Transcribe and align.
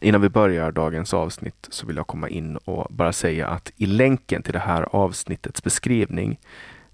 Innan 0.00 0.20
vi 0.20 0.28
börjar 0.28 0.72
dagens 0.72 1.14
avsnitt 1.14 1.66
så 1.70 1.86
vill 1.86 1.96
jag 1.96 2.06
komma 2.06 2.28
in 2.28 2.56
och 2.56 2.86
bara 2.90 3.12
säga 3.12 3.46
att 3.48 3.72
i 3.76 3.86
länken 3.86 4.42
till 4.42 4.52
det 4.52 4.58
här 4.58 4.82
avsnittets 4.92 5.62
beskrivning 5.62 6.38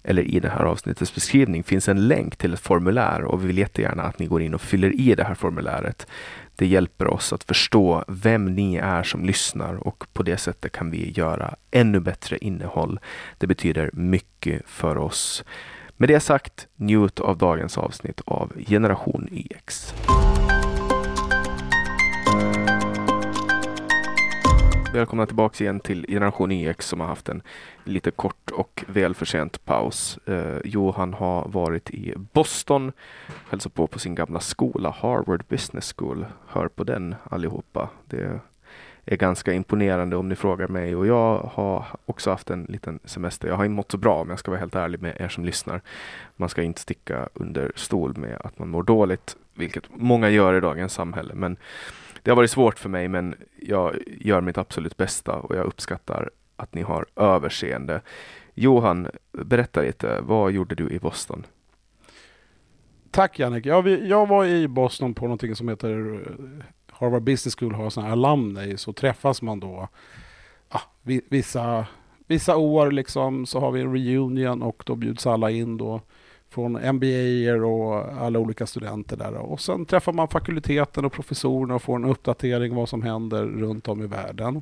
eller 0.03 0.21
i 0.23 0.39
det 0.39 0.49
här 0.49 0.63
avsnittets 0.63 1.15
beskrivning 1.15 1.63
finns 1.63 1.87
en 1.87 2.07
länk 2.07 2.35
till 2.35 2.53
ett 2.53 2.59
formulär 2.59 3.23
och 3.23 3.43
vi 3.43 3.47
vill 3.47 3.57
jättegärna 3.57 4.03
att 4.03 4.19
ni 4.19 4.25
går 4.25 4.41
in 4.41 4.53
och 4.53 4.61
fyller 4.61 4.99
i 4.99 5.15
det 5.15 5.23
här 5.23 5.35
formuläret. 5.35 6.07
Det 6.55 6.67
hjälper 6.67 7.07
oss 7.07 7.33
att 7.33 7.43
förstå 7.43 8.03
vem 8.07 8.45
ni 8.45 8.75
är 8.75 9.03
som 9.03 9.25
lyssnar 9.25 9.87
och 9.87 10.07
på 10.13 10.23
det 10.23 10.37
sättet 10.37 10.71
kan 10.71 10.91
vi 10.91 11.11
göra 11.11 11.55
ännu 11.71 11.99
bättre 11.99 12.37
innehåll. 12.37 12.99
Det 13.37 13.47
betyder 13.47 13.89
mycket 13.93 14.61
för 14.65 14.97
oss. 14.97 15.43
Med 15.97 16.09
det 16.09 16.19
sagt, 16.19 16.67
njut 16.75 17.19
av 17.19 17.37
dagens 17.37 17.77
avsnitt 17.77 18.21
av 18.25 18.53
Generation 18.67 19.27
YX. 19.31 19.93
Välkomna 24.93 25.25
tillbaka 25.25 25.63
igen 25.63 25.79
till 25.79 26.05
Generation 26.07 26.51
YX 26.51 26.87
som 26.87 26.99
har 26.99 27.07
haft 27.07 27.29
en 27.29 27.41
lite 27.83 28.11
kort 28.11 28.51
och 28.51 28.83
välförtjänt 28.87 29.65
paus. 29.65 30.19
Eh, 30.25 30.57
Johan 30.63 31.13
har 31.13 31.47
varit 31.47 31.89
i 31.89 32.13
Boston, 32.15 32.91
hälsat 33.49 33.73
på 33.73 33.87
på 33.87 33.99
sin 33.99 34.15
gamla 34.15 34.39
skola, 34.39 34.95
Harvard 34.99 35.43
Business 35.47 35.93
School. 35.97 36.25
Hör 36.47 36.67
på 36.67 36.83
den 36.83 37.15
allihopa. 37.23 37.89
Det 38.05 38.39
är 39.05 39.15
ganska 39.15 39.53
imponerande 39.53 40.15
om 40.15 40.29
ni 40.29 40.35
frågar 40.35 40.67
mig 40.67 40.95
och 40.95 41.07
jag 41.07 41.37
har 41.53 41.85
också 42.05 42.29
haft 42.29 42.49
en 42.49 42.63
liten 42.63 42.99
semester. 43.05 43.47
Jag 43.47 43.55
har 43.55 43.65
inte 43.65 43.75
mått 43.75 43.91
så 43.91 43.97
bra 43.97 44.21
om 44.21 44.29
jag 44.29 44.39
ska 44.39 44.51
vara 44.51 44.59
helt 44.59 44.75
ärlig 44.75 45.01
med 45.01 45.17
er 45.19 45.27
som 45.27 45.45
lyssnar. 45.45 45.81
Man 46.35 46.49
ska 46.49 46.63
inte 46.63 46.81
sticka 46.81 47.29
under 47.33 47.71
stol 47.75 48.17
med 48.17 48.37
att 48.43 48.59
man 48.59 48.69
mår 48.69 48.83
dåligt, 48.83 49.37
vilket 49.53 49.83
många 49.89 50.29
gör 50.29 50.53
i 50.53 50.59
dagens 50.59 50.93
samhälle. 50.93 51.33
Men 51.33 51.57
det 52.27 52.31
har 52.31 52.35
varit 52.35 52.51
svårt 52.51 52.79
för 52.79 52.89
mig, 52.89 53.07
men 53.07 53.35
jag 53.61 53.95
gör 54.07 54.41
mitt 54.41 54.57
absolut 54.57 54.97
bästa 54.97 55.33
och 55.33 55.55
jag 55.55 55.65
uppskattar 55.65 56.29
att 56.55 56.73
ni 56.73 56.81
har 56.81 57.05
överseende. 57.15 58.01
Johan, 58.53 59.07
berätta 59.31 59.81
lite. 59.81 60.21
Vad 60.21 60.51
gjorde 60.51 60.75
du 60.75 60.89
i 60.89 60.99
Boston? 60.99 61.45
Tack 63.11 63.39
Jannik. 63.39 63.65
Jag, 63.65 63.87
jag 63.87 64.27
var 64.27 64.45
i 64.45 64.67
Boston 64.67 65.13
på 65.13 65.25
någonting 65.25 65.55
som 65.55 65.69
heter 65.69 66.13
eh, 66.13 66.65
Harvard 66.91 67.23
Business 67.23 67.55
School 67.55 67.73
har 67.73 67.89
sådana 67.89 68.07
här 68.07 68.13
alumni 68.13 68.77
så 68.77 68.93
träffas 68.93 69.41
man 69.41 69.59
då 69.59 69.87
ah, 70.69 70.81
ja, 71.03 71.19
vissa, 71.29 71.85
vissa 72.25 72.57
år 72.57 72.91
liksom 72.91 73.45
så 73.45 73.59
har 73.59 73.71
vi 73.71 73.81
en 73.81 73.93
reunion 73.93 74.61
och 74.61 74.83
då 74.85 74.95
bjuds 74.95 75.27
alla 75.27 75.51
in 75.51 75.77
då 75.77 76.01
från 76.57 76.95
MBA 76.95 77.65
och 77.67 78.23
alla 78.23 78.39
olika 78.39 78.65
studenter 78.65 79.17
där. 79.17 79.33
Och 79.33 79.59
sen 79.59 79.85
träffar 79.85 80.13
man 80.13 80.27
fakulteten 80.27 81.05
och 81.05 81.13
professorerna 81.13 81.75
och 81.75 81.81
får 81.81 81.95
en 81.95 82.05
uppdatering 82.05 82.75
vad 82.75 82.89
som 82.89 83.01
händer 83.01 83.45
runt 83.45 83.87
om 83.87 84.03
i 84.03 84.07
världen. 84.07 84.61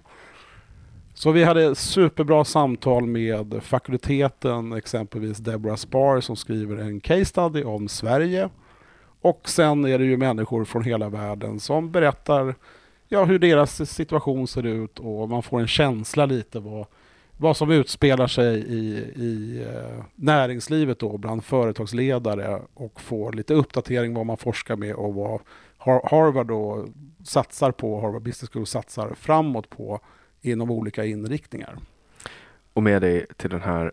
Så 1.14 1.32
vi 1.32 1.44
hade 1.44 1.76
superbra 1.76 2.46
samtal 2.46 3.06
med 3.06 3.64
fakulteten, 3.64 4.74
exempelvis 4.74 5.38
Deborah 5.38 5.76
Spar 5.76 6.22
som 6.22 6.36
skriver 6.36 6.78
en 6.78 7.00
case 7.00 7.26
study 7.26 7.64
om 7.64 7.88
Sverige. 7.88 8.50
Och 9.22 9.50
sen 9.50 9.86
är 9.86 10.00
det 10.00 10.06
ju 10.06 10.18
människor 10.18 10.66
från 10.66 10.84
hela 10.84 11.10
världen 11.10 11.60
som 11.60 11.92
berättar 11.92 12.56
ja, 13.08 13.26
hur 13.26 13.40
deras 13.40 13.92
situation 13.92 14.48
ser 14.48 14.66
ut 14.66 15.00
och 15.00 15.30
man 15.30 15.44
får 15.44 15.60
en 15.60 15.68
känsla 15.68 16.26
lite 16.26 16.60
vad, 16.60 16.86
vad 17.38 17.58
som 17.58 17.72
utspelar 17.72 18.28
sig 18.28 18.58
i, 18.60 18.98
i 19.16 19.64
eh, 19.64 20.04
näringslivet 20.16 21.00
då 21.00 21.18
bland 21.18 21.44
företagsledare 21.44 22.62
och 22.74 23.02
får 23.02 23.34
lite 23.34 23.54
uppdatering 23.54 24.14
vad 24.14 24.26
man 24.26 24.38
forskar 24.38 24.76
med 24.76 24.96
och 24.96 25.14
vad 25.14 25.42
Harvard 25.78 26.48
då 26.48 26.86
satsar 27.24 27.72
på, 27.72 28.02
Harvard 28.02 28.22
Business 28.22 28.50
School 28.50 28.66
satsar 28.66 29.14
framåt 29.14 29.70
på 29.70 30.00
inom 30.42 30.72
olika 30.72 31.06
inriktningar. 31.06 31.78
Och 32.74 32.84
med 32.84 33.02
dig 33.02 33.26
till 33.38 33.50
den 33.50 33.62
här 33.62 33.92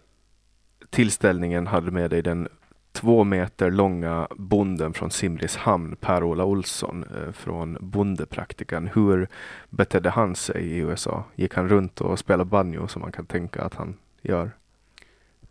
tillställningen 0.90 1.66
hade 1.66 1.86
du 1.86 1.92
med 1.92 2.10
dig 2.10 2.22
den 2.22 2.48
två 2.92 3.24
meter 3.24 3.70
långa 3.70 4.28
bonden 4.30 4.92
från 4.92 5.10
Simrishamn, 5.10 5.96
Per-Ola 6.00 6.44
Olsson 6.44 7.04
eh, 7.04 7.32
från 7.32 7.78
Bondepraktikan. 7.80 8.90
Hur 8.94 9.28
betedde 9.70 10.10
han 10.10 10.36
sig 10.36 10.62
i 10.62 10.76
USA? 10.76 11.24
Gick 11.34 11.54
han 11.54 11.68
runt 11.68 12.00
och 12.00 12.18
spelade 12.18 12.44
banjo 12.44 12.88
som 12.88 13.02
man 13.02 13.12
kan 13.12 13.26
tänka 13.26 13.62
att 13.62 13.74
han 13.74 13.96
gör? 14.22 14.50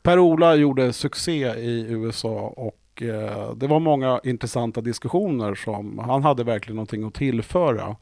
Per-Ola 0.01 0.55
gjorde 0.55 0.93
succé 0.93 1.53
i 1.53 1.85
USA 1.89 2.53
och 2.57 3.01
eh, 3.01 3.53
det 3.55 3.67
var 3.67 3.79
många 3.79 4.19
intressanta 4.23 4.81
diskussioner 4.81 5.55
som 5.55 5.99
han 5.99 6.23
hade 6.23 6.43
verkligen 6.43 6.75
någonting 6.75 7.03
att 7.03 7.13
tillföra 7.13 7.95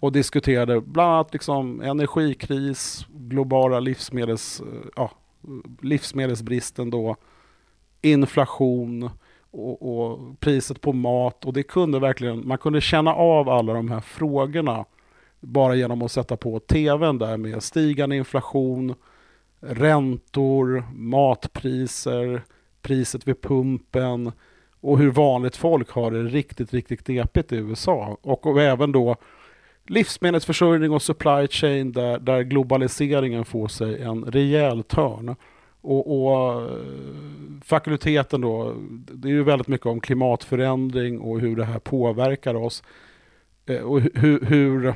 och 0.00 0.12
diskuterade 0.12 0.80
bland 0.80 1.12
annat 1.12 1.32
liksom 1.32 1.80
energikris, 1.80 3.06
globala 3.08 3.80
livsmedels, 3.80 4.60
eh, 4.60 4.88
ja, 4.96 5.10
livsmedelsbristen 5.80 6.90
då, 6.90 7.16
inflation 8.04 9.10
och, 9.50 9.98
och, 9.98 10.40
priset 10.40 10.80
på 10.80 10.92
mat 10.92 11.44
och 11.44 11.52
det 11.52 11.62
kunde 11.62 11.98
verkligen, 11.98 12.48
man 12.48 12.58
kunde 12.58 12.80
känna 12.80 13.14
av 13.14 13.48
alla 13.48 13.72
de 13.74 13.90
här 13.90 14.00
frågorna 14.00 14.84
bara 15.40 15.74
genom 15.74 16.02
att 16.02 16.12
sätta 16.12 16.36
på 16.36 16.60
tvn 16.60 17.18
där 17.18 17.36
med 17.36 17.62
stigande 17.62 18.16
inflation, 18.16 18.94
räntor, 19.60 20.84
matpriser, 20.94 22.42
priset 22.82 23.28
vid 23.28 23.40
pumpen 23.40 24.32
och 24.80 24.98
hur 24.98 25.10
vanligt 25.10 25.56
folk 25.56 25.90
har 25.90 26.10
det 26.10 26.22
riktigt, 26.22 26.72
riktigt 26.72 27.04
knepigt 27.04 27.52
i 27.52 27.56
USA. 27.56 28.18
Och, 28.22 28.46
och 28.46 28.62
även 28.62 28.92
då 28.92 29.16
livsmedelsförsörjning 29.86 30.90
och 30.90 31.02
supply 31.02 31.48
chain 31.48 31.92
där, 31.92 32.18
där 32.18 32.42
globaliseringen 32.42 33.44
får 33.44 33.68
sig 33.68 34.02
en 34.02 34.24
rejäl 34.24 34.82
törn. 34.82 35.36
Och, 35.84 36.26
och, 36.26 36.62
eh, 36.62 36.76
fakulteten 37.64 38.40
då, 38.40 38.74
det 38.90 39.28
är 39.28 39.32
ju 39.32 39.42
väldigt 39.42 39.68
mycket 39.68 39.86
om 39.86 40.00
klimatförändring 40.00 41.20
och 41.20 41.40
hur 41.40 41.56
det 41.56 41.64
här 41.64 41.78
påverkar 41.78 42.54
oss. 42.54 42.82
Eh, 43.66 43.80
och 43.80 44.00
hur, 44.00 44.44
hur 44.44 44.94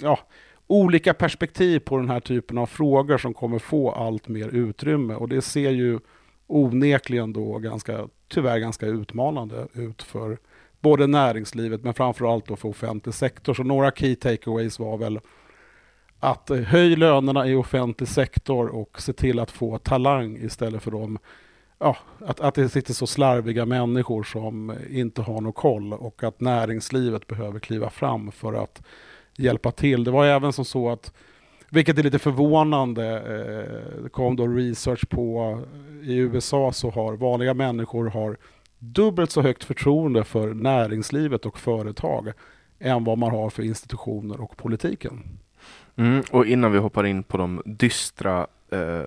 ja, 0.00 0.18
olika 0.66 1.14
perspektiv 1.14 1.78
på 1.78 1.96
den 1.96 2.08
här 2.08 2.20
typen 2.20 2.58
av 2.58 2.66
frågor 2.66 3.18
som 3.18 3.34
kommer 3.34 3.58
få 3.58 3.90
allt 3.90 4.28
mer 4.28 4.48
utrymme. 4.48 5.14
Och 5.14 5.28
det 5.28 5.42
ser 5.42 5.70
ju 5.70 5.98
onekligen 6.46 7.32
då 7.32 7.58
ganska, 7.58 8.08
tyvärr 8.28 8.58
ganska 8.58 8.86
utmanande 8.86 9.66
ut 9.72 10.02
för 10.02 10.38
både 10.80 11.06
näringslivet 11.06 11.84
men 11.84 11.94
framförallt 11.94 12.46
då 12.46 12.56
för 12.56 12.68
offentlig 12.68 13.14
sektor. 13.14 13.54
Så 13.54 13.62
några 13.62 13.90
key 13.90 14.14
takeaways 14.14 14.78
var 14.78 14.96
väl 14.96 15.20
att 16.22 16.50
höj 16.50 16.96
lönerna 16.96 17.48
i 17.48 17.54
offentlig 17.54 18.08
sektor 18.08 18.68
och 18.68 19.00
se 19.00 19.12
till 19.12 19.38
att 19.38 19.50
få 19.50 19.78
talang 19.78 20.36
istället 20.36 20.82
för 20.82 20.90
de 20.90 21.18
ja, 21.78 21.96
att, 22.26 22.40
att 22.40 22.54
det 22.54 22.68
sitter 22.68 22.94
så 22.94 23.06
slarviga 23.06 23.66
människor 23.66 24.22
som 24.22 24.74
inte 24.90 25.22
har 25.22 25.40
någon 25.40 25.52
koll 25.52 25.92
och 25.92 26.24
att 26.24 26.40
näringslivet 26.40 27.26
behöver 27.26 27.60
kliva 27.60 27.90
fram 27.90 28.32
för 28.32 28.52
att 28.52 28.82
hjälpa 29.36 29.70
till. 29.70 30.04
Det 30.04 30.10
var 30.10 30.26
även 30.26 30.52
som 30.52 30.64
så 30.64 30.90
att, 30.90 31.12
vilket 31.70 31.98
är 31.98 32.02
lite 32.02 32.18
förvånande, 32.18 33.06
eh, 33.16 34.02
det 34.02 34.08
kom 34.08 34.36
då 34.36 34.46
research 34.46 35.08
på 35.08 35.58
i 36.02 36.16
USA 36.16 36.72
så 36.72 36.90
har 36.90 37.16
vanliga 37.16 37.54
människor 37.54 38.06
har 38.06 38.36
dubbelt 38.78 39.30
så 39.30 39.42
högt 39.42 39.64
förtroende 39.64 40.24
för 40.24 40.54
näringslivet 40.54 41.46
och 41.46 41.58
företag 41.58 42.32
än 42.78 43.04
vad 43.04 43.18
man 43.18 43.30
har 43.30 43.50
för 43.50 43.62
institutioner 43.62 44.40
och 44.40 44.56
politiken. 44.56 45.38
Mm, 45.96 46.22
och 46.30 46.46
innan 46.46 46.72
vi 46.72 46.78
hoppar 46.78 47.06
in 47.06 47.22
på 47.22 47.36
de 47.36 47.62
dystra 47.64 48.46
eh, 48.70 49.04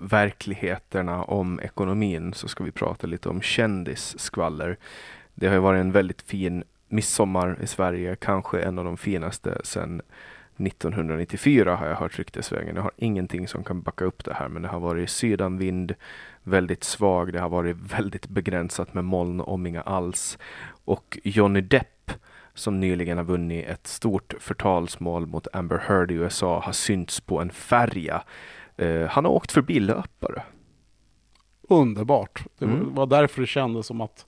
verkligheterna 0.00 1.22
om 1.22 1.60
ekonomin 1.60 2.32
så 2.34 2.48
ska 2.48 2.64
vi 2.64 2.70
prata 2.70 3.06
lite 3.06 3.28
om 3.28 3.42
kändisskvaller. 3.42 4.76
Det 5.34 5.46
har 5.46 5.54
ju 5.54 5.60
varit 5.60 5.80
en 5.80 5.92
väldigt 5.92 6.22
fin 6.22 6.64
midsommar 6.88 7.58
i 7.62 7.66
Sverige, 7.66 8.16
kanske 8.16 8.60
en 8.60 8.78
av 8.78 8.84
de 8.84 8.96
finaste 8.96 9.60
sedan 9.64 10.02
1994 10.56 11.76
har 11.76 11.86
jag 11.86 11.96
hört 11.96 12.18
ryktesvägen. 12.18 12.76
Jag 12.76 12.82
har 12.82 12.92
ingenting 12.96 13.48
som 13.48 13.64
kan 13.64 13.82
backa 13.82 14.04
upp 14.04 14.24
det 14.24 14.34
här, 14.34 14.48
men 14.48 14.62
det 14.62 14.68
har 14.68 14.80
varit 14.80 15.10
sydanvind, 15.10 15.94
väldigt 16.42 16.84
svag. 16.84 17.32
Det 17.32 17.40
har 17.40 17.48
varit 17.48 17.76
väldigt 17.76 18.28
begränsat 18.28 18.94
med 18.94 19.04
moln, 19.04 19.40
om 19.40 19.66
inga 19.66 19.82
alls. 19.82 20.38
Och 20.84 21.18
Johnny 21.24 21.60
Depp 21.60 21.97
som 22.58 22.80
nyligen 22.80 23.16
har 23.16 23.24
vunnit 23.24 23.66
ett 23.66 23.86
stort 23.86 24.34
förtalsmål 24.38 25.26
mot 25.26 25.46
Amber 25.52 25.78
Heard 25.78 26.10
i 26.10 26.14
USA 26.14 26.60
har 26.60 26.72
synts 26.72 27.20
på 27.20 27.40
en 27.40 27.50
färja. 27.50 28.22
Eh, 28.76 29.06
han 29.06 29.24
har 29.24 29.32
åkt 29.32 29.52
förbi 29.52 29.80
löpare. 29.80 30.42
Underbart. 31.62 32.44
Det 32.58 32.64
mm. 32.64 32.94
var 32.94 33.06
därför 33.06 33.40
det 33.40 33.46
kändes 33.46 33.86
som 33.86 34.00
att 34.00 34.26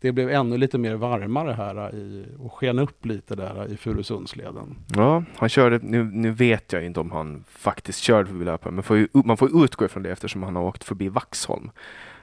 det 0.00 0.12
blev 0.12 0.30
ännu 0.30 0.58
lite 0.58 0.78
mer 0.78 0.94
varmare 0.94 1.52
här 1.52 1.94
i, 1.94 2.26
och 2.38 2.52
sken 2.52 2.78
upp 2.78 3.06
lite 3.06 3.36
där 3.36 3.72
i 3.72 3.76
Furusundsleden. 3.76 4.76
Ja, 4.94 5.24
han 5.36 5.48
körde, 5.48 5.78
nu, 5.82 6.04
nu 6.04 6.30
vet 6.30 6.72
jag 6.72 6.84
inte 6.84 7.00
om 7.00 7.10
han 7.10 7.44
faktiskt 7.48 8.00
körde 8.00 8.28
förbi 8.28 8.44
löpare, 8.44 8.72
men 8.72 8.82
får 8.82 8.96
ju, 8.96 9.08
man 9.12 9.36
får 9.36 9.64
utgå 9.64 9.84
ifrån 9.84 10.02
det 10.02 10.10
eftersom 10.10 10.42
han 10.42 10.56
har 10.56 10.62
åkt 10.62 10.84
förbi 10.84 11.08
Vaxholm. 11.08 11.70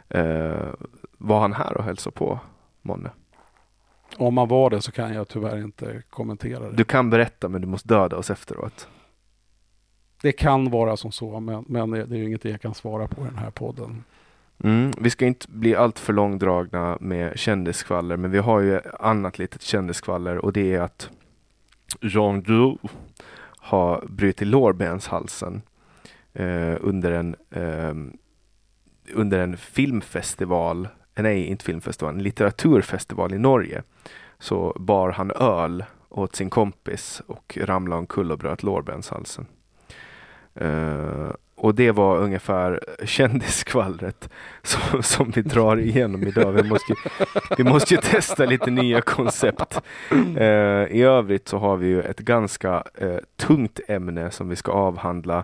Eh, 0.09 0.67
var 1.17 1.39
han 1.39 1.53
här 1.53 1.77
och 1.77 1.83
hälsade 1.83 2.15
på, 2.15 2.39
månne? 2.81 3.09
Om 4.17 4.33
man 4.33 4.47
var 4.47 4.69
det 4.69 4.81
så 4.81 4.91
kan 4.91 5.13
jag 5.13 5.27
tyvärr 5.27 5.63
inte 5.63 6.03
kommentera 6.09 6.69
det. 6.69 6.75
Du 6.75 6.83
kan 6.83 7.09
berätta 7.09 7.49
men 7.49 7.61
du 7.61 7.67
måste 7.67 7.87
döda 7.87 8.17
oss 8.17 8.29
efteråt. 8.29 8.87
Det 10.21 10.31
kan 10.31 10.69
vara 10.69 10.97
som 10.97 11.11
så, 11.11 11.39
men, 11.39 11.65
men 11.67 11.91
det, 11.91 12.01
är 12.01 12.15
ju 12.15 12.25
inget 12.25 12.45
jag 12.45 12.61
kan 12.61 12.73
svara 12.73 13.07
på 13.07 13.21
i 13.21 13.25
den 13.25 13.37
här 13.37 13.51
podden. 13.51 14.03
Mm, 14.63 14.91
vi 14.97 15.09
ska 15.09 15.25
inte 15.25 15.47
bli 15.49 15.75
allt 15.75 15.99
för 15.99 16.13
långdragna 16.13 16.97
med 17.01 17.39
kändiskvaller, 17.39 18.17
men 18.17 18.31
vi 18.31 18.37
har 18.37 18.59
ju 18.59 18.79
annat 18.99 19.39
litet 19.39 19.61
kändiskvaller 19.61 20.37
och 20.37 20.53
det 20.53 20.73
är 20.73 20.81
att 20.81 21.09
Jean 22.01 22.41
Du 22.41 22.77
har 23.57 24.05
brutit 24.09 24.47
lårbenshalsen 24.47 25.61
eh, 26.33 26.75
under 26.81 27.11
en 27.11 27.35
eh, 27.51 27.93
under 29.13 29.39
en 29.39 29.57
filmfestival, 29.57 30.87
nej 31.15 31.45
inte 31.45 31.65
filmfestival, 31.65 32.13
en 32.13 32.23
litteraturfestival 32.23 33.33
i 33.33 33.37
Norge. 33.37 33.83
Så 34.39 34.75
bar 34.79 35.11
han 35.11 35.31
öl 35.31 35.83
åt 36.09 36.35
sin 36.35 36.49
kompis 36.49 37.21
och 37.27 37.57
ramlade 37.61 37.99
omkull 37.99 38.31
och 38.31 38.37
bröt 38.37 38.63
lårbenshalsen. 38.63 39.45
Uh, 40.61 41.31
och 41.55 41.75
det 41.75 41.91
var 41.91 42.17
ungefär 42.17 42.79
kändisskvallret 43.05 44.29
som, 44.61 45.03
som 45.03 45.31
vi 45.31 45.41
drar 45.41 45.77
igenom 45.79 46.23
idag. 46.23 46.51
Vi 46.51 46.63
måste, 46.63 46.93
ju, 46.93 47.25
vi 47.57 47.63
måste 47.63 47.93
ju 47.93 48.01
testa 48.01 48.45
lite 48.45 48.71
nya 48.71 49.01
koncept. 49.01 49.81
Uh, 50.11 50.41
I 50.91 51.01
övrigt 51.01 51.47
så 51.47 51.57
har 51.57 51.77
vi 51.77 51.87
ju 51.87 52.01
ett 52.01 52.19
ganska 52.19 52.83
uh, 53.01 53.17
tungt 53.35 53.79
ämne 53.87 54.31
som 54.31 54.49
vi 54.49 54.55
ska 54.55 54.71
avhandla. 54.71 55.43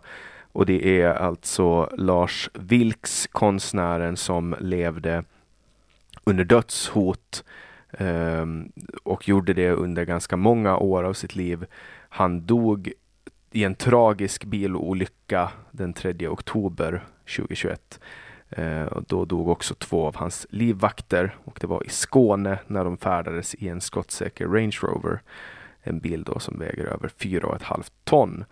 Och 0.51 0.65
det 0.65 1.01
är 1.01 1.13
alltså 1.13 1.89
Lars 1.97 2.49
Vilks, 2.53 3.27
konstnären 3.27 4.17
som 4.17 4.55
levde 4.59 5.23
under 6.23 6.43
dödshot 6.43 7.43
ehm, 7.91 8.71
och 9.03 9.27
gjorde 9.27 9.53
det 9.53 9.71
under 9.71 10.05
ganska 10.05 10.37
många 10.37 10.77
år 10.77 11.03
av 11.03 11.13
sitt 11.13 11.35
liv. 11.35 11.65
Han 12.09 12.45
dog 12.45 12.93
i 13.51 13.63
en 13.63 13.75
tragisk 13.75 14.45
bilolycka 14.45 15.51
den 15.71 15.93
3 15.93 16.27
oktober 16.27 17.03
2021. 17.37 17.99
Eh, 18.49 18.83
och 18.83 19.03
då 19.03 19.25
dog 19.25 19.47
också 19.47 19.75
två 19.75 20.07
av 20.07 20.15
hans 20.15 20.47
livvakter 20.49 21.35
och 21.43 21.57
det 21.61 21.67
var 21.67 21.85
i 21.85 21.89
Skåne 21.89 22.59
när 22.67 22.83
de 22.83 22.97
färdades 22.97 23.55
i 23.55 23.67
en 23.67 23.81
skottsäker 23.81 24.47
Range 24.47 24.77
Rover. 24.81 25.21
En 25.81 25.99
bil 25.99 26.23
då 26.23 26.39
som 26.39 26.59
väger 26.59 26.85
över 26.85 27.07
4,5 27.07 27.91
ton. 28.03 28.45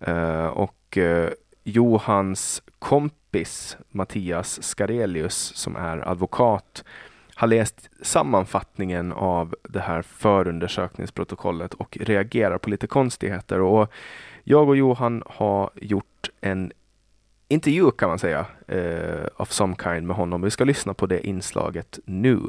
Eh, 0.00 0.46
och 0.46 0.98
eh, 0.98 1.30
Johans 1.64 2.62
kompis 2.78 3.76
Mattias 3.88 4.62
Skarelius 4.62 5.52
som 5.54 5.76
är 5.76 6.08
advokat 6.08 6.84
har 7.38 7.48
läst 7.48 7.90
sammanfattningen 8.02 9.12
av 9.12 9.54
det 9.62 9.80
här 9.80 10.02
förundersökningsprotokollet 10.02 11.74
och 11.74 11.98
reagerar 12.00 12.58
på 12.58 12.70
lite 12.70 12.86
konstigheter. 12.86 13.60
Och 13.60 13.92
jag 14.44 14.68
och 14.68 14.76
Johan 14.76 15.22
har 15.26 15.70
gjort 15.74 16.30
en 16.40 16.72
intervju 17.48 17.90
kan 17.90 18.08
man 18.08 18.18
säga, 18.18 18.46
eh, 18.68 18.78
uh, 18.78 19.26
of 19.36 19.52
some 19.52 19.76
kind 19.82 20.06
med 20.06 20.16
honom. 20.16 20.42
Vi 20.42 20.50
ska 20.50 20.64
lyssna 20.64 20.94
på 20.94 21.06
det 21.06 21.26
inslaget 21.26 21.98
nu. 22.04 22.40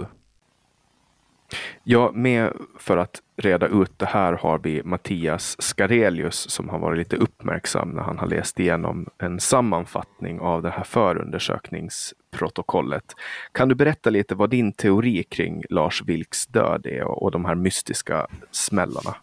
Ja, 1.84 2.12
med 2.14 2.54
för 2.80 2.98
att 2.98 3.22
reda 3.38 3.68
ut 3.68 4.00
det 4.00 4.06
här 4.06 4.34
har 4.34 4.60
vi 4.60 4.84
Mattias 4.84 5.62
Skarelius 5.62 6.50
som 6.50 6.70
har 6.70 6.80
varit 6.80 6.98
lite 6.98 7.16
uppmärksam 7.16 7.90
när 7.90 8.02
han 8.02 8.18
har 8.18 8.28
läst 8.28 8.60
igenom 8.60 9.08
en 9.18 9.40
sammanfattning 9.40 10.40
av 10.40 10.62
det 10.62 10.70
här 10.70 10.84
förundersökningsprotokollet. 10.84 13.16
Kan 13.52 13.70
du 13.70 13.76
berätta 13.76 14.10
lite 14.10 14.36
vad 14.36 14.50
din 14.50 14.74
teori 14.74 15.24
kring 15.24 15.64
Lars 15.70 16.04
Vilks 16.06 16.48
död 16.48 16.86
är 16.86 17.04
och, 17.04 17.24
och 17.24 17.32
de 17.32 17.46
här 17.46 17.56
mystiska 17.56 18.28
smällarna? 18.52 19.16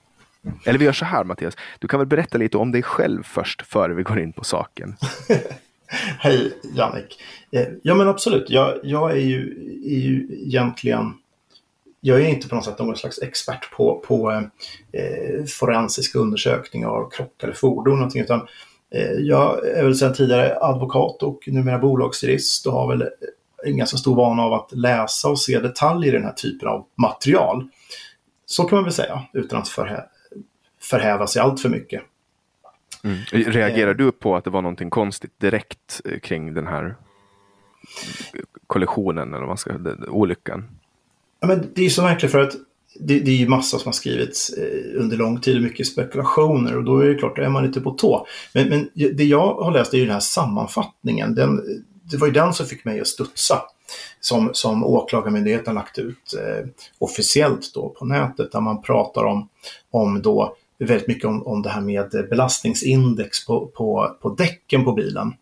Eller 0.64 0.78
vi 0.78 0.84
gör 0.84 0.92
så 0.92 1.04
här 1.04 1.24
Mattias, 1.24 1.56
du 1.78 1.88
kan 1.88 2.00
väl 2.00 2.06
berätta 2.06 2.38
lite 2.38 2.58
om 2.58 2.72
dig 2.72 2.82
själv 2.82 3.22
först 3.22 3.66
före 3.66 3.94
vi 3.94 4.02
går 4.02 4.20
in 4.20 4.32
på 4.32 4.44
saken. 4.44 4.96
Hej 6.18 6.52
Jannik. 6.74 7.22
Eh, 7.52 7.66
ja 7.82 7.94
men 7.94 8.08
absolut, 8.08 8.50
jag, 8.50 8.78
jag 8.82 9.10
är, 9.10 9.20
ju, 9.20 9.40
är 9.84 9.98
ju 9.98 10.28
egentligen 10.30 11.14
jag 12.06 12.20
är 12.20 12.28
inte 12.28 12.48
på 12.48 12.54
något 12.54 12.64
sätt 12.64 12.78
någon 12.78 12.96
slags 12.96 13.22
expert 13.22 13.70
på, 13.70 14.02
på 14.06 14.32
eh, 14.92 15.44
forensiska 15.58 16.18
undersökningar 16.18 16.88
av 16.88 17.10
krock 17.10 17.42
eller 17.42 17.52
fordon. 17.52 17.94
Någonting, 17.94 18.22
utan, 18.22 18.46
eh, 18.94 19.10
jag 19.10 19.66
är 19.66 19.84
väl 19.84 19.94
sedan 19.94 20.14
tidigare 20.14 20.58
advokat 20.60 21.22
och 21.22 21.42
numera 21.46 21.78
bolagsjurist 21.78 22.66
och 22.66 22.72
har 22.72 22.88
väl 22.88 23.02
eh, 23.02 23.08
en 23.64 23.76
ganska 23.76 23.96
stor 23.96 24.16
vana 24.16 24.42
av 24.42 24.52
att 24.52 24.72
läsa 24.72 25.28
och 25.28 25.40
se 25.40 25.58
detaljer 25.58 26.12
i 26.12 26.16
den 26.16 26.24
här 26.24 26.32
typen 26.32 26.68
av 26.68 26.86
material. 26.96 27.68
Så 28.46 28.64
kan 28.64 28.76
man 28.76 28.84
väl 28.84 28.92
säga, 28.92 29.22
utan 29.32 29.58
att 29.58 29.68
förhä 29.68 30.04
förhäva 30.80 31.26
sig 31.26 31.42
allt 31.42 31.60
för 31.60 31.68
mycket. 31.68 32.02
Mm. 33.04 33.18
Reagerar 33.52 33.94
du 33.94 34.12
på 34.12 34.36
att 34.36 34.44
det 34.44 34.50
var 34.50 34.62
någonting 34.62 34.90
konstigt 34.90 35.40
direkt 35.40 36.00
eh, 36.04 36.18
kring 36.18 36.54
den 36.54 36.66
här 36.66 36.84
eh, 36.84 36.94
kollisionen 38.66 39.28
eller 39.28 39.40
vad 39.40 39.48
man 39.48 39.56
ska, 39.56 39.72
olyckan? 40.08 40.68
Ja, 41.40 41.46
men 41.46 41.72
det 41.74 41.86
är 41.86 41.90
så 41.90 42.02
märkligt 42.02 42.32
för 42.32 42.38
att 42.38 42.52
det, 43.00 43.20
det 43.20 43.30
är 43.30 43.36
ju 43.36 43.48
massa 43.48 43.78
som 43.78 43.88
har 43.88 43.92
skrivits 43.92 44.50
eh, 44.50 45.00
under 45.00 45.16
lång 45.16 45.40
tid 45.40 45.56
och 45.56 45.62
mycket 45.62 45.86
spekulationer 45.86 46.76
och 46.76 46.84
då 46.84 46.98
är 46.98 47.06
det 47.06 47.14
klart, 47.14 47.36
då 47.36 47.42
är 47.42 47.48
man 47.48 47.66
lite 47.66 47.80
på 47.80 47.90
tå. 47.90 48.26
Men, 48.54 48.68
men 48.68 48.88
det 48.94 49.24
jag 49.24 49.54
har 49.54 49.72
läst 49.72 49.94
är 49.94 49.98
ju 49.98 50.04
den 50.04 50.12
här 50.12 50.20
sammanfattningen. 50.20 51.34
Den, 51.34 51.60
det 52.10 52.16
var 52.16 52.26
ju 52.26 52.32
den 52.32 52.54
som 52.54 52.66
fick 52.66 52.84
mig 52.84 53.00
att 53.00 53.06
studsa. 53.06 53.62
Som, 54.20 54.50
som 54.52 54.84
Åklagarmyndigheten 54.84 55.74
lagt 55.74 55.98
ut 55.98 56.34
eh, 56.34 56.66
officiellt 56.98 57.74
då 57.74 57.88
på 57.88 58.04
nätet 58.04 58.52
där 58.52 58.60
man 58.60 58.82
pratar 58.82 59.24
om, 59.24 59.48
om 59.90 60.22
då 60.22 60.56
väldigt 60.78 61.08
mycket 61.08 61.24
om, 61.24 61.46
om 61.46 61.62
det 61.62 61.68
här 61.68 61.80
med 61.80 62.10
belastningsindex 62.10 63.46
på, 63.46 63.66
på, 63.66 64.16
på 64.22 64.28
däcken 64.34 64.84
på 64.84 64.92
bilen. 64.92 65.34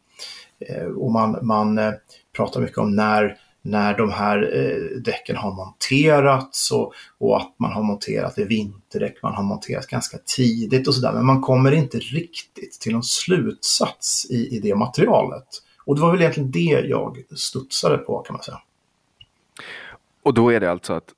Eh, 0.60 0.86
och 0.86 1.10
man, 1.12 1.38
man 1.42 1.78
eh, 1.78 1.92
pratar 2.36 2.60
mycket 2.60 2.78
om 2.78 2.96
när, 2.96 3.36
när 3.66 3.96
de 3.96 4.10
här 4.10 4.56
eh, 4.56 5.00
däcken 5.00 5.36
har 5.36 5.52
monterats 5.52 6.70
och, 6.70 6.92
och 7.18 7.36
att 7.36 7.54
man 7.58 7.72
har 7.72 7.82
monterat 7.82 8.38
i 8.38 8.44
vinterdäck, 8.44 9.22
man 9.22 9.34
har 9.34 9.42
monterat 9.42 9.86
ganska 9.86 10.18
tidigt 10.18 10.88
och 10.88 10.94
sådär. 10.94 11.12
Men 11.12 11.26
man 11.26 11.40
kommer 11.40 11.72
inte 11.72 11.98
riktigt 11.98 12.80
till 12.80 12.92
någon 12.92 13.02
slutsats 13.02 14.26
i, 14.30 14.56
i 14.56 14.60
det 14.60 14.74
materialet. 14.74 15.46
Och 15.84 15.94
det 15.94 16.00
var 16.00 16.10
väl 16.10 16.20
egentligen 16.20 16.50
det 16.50 16.86
jag 16.88 17.24
studsade 17.36 17.98
på 17.98 18.18
kan 18.18 18.34
man 18.34 18.42
säga. 18.42 18.60
Och 20.22 20.34
då 20.34 20.52
är 20.52 20.60
det 20.60 20.70
alltså 20.70 20.92
att 20.92 21.08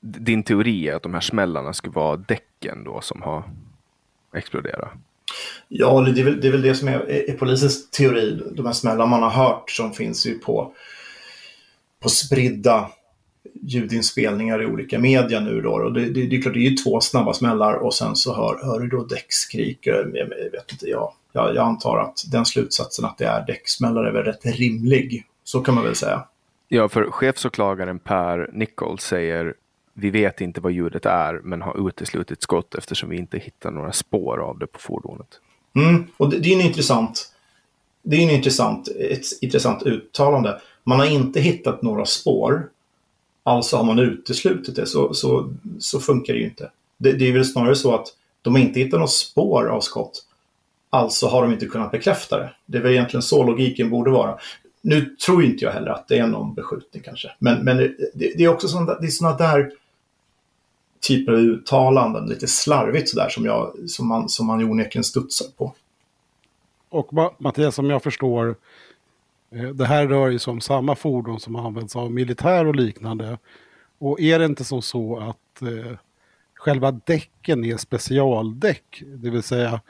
din 0.00 0.42
teori 0.42 0.88
är 0.88 0.94
att 0.94 1.02
de 1.02 1.14
här 1.14 1.20
smällarna 1.20 1.72
skulle 1.72 1.94
vara 1.94 2.16
däcken 2.16 2.84
då 2.84 3.00
som 3.00 3.22
har 3.22 3.44
exploderat? 4.34 4.90
Ja, 5.68 6.00
det 6.00 6.20
är 6.20 6.24
väl 6.24 6.40
det, 6.40 6.48
är 6.48 6.52
väl 6.52 6.62
det 6.62 6.74
som 6.74 6.88
är, 6.88 7.10
är, 7.10 7.32
polisens 7.32 7.90
teori. 7.90 8.40
De 8.52 8.66
här 8.66 8.72
smällarna 8.72 9.06
man 9.06 9.22
har 9.22 9.30
hört 9.30 9.70
som 9.70 9.92
finns 9.92 10.26
ju 10.26 10.38
på, 10.38 10.74
på 12.00 12.08
spridda 12.08 12.90
ljudinspelningar 13.62 14.62
i 14.62 14.66
olika 14.66 14.98
media 14.98 15.40
nu 15.40 15.60
då. 15.60 15.72
Och 15.72 15.92
det, 15.92 16.04
det, 16.04 16.26
det 16.26 16.36
är 16.36 16.42
klart, 16.42 16.54
det 16.54 16.60
är 16.60 16.70
ju 16.70 16.76
två 16.76 17.00
snabba 17.00 17.32
smällar 17.32 17.74
och 17.74 17.94
sen 17.94 18.16
så 18.16 18.34
hör, 18.34 18.60
hör 18.64 18.80
du 18.80 18.88
då 18.88 19.04
däckskrik. 19.04 19.78
Jag, 19.82 20.16
jag 20.16 20.26
vet 20.28 20.72
inte, 20.72 20.86
jag, 20.86 21.12
jag, 21.32 21.54
jag 21.54 21.66
antar 21.66 21.98
att 21.98 22.24
den 22.32 22.44
slutsatsen 22.44 23.04
att 23.04 23.18
det 23.18 23.24
är 23.24 23.46
däcksmällar 23.46 24.04
är 24.04 24.12
väl 24.12 24.24
rätt 24.24 24.46
rimlig. 24.46 25.26
Så 25.44 25.60
kan 25.60 25.74
man 25.74 25.84
väl 25.84 25.94
säga. 25.94 26.24
Ja, 26.68 26.88
för 26.88 27.10
chefsåklagaren 27.10 27.98
Per 27.98 28.50
Nichols 28.52 29.04
säger 29.04 29.54
vi 29.94 30.10
vet 30.10 30.40
inte 30.40 30.60
vad 30.60 30.72
ljudet 30.72 31.06
är 31.06 31.40
men 31.44 31.62
har 31.62 31.88
uteslutit 31.88 32.42
skott 32.42 32.74
eftersom 32.74 33.08
vi 33.08 33.16
inte 33.16 33.38
hittar 33.38 33.70
några 33.70 33.92
spår 33.92 34.38
av 34.38 34.58
det 34.58 34.66
på 34.66 34.78
fordonet. 34.78 35.40
Mm, 35.76 36.06
och 36.16 36.30
det, 36.30 36.38
det 36.38 36.52
är 36.52 36.54
en 36.54 36.66
intressant, 36.66 37.32
det 38.02 38.16
är 38.16 38.22
en 38.22 38.30
intressant, 38.30 38.88
ett 38.88 39.24
intressant 39.40 39.82
uttalande. 39.82 40.60
Man 40.84 40.98
har 40.98 41.06
inte 41.06 41.40
hittat 41.40 41.82
några 41.82 42.06
spår, 42.06 42.68
alltså 43.42 43.76
har 43.76 43.84
man 43.84 43.98
uteslutit 43.98 44.76
det. 44.76 44.86
Så, 44.86 45.14
så, 45.14 45.52
så 45.78 46.00
funkar 46.00 46.32
det 46.32 46.38
ju 46.38 46.44
inte. 46.44 46.70
Det, 46.98 47.12
det 47.12 47.28
är 47.28 47.32
väl 47.32 47.44
snarare 47.44 47.76
så 47.76 47.94
att 47.94 48.06
de 48.42 48.54
har 48.54 48.60
inte 48.60 48.80
hittat 48.80 48.98
några 48.98 49.06
spår 49.06 49.68
av 49.68 49.80
skott, 49.80 50.24
alltså 50.90 51.26
har 51.26 51.42
de 51.42 51.52
inte 51.52 51.66
kunnat 51.66 51.90
bekräfta 51.90 52.38
det. 52.38 52.54
Det 52.66 52.78
är 52.78 52.82
väl 52.82 52.92
egentligen 52.92 53.22
så 53.22 53.44
logiken 53.44 53.90
borde 53.90 54.10
vara. 54.10 54.38
Nu 54.82 55.16
tror 55.26 55.44
inte 55.44 55.64
jag 55.64 55.72
heller 55.72 55.90
att 55.90 56.08
det 56.08 56.18
är 56.18 56.26
någon 56.26 56.54
beskjutning 56.54 57.02
kanske. 57.02 57.30
Men, 57.38 57.64
men 57.64 57.76
det, 57.76 57.94
det 58.14 58.44
är 58.44 58.48
också 58.48 58.68
sådana, 58.68 58.94
det 58.94 59.06
är 59.06 59.10
sådana 59.10 59.36
där 59.36 59.72
typer 61.00 61.32
av 61.32 61.38
uttalanden, 61.38 62.26
lite 62.26 62.46
slarvigt 62.46 63.08
sådär 63.08 63.28
som, 63.28 63.44
jag, 63.44 63.72
som, 63.86 64.08
man, 64.08 64.28
som 64.28 64.46
man 64.46 64.64
onekligen 64.64 65.04
studsar 65.04 65.46
på. 65.56 65.74
Och 66.88 67.08
Mattias, 67.38 67.74
som 67.74 67.90
jag 67.90 68.02
förstår, 68.02 68.56
Eh, 69.54 69.68
det 69.68 69.86
här 69.86 70.06
rör 70.06 70.28
ju 70.28 70.38
sig 70.38 70.50
om 70.50 70.60
samma 70.60 70.94
fordon 70.94 71.40
som 71.40 71.56
används 71.56 71.96
av 71.96 72.12
militär 72.12 72.66
och 72.66 72.76
liknande. 72.76 73.38
Och 73.98 74.20
är 74.20 74.38
det 74.38 74.44
inte 74.44 74.64
som 74.64 74.82
så 74.82 75.18
att 75.18 75.62
eh, 75.62 75.96
själva 76.54 76.90
däcken 76.90 77.64
är 77.64 77.76
specialdäck, 77.76 79.02
det 79.06 79.30
vill 79.30 79.42
säga 79.42 79.80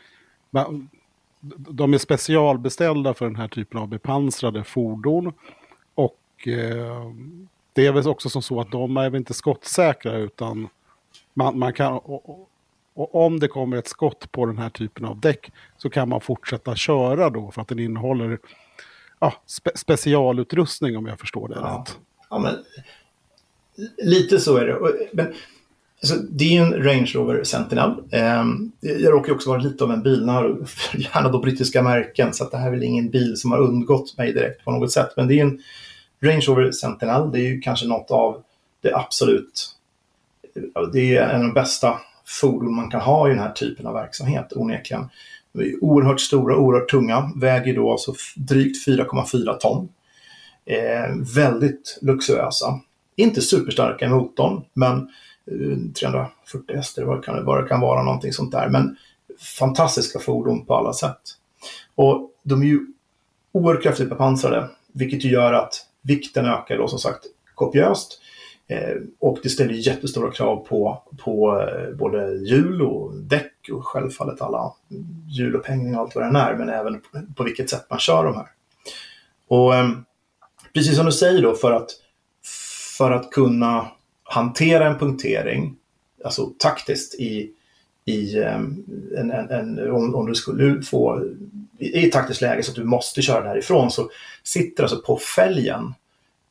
de 1.59 1.95
är 1.95 1.99
specialbeställda 1.99 3.15
för 3.15 3.27
den 3.27 3.37
här 3.37 3.49
typen 3.49 3.81
av 3.81 3.89
bepansrade 3.89 4.65
fordon. 4.65 5.33
Och 5.95 6.49
eh, 6.49 7.13
det 7.73 7.87
är 7.87 7.93
väl 7.93 8.09
också 8.09 8.29
som 8.29 8.43
så 8.43 8.61
att 8.61 8.71
de 8.71 8.97
är 8.97 9.11
väl 9.11 9.19
inte 9.19 9.35
skottsäkra 9.35 10.17
utan 10.17 10.69
man, 11.35 11.59
man 11.59 11.73
kan, 11.73 11.93
och, 11.93 12.49
och 12.95 13.15
om 13.27 13.41
det 13.41 13.49
kommer 13.49 13.77
ett 13.77 13.89
skott 13.89 14.33
på 14.33 14.47
den 14.47 14.59
här 14.59 14.71
typen 14.71 15.05
av 15.05 15.21
däck 15.21 15.53
så 15.77 15.91
kan 15.91 16.09
man 16.09 16.21
fortsätta 16.21 16.77
köra 16.77 17.31
då 17.31 17.51
för 17.51 17.63
att 17.63 17.69
den 17.69 17.79
innehåller 17.79 18.39
ja, 19.21 19.35
spe, 19.47 19.71
specialutrustning 19.75 20.97
om 20.97 21.07
jag 21.07 21.21
förstår 21.21 21.49
det 21.49 21.55
Ja. 21.61 21.85
rätt. 21.87 21.99
Ja, 22.31 22.39
men, 22.39 22.55
lite 24.03 24.41
så 24.41 24.57
är 24.57 24.67
det. 24.67 24.79
Men, 25.13 25.27
alltså, 26.03 26.15
det 26.31 26.45
är 26.45 26.49
ju 26.53 26.57
en 26.57 26.85
Range 26.85 27.11
Rover 27.15 27.45
Sentinel. 27.45 27.91
Um, 28.41 28.73
jag 28.81 29.13
råkar 29.13 29.33
också 29.33 29.51
vara 29.51 29.61
lite 29.61 29.85
av 29.85 29.91
en 29.93 30.03
bil, 30.03 30.21
den 30.21 30.29
har 30.29 30.45
gärna 30.95 31.29
då 31.29 31.39
brittiska 31.39 31.83
märken, 31.83 32.33
så 32.35 32.49
det 32.49 32.57
här 32.57 32.67
är 32.67 32.71
väl 32.71 32.83
ingen 32.83 33.11
bil 33.11 33.37
som 33.37 33.53
har 33.53 33.59
undgått 33.59 34.17
mig 34.19 34.33
direkt 34.33 34.65
på 34.65 34.71
något 34.71 34.93
sätt. 34.93 35.09
Men 35.17 35.29
det 35.29 35.35
är 35.41 35.45
en 35.45 35.63
Range 36.23 36.45
Rover 36.49 36.73
Sentinel, 36.73 37.31
det 37.33 37.39
är 37.39 37.49
ju 37.49 37.61
kanske 37.61 37.87
något 37.87 38.11
av 38.11 38.43
det 38.83 38.95
absolut, 38.95 39.77
det 40.93 41.17
är 41.17 41.29
en 41.29 41.37
av 41.41 41.47
de 41.47 41.53
bästa 41.55 42.01
fordon 42.25 42.75
man 42.75 42.91
kan 42.91 43.01
ha 43.01 43.27
i 43.29 43.31
den 43.31 43.39
här 43.39 43.53
typen 43.53 43.87
av 43.87 43.95
verksamhet, 43.95 44.53
onekligen. 44.57 45.09
De 45.53 45.63
är 45.63 45.85
oerhört 45.85 46.21
stora, 46.21 46.57
oerhört 46.57 46.91
tunga, 46.91 47.33
väger 47.37 47.75
då 47.75 47.91
alltså 47.93 48.15
drygt 48.37 48.87
4,4 48.87 49.57
ton. 49.57 49.89
Eh, 50.65 51.17
väldigt 51.35 51.99
luxuösa. 52.03 52.81
Inte 53.17 53.41
superstarka 53.41 54.05
i 54.07 54.09
motorn, 54.09 54.65
men 54.73 54.97
eh, 55.47 55.93
340 56.01 56.77
hästar, 56.77 57.03
vad 57.03 57.25
kan 57.25 57.37
det, 57.37 57.43
vad 57.43 57.65
det 57.65 57.69
kan 57.69 57.81
vara, 57.81 58.03
någonting 58.03 58.33
sånt 58.33 58.53
där. 58.53 58.69
Men 58.69 58.97
fantastiska 59.59 60.19
fordon 60.19 60.67
på 60.67 60.75
alla 60.75 60.93
sätt. 60.93 61.21
Och 61.95 62.31
de 62.43 62.63
är 62.63 62.67
ju 62.67 62.87
oerhört 63.53 63.83
kraftigt 63.83 64.09
bepansrade, 64.09 64.69
vilket 64.93 65.25
ju 65.25 65.31
gör 65.31 65.53
att 65.53 65.87
vikten 66.03 66.47
ökar 66.47 66.79
då 66.79 66.89
som 66.89 66.99
sagt 66.99 67.25
kopiöst. 67.55 68.21
Eh, 68.67 68.97
och 69.19 69.39
det 69.43 69.49
ställer 69.49 69.73
jättestora 69.73 70.31
krav 70.31 70.57
på, 70.57 71.03
på 71.25 71.61
eh, 71.61 71.97
både 71.97 72.37
hjul 72.37 72.83
och 72.83 73.15
däck 73.15 73.50
och 73.73 73.87
självfallet 73.87 74.41
alla 74.41 74.73
hjul 75.29 75.57
och 75.57 75.69
allt 75.69 76.15
vad 76.15 76.33
det 76.33 76.39
är, 76.39 76.57
men 76.57 76.69
även 76.69 77.01
på, 77.01 77.21
på 77.37 77.45
vilket 77.45 77.71
sätt 77.71 77.87
man 77.91 77.99
kör 77.99 78.25
de 78.25 78.37
här. 78.37 78.49
Och 79.49 79.75
eh, 79.75 79.91
precis 80.75 80.97
som 80.97 81.07
du 81.07 81.13
säger 81.13 81.43
då, 81.43 81.55
för 81.55 81.73
att, 81.73 81.91
för 82.99 83.11
att 83.11 83.31
kunna 83.31 83.91
hantera 84.23 84.87
en 84.87 84.99
punktering, 84.99 85.77
alltså 86.25 86.47
taktiskt 86.59 87.15
i, 87.15 87.51
i 88.05 88.43
ehm, 88.43 88.85
en, 89.17 89.31
en, 89.31 89.51
en, 89.51 89.91
om, 89.91 90.15
om 90.15 90.27
du 90.27 90.35
skulle 90.35 90.83
få 90.83 91.23
i 91.79 91.87
i 91.87 92.07
ett 92.07 92.13
taktiskt 92.13 92.41
läge 92.41 92.63
så 92.63 92.71
att 92.71 92.77
du 92.77 92.85
måste 92.85 93.23
köra 93.23 93.49
därifrån 93.49 93.91
så 93.91 94.11
sitter 94.43 94.83
alltså 94.83 95.03
på 95.03 95.17
fälgen 95.17 95.95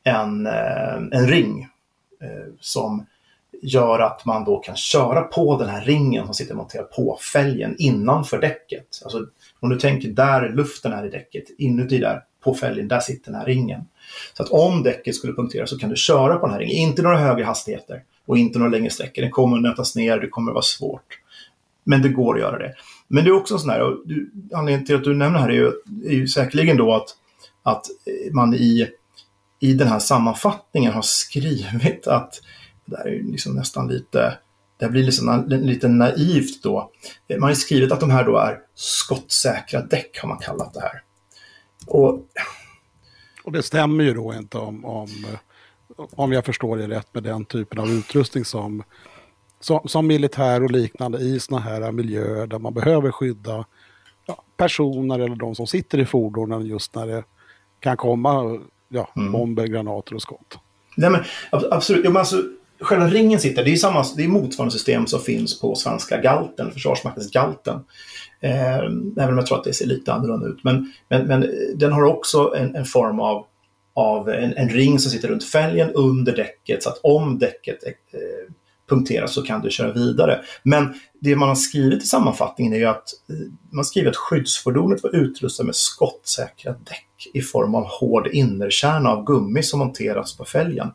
en, 0.04 0.46
ehm, 0.46 1.12
en 1.12 1.26
ring 1.28 1.68
eh, 2.20 2.52
som 2.60 3.06
gör 3.62 3.98
att 3.98 4.24
man 4.24 4.44
då 4.44 4.58
kan 4.58 4.76
köra 4.76 5.22
på 5.22 5.58
den 5.58 5.68
här 5.68 5.84
ringen 5.84 6.24
som 6.24 6.34
sitter 6.34 6.54
monterad 6.54 6.90
på 6.90 7.18
fälgen 7.32 7.74
innanför 7.78 8.40
däcket. 8.40 9.00
Alltså 9.04 9.26
om 9.60 9.70
du 9.70 9.78
tänker 9.78 10.08
där 10.08 10.48
luften 10.48 10.92
är 10.92 11.06
i 11.06 11.10
däcket, 11.10 11.44
inuti 11.58 11.98
där 11.98 12.22
på 12.44 12.54
fälgen, 12.54 12.88
där 12.88 13.00
sitter 13.00 13.30
den 13.30 13.40
här 13.40 13.46
ringen. 13.46 13.80
Så 14.36 14.42
att 14.42 14.48
om 14.48 14.82
däcket 14.82 15.14
skulle 15.14 15.32
punktera 15.32 15.66
så 15.66 15.78
kan 15.78 15.90
du 15.90 15.96
köra 15.96 16.36
på 16.36 16.46
den 16.46 16.52
här 16.52 16.60
ringen. 16.60 16.76
Inte 16.76 17.02
några 17.02 17.18
högre 17.18 17.44
hastigheter 17.44 18.02
och 18.26 18.38
inte 18.38 18.58
några 18.58 18.70
längre 18.70 18.90
sträckor. 18.90 19.22
Den 19.22 19.30
kommer 19.30 19.56
att 19.56 19.62
nötas 19.62 19.96
ner, 19.96 20.20
det 20.20 20.28
kommer 20.28 20.50
att 20.50 20.54
vara 20.54 20.62
svårt. 20.62 21.18
Men 21.84 22.02
det 22.02 22.08
går 22.08 22.34
att 22.34 22.40
göra 22.40 22.58
det. 22.58 22.74
Men 23.08 23.24
det 23.24 23.30
är 23.30 23.34
också 23.34 23.54
en 23.54 23.60
sån 23.60 23.70
här, 23.70 23.82
och 23.82 24.02
du, 24.04 24.30
anledningen 24.54 24.86
till 24.86 24.96
att 24.96 25.04
du 25.04 25.14
nämner 25.14 25.38
det 25.38 25.42
här 25.42 25.48
är 25.48 25.54
ju, 25.54 25.72
är 26.06 26.14
ju 26.14 26.28
säkerligen 26.28 26.76
då 26.76 26.94
att, 26.94 27.08
att 27.62 27.86
man 28.32 28.54
i, 28.54 28.88
i 29.60 29.72
den 29.72 29.88
här 29.88 29.98
sammanfattningen 29.98 30.92
har 30.92 31.02
skrivit 31.02 32.06
att, 32.06 32.40
det 32.90 32.96
här 32.96 33.06
är 33.06 33.22
liksom 33.22 33.54
nästan 33.54 33.88
lite, 33.88 34.38
det 34.78 34.88
blir 34.88 35.02
liksom 35.02 35.44
lite 35.48 35.88
naivt 35.88 36.62
då. 36.62 36.90
Man 37.38 37.48
har 37.48 37.54
skrivit 37.54 37.92
att 37.92 38.00
de 38.00 38.10
här 38.10 38.24
då 38.24 38.36
är 38.38 38.58
skottsäkra 38.74 39.82
däck 39.82 40.18
har 40.20 40.28
man 40.28 40.38
kallat 40.38 40.74
det 40.74 40.80
här. 40.80 41.02
Och 41.86 42.26
Och 43.44 43.52
det 43.52 43.62
stämmer 43.62 44.04
ju 44.04 44.14
då 44.14 44.34
inte 44.34 44.58
om, 44.58 44.84
om, 44.84 45.08
om 45.96 46.32
jag 46.32 46.44
förstår 46.44 46.76
det 46.76 46.88
rätt 46.88 47.14
med 47.14 47.22
den 47.22 47.44
typen 47.44 47.78
av 47.78 47.88
utrustning 47.90 48.44
som, 48.44 48.82
som, 49.60 49.80
som 49.88 50.06
militär 50.06 50.62
och 50.64 50.70
liknande 50.70 51.18
i 51.18 51.40
sådana 51.40 51.64
här 51.64 51.92
miljöer 51.92 52.46
där 52.46 52.58
man 52.58 52.74
behöver 52.74 53.10
skydda 53.10 53.64
ja, 54.26 54.42
personer 54.56 55.18
eller 55.18 55.36
de 55.36 55.54
som 55.54 55.66
sitter 55.66 55.98
i 55.98 56.06
fordonen 56.06 56.66
just 56.66 56.94
när 56.94 57.06
det 57.06 57.24
kan 57.80 57.96
komma 57.96 58.60
ja, 58.88 59.10
Mm. 59.16 59.32
bomber, 59.32 59.66
granater 59.66 60.14
och 60.14 60.22
skott. 60.22 60.58
Nej, 60.96 61.10
men, 61.10 61.20
ab- 61.52 61.68
absolut. 61.70 62.04
Ja, 62.04 62.10
men 62.10 62.16
alltså, 62.20 62.42
själva 62.80 63.06
ringen 63.06 63.40
sitter, 63.40 63.64
det 63.64 63.72
är, 63.72 63.76
samma, 63.76 64.04
det 64.16 64.24
är 64.24 64.28
motsvarande 64.28 64.72
system 64.72 65.06
som 65.06 65.20
finns 65.20 65.60
på 65.60 65.74
svenska 65.74 66.20
Galten, 66.20 66.72
Försvarsmaktens 66.72 67.30
Galten. 67.30 67.80
Eh, 68.40 68.76
även 68.76 69.28
om 69.28 69.36
jag 69.36 69.46
tror 69.46 69.58
att 69.58 69.64
det 69.64 69.72
ser 69.72 69.86
lite 69.86 70.12
annorlunda 70.12 70.46
ut. 70.46 70.64
Men, 70.64 70.92
men, 71.08 71.26
men 71.26 71.50
den 71.74 71.92
har 71.92 72.04
också 72.04 72.54
en, 72.56 72.76
en 72.76 72.84
form 72.84 73.20
av, 73.20 73.46
av 73.94 74.28
en, 74.28 74.56
en 74.56 74.68
ring 74.68 74.98
som 74.98 75.10
sitter 75.10 75.28
runt 75.28 75.44
fälgen 75.44 75.90
under 75.90 76.36
däcket. 76.36 76.82
Så 76.82 76.88
att 76.88 77.00
om 77.02 77.38
däcket 77.38 77.84
eh, 77.84 78.54
punkteras 78.90 79.34
så 79.34 79.42
kan 79.42 79.60
du 79.60 79.70
köra 79.70 79.92
vidare. 79.92 80.40
Men 80.62 80.94
det 81.20 81.36
man 81.36 81.48
har 81.48 81.56
skrivit 81.56 82.02
i 82.02 82.06
sammanfattningen 82.06 82.72
är 82.72 82.78
ju 82.78 82.84
att 82.84 83.08
eh, 83.30 83.36
man 83.70 83.84
skriver 83.84 84.10
att 84.10 84.16
skyddsfordonet 84.16 85.02
var 85.02 85.16
utrustat 85.16 85.66
med 85.66 85.74
skottsäkra 85.76 86.72
däck 86.72 87.06
i 87.34 87.40
form 87.40 87.74
av 87.74 87.84
hård 87.84 88.26
innerkärna 88.26 89.10
av 89.10 89.24
gummi 89.24 89.62
som 89.62 89.78
monterats 89.78 90.36
på 90.36 90.44
fälgen. 90.44 90.88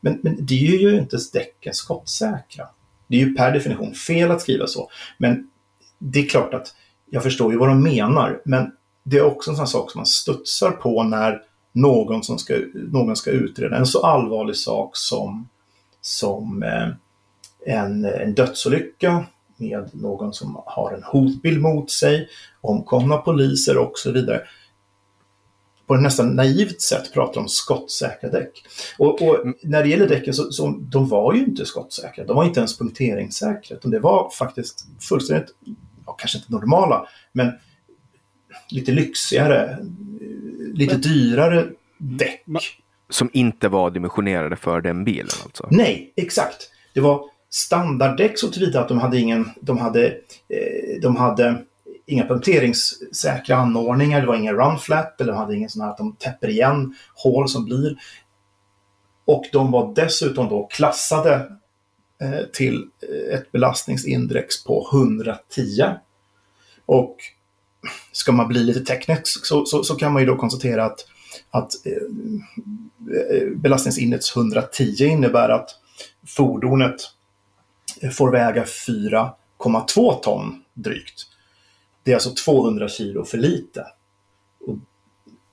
Men, 0.00 0.20
men 0.22 0.46
det 0.46 0.66
är 0.66 0.78
ju 0.78 0.98
inte 0.98 1.16
däcken 1.32 1.74
skottsäkra. 1.74 2.68
Det 3.06 3.16
är 3.16 3.20
ju 3.20 3.34
per 3.34 3.52
definition 3.52 3.94
fel 3.94 4.30
att 4.30 4.40
skriva 4.40 4.66
så. 4.66 4.90
Men 5.18 5.50
det 5.98 6.18
är 6.18 6.28
klart 6.28 6.54
att 6.54 6.74
jag 7.10 7.22
förstår 7.22 7.52
ju 7.52 7.58
vad 7.58 7.68
de 7.68 7.82
menar, 7.82 8.40
men 8.44 8.72
det 9.02 9.16
är 9.16 9.24
också 9.24 9.50
en 9.50 9.56
sån 9.56 9.66
sak 9.66 9.90
som 9.90 9.98
man 9.98 10.06
studsar 10.06 10.70
på 10.70 11.02
när 11.02 11.42
någon, 11.72 12.22
som 12.22 12.38
ska, 12.38 12.54
någon 12.74 13.16
ska 13.16 13.30
utreda 13.30 13.76
en 13.76 13.86
så 13.86 14.06
allvarlig 14.06 14.56
sak 14.56 14.90
som, 14.96 15.48
som 16.00 16.62
eh, 16.62 16.88
en, 17.74 18.04
en 18.04 18.34
dödsolycka 18.34 19.26
med 19.56 19.90
någon 19.92 20.32
som 20.32 20.62
har 20.66 20.92
en 20.92 21.02
hotbild 21.02 21.60
mot 21.60 21.90
sig, 21.90 22.28
omkomna 22.60 23.16
poliser 23.16 23.78
och 23.78 23.92
så 23.94 24.12
vidare. 24.12 24.40
På 25.86 25.94
ett 25.94 26.02
nästan 26.02 26.36
naivt 26.36 26.80
sätt 26.80 27.12
pratar 27.12 27.40
om 27.40 27.48
skottsäkra 27.48 28.30
däck. 28.30 28.50
Och, 28.98 29.22
och 29.22 29.38
när 29.62 29.82
det 29.82 29.88
gäller 29.88 30.08
däcken 30.08 30.34
så, 30.34 30.52
så 30.52 30.68
de 30.80 31.08
var 31.08 31.34
ju 31.34 31.44
inte 31.44 31.66
skottsäkra. 31.66 32.24
De 32.24 32.36
var 32.36 32.44
inte 32.44 32.60
ens 32.60 32.78
punkteringssäkra. 32.78 33.76
Utan 33.76 33.90
det 33.90 33.98
var 33.98 34.30
faktiskt 34.30 34.86
fullständigt, 35.00 35.54
ja, 36.06 36.12
kanske 36.12 36.38
inte 36.38 36.52
normala, 36.52 37.08
men 37.32 37.52
lite 38.70 38.92
lyxigare, 38.92 39.78
lite 40.74 40.94
Men- 40.94 41.00
dyrare 41.00 41.66
däck. 41.98 42.44
Som 43.10 43.30
inte 43.32 43.68
var 43.68 43.90
dimensionerade 43.90 44.56
för 44.56 44.80
den 44.80 45.04
bilen 45.04 45.30
alltså. 45.44 45.68
Nej, 45.70 46.12
exakt. 46.16 46.70
Det 46.94 47.00
var 47.00 47.24
standarddäck 47.50 48.38
så 48.38 48.48
tillvida 48.48 48.80
att 48.80 48.88
de 48.88 48.98
hade 48.98 49.18
ingen, 49.18 49.50
de 49.60 49.78
hade, 49.78 50.06
eh, 50.48 51.00
de 51.02 51.16
hade 51.16 51.62
inga 52.06 52.26
punkteringssäkra 52.26 53.56
anordningar, 53.56 54.20
det 54.20 54.26
var 54.26 54.36
ingen 54.36 54.56
runflap 54.56 55.20
eller 55.20 55.32
de 55.32 55.38
hade 55.38 55.56
ingen 55.56 55.70
sån 55.70 55.82
här 55.82 55.90
att 55.90 55.98
de 55.98 56.16
täpper 56.16 56.48
igen 56.48 56.94
hål 57.14 57.48
som 57.48 57.64
blir. 57.64 57.96
Och 59.24 59.44
de 59.52 59.70
var 59.70 59.94
dessutom 59.94 60.48
då 60.48 60.66
klassade 60.66 61.34
eh, 62.20 62.46
till 62.52 62.84
eh, 63.02 63.38
ett 63.38 63.52
belastningsindex 63.52 64.64
på 64.64 64.88
110. 64.92 65.84
Och 66.86 67.16
ska 68.12 68.32
man 68.32 68.48
bli 68.48 68.64
lite 68.64 68.80
teknisk 68.80 69.46
så, 69.46 69.66
så, 69.66 69.84
så 69.84 69.94
kan 69.94 70.12
man 70.12 70.22
ju 70.22 70.26
då 70.26 70.36
konstatera 70.36 70.84
att, 70.84 71.06
att 71.50 71.86
eh, 71.86 71.92
eh 73.16 73.48
belastningsindex 73.56 74.36
110 74.36 75.04
innebär 75.04 75.48
att 75.48 75.70
fordonet 76.26 76.96
eh, 78.00 78.10
får 78.10 78.30
väga 78.30 78.64
4,2 78.64 80.20
ton 80.20 80.62
drygt. 80.74 81.35
Det 82.06 82.12
är 82.12 82.14
alltså 82.14 82.34
200 82.44 82.88
kilo 82.88 83.24
för 83.24 83.38
lite. 83.38 83.86
Och 84.60 84.78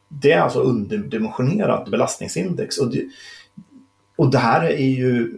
det 0.08 0.32
är 0.32 0.42
alltså 0.42 0.60
underdimensionerat 0.60 1.90
belastningsindex. 1.90 2.78
Och 2.78 2.92
det, 2.92 3.06
och 4.16 4.32
det 4.32 4.38
här 4.38 4.64
är 4.64 4.90
ju 4.90 5.34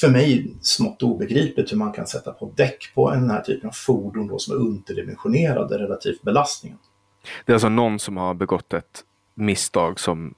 för 0.00 0.08
mig 0.08 0.56
smått 0.60 1.02
obegripligt 1.02 1.72
hur 1.72 1.76
man 1.76 1.92
kan 1.92 2.06
sätta 2.06 2.32
på 2.32 2.52
däck 2.56 2.94
på 2.94 3.10
den 3.10 3.30
här 3.30 3.40
typen 3.40 3.68
av 3.68 3.72
fordon 3.72 4.26
då 4.26 4.38
som 4.38 4.54
är 4.54 4.60
underdimensionerade 4.60 5.78
relativt 5.78 6.22
belastningen. 6.22 6.78
Det 7.44 7.52
är 7.52 7.54
alltså 7.54 7.68
någon 7.68 7.98
som 7.98 8.16
har 8.16 8.34
begått 8.34 8.74
ett 8.74 9.04
misstag 9.34 10.00
som 10.00 10.34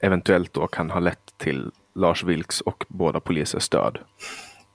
eventuellt 0.00 0.52
då 0.52 0.66
kan 0.66 0.90
ha 0.90 1.00
lett 1.00 1.38
till 1.38 1.70
Lars 1.94 2.24
Vilks 2.24 2.60
och 2.60 2.84
båda 2.88 3.20
polisers 3.20 3.68
död. 3.68 3.98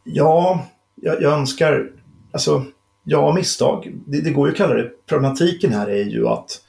Ja, 0.04 0.68
jag, 0.96 1.22
jag 1.22 1.34
önskar, 1.34 1.92
alltså, 2.32 2.66
ja, 3.04 3.34
misstag. 3.34 3.94
Det, 4.06 4.22
det 4.22 4.32
går 4.32 4.48
ju 4.48 4.52
att 4.52 4.58
kalla 4.58 4.74
det. 4.74 4.92
Problematiken 5.06 5.74
här 5.74 5.88
är 5.88 6.06
ju 6.06 6.28
att, 6.28 6.62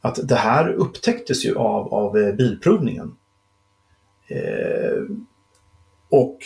att 0.00 0.28
det 0.28 0.34
här 0.34 0.72
upptäcktes 0.72 1.44
ju 1.44 1.54
av, 1.54 1.94
av 1.94 2.18
eh, 2.18 2.34
bilprovningen. 2.34 3.14
Eh, 4.28 5.02
och 6.10 6.38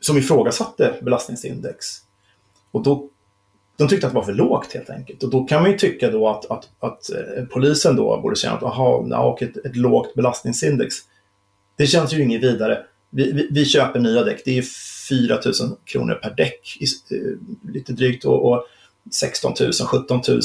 som 0.00 0.18
ifrågasatte 0.18 0.94
belastningsindex. 1.02 1.86
Och 2.70 2.82
då, 2.82 3.08
de 3.76 3.88
tyckte 3.88 4.06
att 4.06 4.12
det 4.12 4.18
var 4.18 4.24
för 4.24 4.32
lågt 4.32 4.72
helt 4.72 4.90
enkelt. 4.90 5.22
Och 5.22 5.30
då 5.30 5.44
kan 5.44 5.62
man 5.62 5.70
ju 5.70 5.78
tycka 5.78 6.10
då 6.10 6.28
att, 6.28 6.50
att, 6.50 6.68
att 6.78 7.10
eh, 7.10 7.44
polisen 7.44 7.96
då 7.96 8.20
borde 8.20 8.36
känna 8.36 8.56
att 8.56 8.62
aha, 8.62 9.22
och 9.22 9.42
ett, 9.42 9.56
ett 9.56 9.76
lågt 9.76 10.14
belastningsindex, 10.14 10.94
det 11.76 11.86
känns 11.86 12.12
ju 12.12 12.22
inget 12.22 12.42
vidare. 12.42 12.78
Vi, 13.10 13.32
vi, 13.32 13.48
vi 13.50 13.64
köper 13.64 14.00
nya 14.00 14.24
däck, 14.24 14.42
det 14.44 14.58
är 14.58 14.64
4 15.10 15.38
000 15.44 15.54
kronor 15.84 16.14
per 16.14 16.34
däck, 16.36 16.78
eh, 17.10 17.72
lite 17.72 17.92
drygt, 17.92 18.24
och, 18.24 18.52
och 18.52 18.64
16 19.12 19.54
000, 19.60 19.72
17 19.72 20.20
000 20.28 20.40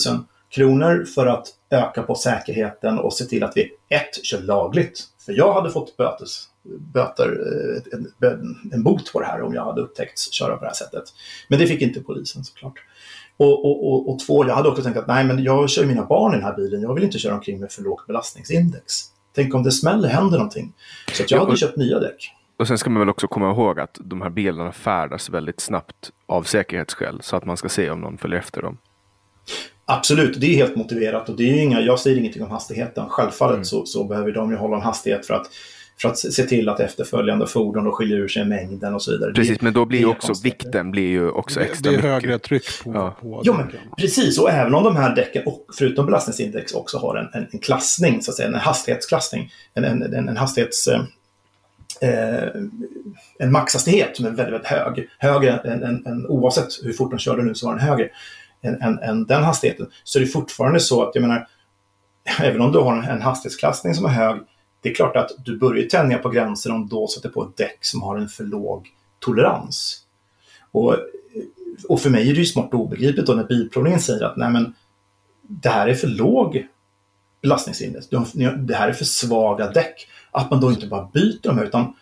kronor 0.49 1.05
för 1.15 1.27
att 1.27 1.47
öka 1.69 2.03
på 2.03 2.15
säkerheten 2.15 2.99
och 2.99 3.13
se 3.13 3.25
till 3.25 3.43
att 3.43 3.57
vi 3.57 3.71
ett, 3.89 4.25
kör 4.25 4.41
lagligt. 4.41 5.03
För 5.25 5.33
jag 5.33 5.53
hade 5.53 5.71
fått 5.71 5.97
bötes, 5.97 6.43
böter, 6.93 7.37
eh, 7.91 8.29
en, 8.29 8.71
en 8.71 8.83
bot 8.83 9.13
på 9.13 9.19
det 9.19 9.25
här 9.25 9.41
om 9.41 9.53
jag 9.53 9.65
hade 9.65 9.81
upptäckts 9.81 10.31
köra 10.31 10.55
på 10.55 10.61
det 10.61 10.67
här 10.67 10.75
sättet. 10.75 11.03
Men 11.47 11.59
det 11.59 11.67
fick 11.67 11.81
inte 11.81 12.01
polisen 12.01 12.43
såklart. 12.43 12.79
Och, 13.37 13.65
och, 13.65 13.87
och, 13.87 14.09
och 14.09 14.19
två, 14.19 14.47
jag 14.47 14.55
hade 14.55 14.69
också 14.69 14.83
tänkt 14.83 14.97
att 14.97 15.07
nej, 15.07 15.23
men 15.23 15.43
jag 15.43 15.69
kör 15.69 15.85
mina 15.85 16.05
barn 16.05 16.33
i 16.33 16.35
den 16.35 16.45
här 16.45 16.55
bilen, 16.55 16.81
jag 16.81 16.93
vill 16.93 17.03
inte 17.03 17.19
köra 17.19 17.33
omkring 17.33 17.59
med 17.59 17.71
för 17.71 17.81
lågt 17.81 18.07
belastningsindex. 18.07 18.93
Tänk 19.35 19.55
om 19.55 19.63
det 19.63 19.71
smäller, 19.71 20.09
händer 20.09 20.37
någonting. 20.37 20.73
Så 21.13 21.23
jag 21.27 21.39
hade 21.39 21.57
köpt 21.57 21.77
nya 21.77 21.99
däck. 21.99 22.31
Och 22.57 22.67
sen 22.67 22.77
ska 22.77 22.89
man 22.89 22.99
väl 22.99 23.09
också 23.09 23.27
komma 23.27 23.51
ihåg 23.51 23.79
att 23.79 23.97
de 23.99 24.21
här 24.21 24.29
bilarna 24.29 24.71
färdas 24.71 25.29
väldigt 25.29 25.59
snabbt 25.59 26.11
av 26.25 26.43
säkerhetsskäl 26.43 27.19
så 27.21 27.35
att 27.35 27.45
man 27.45 27.57
ska 27.57 27.69
se 27.69 27.89
om 27.89 28.01
någon 28.01 28.17
följer 28.17 28.39
efter 28.39 28.61
dem. 28.61 28.77
Absolut, 29.85 30.41
det 30.41 30.47
är 30.47 30.55
helt 30.55 30.75
motiverat 30.75 31.29
och 31.29 31.37
det 31.37 31.43
är 31.43 31.63
inga, 31.63 31.81
jag 31.81 31.99
säger 31.99 32.17
ingenting 32.17 32.43
om 32.43 32.51
hastigheten. 32.51 33.09
Självfallet 33.09 33.55
mm. 33.55 33.65
så, 33.65 33.85
så, 33.85 34.03
behöver 34.03 34.31
de 34.31 34.51
ju 34.51 34.57
hålla 34.57 34.75
en 34.75 34.81
hastighet 34.81 35.25
för 35.25 35.33
att, 35.33 35.47
för 36.01 36.09
att 36.09 36.17
se 36.17 36.43
till 36.43 36.69
att 36.69 36.79
efterföljande 36.79 37.47
fordon 37.47 37.91
skiljer 37.91 38.17
ur 38.17 38.27
sig 38.27 38.45
mängden 38.45 38.93
och 38.93 39.01
så 39.01 39.11
vidare. 39.11 39.33
Precis, 39.33 39.61
men 39.61 39.73
då 39.73 39.85
blir 39.85 39.99
ju 39.99 40.05
också 40.05 40.33
vikten 40.43 40.91
blir 40.91 41.07
ju 41.07 41.29
också 41.29 41.61
extra 41.61 41.91
Det 41.91 41.95
är 41.95 41.97
mycket. 41.97 42.11
högre 42.11 42.39
tryck 42.39 42.83
på, 42.83 42.93
ja. 42.93 43.15
på 43.21 43.41
jo, 43.45 43.53
men, 43.53 43.71
Precis, 43.97 44.39
och 44.39 44.51
även 44.51 44.75
om 44.75 44.83
de 44.83 44.95
här 44.95 45.15
däcken, 45.15 45.43
och 45.45 45.65
förutom 45.77 46.05
belastningsindex, 46.05 46.73
också 46.73 46.97
har 46.97 47.15
en, 47.15 47.41
en, 47.41 47.47
en 47.51 47.59
klassning, 47.59 48.21
så 48.21 48.31
att 48.31 48.37
säga, 48.37 48.47
en 48.47 48.55
hastighetsklassning, 48.55 49.51
en, 49.73 49.83
en, 49.83 50.13
en, 50.13 50.29
en 50.29 50.37
hastighets... 50.37 50.87
Eh, 52.01 52.61
en 53.39 53.51
maxhastighet 53.51 54.17
som 54.17 54.25
är 54.25 54.29
väldigt, 54.29 54.53
väldigt 54.53 54.67
hög. 54.67 55.09
Högre 55.19 55.57
än, 55.57 55.83
än, 55.83 56.05
än 56.05 56.27
oavsett 56.27 56.67
hur 56.83 56.93
fort 56.93 57.11
de 57.11 57.19
körde 57.19 57.43
nu 57.43 57.55
så 57.55 57.65
var 57.65 57.73
den 57.75 57.87
högre 57.87 58.09
än, 58.61 58.81
än, 58.81 58.99
än 58.99 59.25
den 59.25 59.43
hastigheten. 59.43 59.87
Så 60.03 60.19
det 60.19 60.25
är 60.25 60.29
fortfarande 60.29 60.79
så 60.79 61.03
att, 61.03 61.15
jag 61.15 61.21
menar, 61.21 61.47
även 62.41 62.61
om 62.61 62.71
du 62.71 62.79
har 62.79 62.97
en, 62.97 63.03
en 63.03 63.21
hastighetsklassning 63.21 63.95
som 63.95 64.05
är 64.05 64.09
hög, 64.09 64.39
det 64.81 64.89
är 64.89 64.95
klart 64.95 65.15
att 65.15 65.31
du 65.45 65.57
börjar 65.57 65.85
tänja 65.85 66.17
på 66.17 66.29
gränser 66.29 66.71
om 66.71 66.81
du 66.81 66.87
då 66.87 67.07
sätter 67.07 67.29
på 67.29 67.43
ett 67.43 67.57
däck 67.57 67.77
som 67.81 68.01
har 68.01 68.17
en 68.17 68.27
för 68.27 68.43
låg 68.43 68.87
tolerans. 69.19 70.01
Och, 70.71 70.95
och 71.89 72.01
för 72.01 72.09
mig 72.09 72.29
är 72.29 72.33
det 72.33 72.39
ju 72.39 72.45
smart 72.45 72.73
och 72.73 72.79
obegripligt 72.79 73.27
då 73.27 73.33
när 73.33 73.43
Bilprovningen 73.43 73.99
säger 73.99 74.23
att 74.25 74.37
nej 74.37 74.49
men, 74.49 74.73
det 75.47 75.69
här 75.69 75.87
är 75.87 75.93
för 75.93 76.07
låg 76.07 76.67
belastningsindex. 77.45 78.07
Det 78.57 78.75
här 78.75 78.89
är 78.89 78.93
för 78.93 79.05
svaga 79.05 79.71
däck. 79.71 80.07
Att 80.31 80.51
man 80.51 80.61
då 80.61 80.71
inte 80.71 80.87
bara 80.87 81.09
byter 81.13 81.47
dem 81.47 81.59
utan 81.59 81.93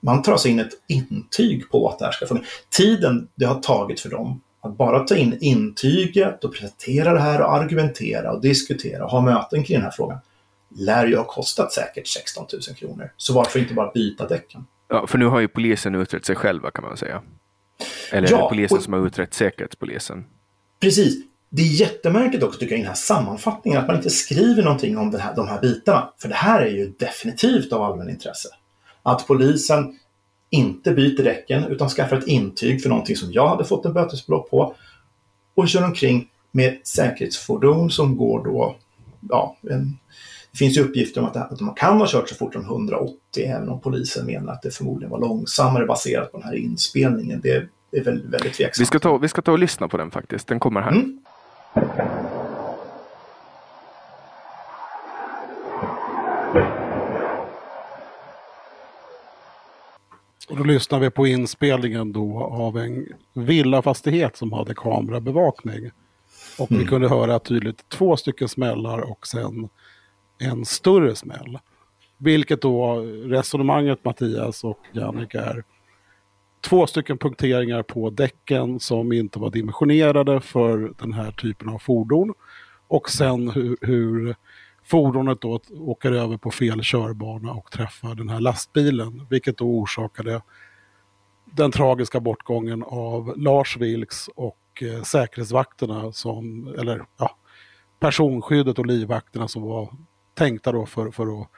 man 0.00 0.22
tar 0.22 0.32
alltså 0.32 0.48
in 0.48 0.58
ett 0.58 0.72
intyg 0.88 1.70
på 1.70 1.88
att 1.88 1.98
det 1.98 2.04
här 2.04 2.12
ska 2.12 2.26
fungera. 2.26 2.46
Tiden 2.70 3.28
det 3.34 3.44
har 3.44 3.60
tagit 3.60 4.00
för 4.00 4.10
dem 4.10 4.40
att 4.62 4.76
bara 4.76 5.00
ta 5.00 5.16
in 5.16 5.38
intyget 5.40 6.44
och 6.44 6.54
presentera 6.54 7.12
det 7.12 7.20
här 7.20 7.42
och 7.42 7.52
argumentera 7.52 8.32
och 8.32 8.40
diskutera 8.40 9.04
och 9.04 9.10
ha 9.10 9.20
möten 9.20 9.64
kring 9.64 9.76
den 9.76 9.84
här 9.84 9.90
frågan 9.90 10.18
lär 10.76 11.06
ju 11.06 11.16
ha 11.16 11.24
kostat 11.24 11.72
säkert 11.72 12.06
16 12.06 12.46
000 12.52 12.76
kronor. 12.76 13.12
Så 13.16 13.34
varför 13.34 13.58
inte 13.58 13.74
bara 13.74 13.90
byta 13.90 14.28
däcken? 14.28 14.66
Ja, 14.88 15.06
för 15.06 15.18
nu 15.18 15.26
har 15.26 15.40
ju 15.40 15.48
polisen 15.48 15.94
utrett 15.94 16.24
sig 16.24 16.36
själva 16.36 16.70
kan 16.70 16.84
man 16.84 16.96
säga. 16.96 17.22
Eller 18.12 18.30
ja, 18.30 18.48
polisen 18.48 18.78
och... 18.78 18.84
som 18.84 18.92
har 18.92 19.06
utrett 19.06 19.34
säkerhetspolisen? 19.34 20.24
Precis. 20.80 21.31
Det 21.54 21.62
är 21.62 21.66
jättemärkligt 21.66 22.42
också 22.42 22.58
tycker 22.58 22.72
jag 22.72 22.78
i 22.78 22.82
den 22.82 22.88
här 22.88 22.94
sammanfattningen 22.94 23.80
att 23.80 23.86
man 23.86 23.96
inte 23.96 24.10
skriver 24.10 24.62
någonting 24.62 24.98
om 24.98 25.14
här, 25.14 25.36
de 25.36 25.48
här 25.48 25.60
bitarna. 25.60 26.12
För 26.18 26.28
det 26.28 26.34
här 26.34 26.62
är 26.62 26.70
ju 26.70 26.92
definitivt 26.98 27.72
av 27.72 27.82
allmänintresse. 27.82 28.48
Att 29.02 29.26
polisen 29.26 29.98
inte 30.50 30.92
byter 30.92 31.24
däcken 31.24 31.64
utan 31.64 31.88
skaffar 31.88 32.16
ett 32.16 32.26
intyg 32.26 32.82
för 32.82 32.88
någonting 32.88 33.16
som 33.16 33.32
jag 33.32 33.48
hade 33.48 33.64
fått 33.64 33.86
en 33.86 33.92
bötesbelopp 33.92 34.50
på 34.50 34.74
och 35.54 35.68
kör 35.68 35.84
omkring 35.84 36.28
med 36.52 36.78
säkerhetsfordon 36.84 37.90
som 37.90 38.16
går 38.16 38.44
då, 38.44 38.76
ja, 39.28 39.56
en, 39.70 39.98
det 40.52 40.58
finns 40.58 40.76
ju 40.76 40.80
uppgifter 40.80 41.20
om 41.20 41.26
att, 41.26 41.36
att 41.36 41.60
man 41.60 41.74
kan 41.74 41.98
ha 41.98 42.06
kört 42.08 42.28
så 42.28 42.34
fort 42.34 42.52
som 42.52 42.62
180 42.62 43.16
även 43.36 43.68
om 43.68 43.80
polisen 43.80 44.26
menar 44.26 44.52
att 44.52 44.62
det 44.62 44.70
förmodligen 44.70 45.10
var 45.10 45.20
långsammare 45.20 45.86
baserat 45.86 46.32
på 46.32 46.38
den 46.38 46.46
här 46.46 46.56
inspelningen. 46.56 47.40
Det 47.40 47.50
är 47.50 48.04
väldigt, 48.04 48.26
väldigt 48.26 48.54
tveksamt. 48.54 48.80
Vi 48.80 48.86
ska, 48.86 48.98
ta, 48.98 49.18
vi 49.18 49.28
ska 49.28 49.42
ta 49.42 49.52
och 49.52 49.58
lyssna 49.58 49.88
på 49.88 49.96
den 49.96 50.10
faktiskt, 50.10 50.48
den 50.48 50.60
kommer 50.60 50.80
här. 50.80 50.90
Mm. 50.90 51.21
Och 60.48 60.58
då 60.58 60.64
lyssnar 60.64 60.98
vi 60.98 61.10
på 61.10 61.26
inspelningen 61.26 62.12
då 62.12 62.44
av 62.44 62.78
en 62.78 63.06
villafastighet 63.34 64.36
som 64.36 64.52
hade 64.52 64.74
kamerabevakning. 64.74 65.90
Och 66.58 66.70
mm. 66.70 66.82
vi 66.82 66.88
kunde 66.88 67.08
höra 67.08 67.38
tydligt 67.38 67.88
två 67.88 68.16
stycken 68.16 68.48
smällar 68.48 68.98
och 69.10 69.26
sen 69.26 69.68
en 70.38 70.64
större 70.64 71.14
smäll. 71.14 71.58
Vilket 72.18 72.62
då 72.62 72.96
resonemanget 73.24 74.04
Mattias 74.04 74.64
och 74.64 74.78
Jannik 74.92 75.34
är 75.34 75.64
två 76.62 76.86
stycken 76.86 77.18
punkteringar 77.18 77.82
på 77.82 78.10
däcken 78.10 78.80
som 78.80 79.12
inte 79.12 79.38
var 79.38 79.50
dimensionerade 79.50 80.40
för 80.40 80.92
den 80.98 81.12
här 81.12 81.32
typen 81.32 81.68
av 81.68 81.78
fordon. 81.78 82.34
Och 82.88 83.10
sen 83.10 83.50
hur, 83.50 83.76
hur 83.80 84.36
fordonet 84.84 85.40
då 85.40 85.60
åker 85.70 86.12
över 86.12 86.36
på 86.36 86.50
fel 86.50 86.82
körbana 86.82 87.52
och 87.52 87.70
träffar 87.70 88.14
den 88.14 88.28
här 88.28 88.40
lastbilen, 88.40 89.26
vilket 89.30 89.58
då 89.58 89.64
orsakade 89.64 90.42
den 91.44 91.70
tragiska 91.70 92.20
bortgången 92.20 92.82
av 92.82 93.34
Lars 93.36 93.76
Vilks 93.76 94.28
och 94.28 94.82
eh, 94.82 95.02
säkerhetsvakterna 95.02 96.12
som, 96.12 96.66
eller 96.78 97.04
ja, 97.18 97.36
personskyddet 98.00 98.78
och 98.78 98.86
livvakterna 98.86 99.48
som 99.48 99.62
var 99.62 99.94
tänkta 100.34 100.72
då 100.72 100.86
för, 100.86 101.10
för 101.10 101.40
att 101.40 101.48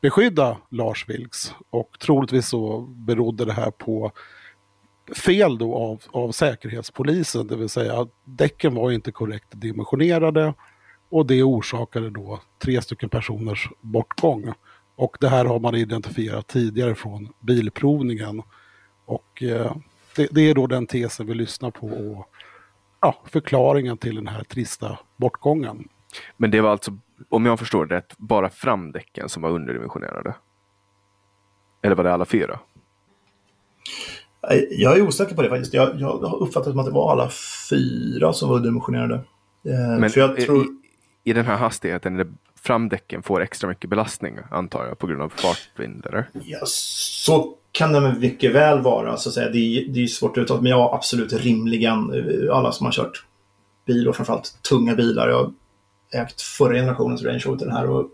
beskydda 0.00 0.56
Lars 0.70 1.08
Vilks. 1.08 1.54
Och 1.70 1.96
troligtvis 2.00 2.48
så 2.48 2.80
berodde 2.80 3.44
det 3.44 3.52
här 3.52 3.70
på 3.70 4.12
fel 5.14 5.58
då 5.58 5.74
av, 5.74 6.02
av 6.10 6.32
säkerhetspolisen, 6.32 7.46
det 7.46 7.56
vill 7.56 7.68
säga 7.68 8.00
att 8.00 8.08
däcken 8.24 8.74
var 8.74 8.90
inte 8.90 9.12
korrekt 9.12 9.48
dimensionerade 9.50 10.54
och 11.10 11.26
det 11.26 11.42
orsakade 11.42 12.10
då 12.10 12.40
tre 12.58 12.82
stycken 12.82 13.08
personers 13.08 13.68
bortgång. 13.80 14.52
Och 14.96 15.16
det 15.20 15.28
här 15.28 15.44
har 15.44 15.60
man 15.60 15.74
identifierat 15.74 16.46
tidigare 16.46 16.94
från 16.94 17.28
bilprovningen. 17.40 18.42
Och 19.04 19.42
eh, 19.42 19.76
det, 20.16 20.28
det, 20.30 20.40
är 20.40 20.54
då 20.54 20.66
den 20.66 20.86
tesen 20.86 21.26
vi 21.26 21.34
lyssnar 21.34 21.70
på 21.70 21.86
och 21.86 22.28
ja, 23.00 23.22
förklaringen 23.24 23.98
till 23.98 24.14
den 24.14 24.28
här 24.28 24.44
trista 24.44 24.98
bortgången. 25.16 25.88
Men 26.36 26.50
det 26.50 26.60
var 26.60 26.70
alltså, 26.70 26.98
om 27.28 27.46
jag 27.46 27.58
förstår 27.58 27.86
det 27.86 27.96
rätt, 27.96 28.18
bara 28.18 28.50
framdäcken 28.50 29.28
som 29.28 29.42
var 29.42 29.50
underdimensionerade? 29.50 30.34
Eller 31.82 31.96
var 31.96 32.04
det 32.04 32.12
alla 32.12 32.24
fyra? 32.24 32.60
Jag 34.70 34.98
är 34.98 35.02
osäker 35.02 35.34
på 35.34 35.42
det 35.42 35.48
faktiskt. 35.48 35.74
Jag, 35.74 36.00
jag 36.00 36.18
har 36.18 36.42
uppfattat 36.42 36.76
att 36.76 36.84
det 36.84 36.90
var 36.90 37.12
alla 37.12 37.30
fyra 37.70 38.32
som 38.32 38.48
var 38.48 38.56
underdimensionerade. 38.56 39.14
Eh, 39.64 39.98
Men 40.00 40.10
för 40.10 40.20
jag 40.20 40.40
tror 40.40 40.66
i 41.24 41.32
den 41.32 41.46
här 41.46 41.56
hastigheten 41.56 42.16
där 42.16 42.26
framdäcken 42.62 43.22
får 43.22 43.40
extra 43.42 43.68
mycket 43.68 43.90
belastning 43.90 44.38
antar 44.50 44.86
jag 44.86 44.98
på 44.98 45.06
grund 45.06 45.22
av 45.22 45.28
fartvind? 45.28 46.06
Eller? 46.06 46.28
Ja, 46.32 46.58
så 46.66 47.54
kan 47.72 47.92
det 47.92 48.14
mycket 48.20 48.52
väl 48.52 48.80
vara. 48.80 49.16
Så 49.16 49.28
att 49.28 49.34
säga. 49.34 49.50
Det, 49.50 49.58
är, 49.58 49.88
det 49.88 50.02
är 50.02 50.06
svårt 50.06 50.36
att 50.36 50.42
uttala 50.42 50.60
men 50.60 50.70
ja, 50.70 50.94
absolut 50.94 51.32
rimligen. 51.32 52.14
Eh, 52.14 52.56
alla 52.56 52.72
som 52.72 52.84
har 52.84 52.92
kört 52.92 53.24
bil 53.86 54.08
och 54.08 54.16
framförallt 54.16 54.62
tunga 54.68 54.94
bilar. 54.94 55.28
Jag 55.28 55.36
har 55.36 55.52
ägt 56.22 56.42
förra 56.42 56.74
generationens 56.74 57.22
Range 57.22 57.38
Rover 57.38 57.58
den 57.58 57.72
här 57.72 57.90
och 57.90 58.10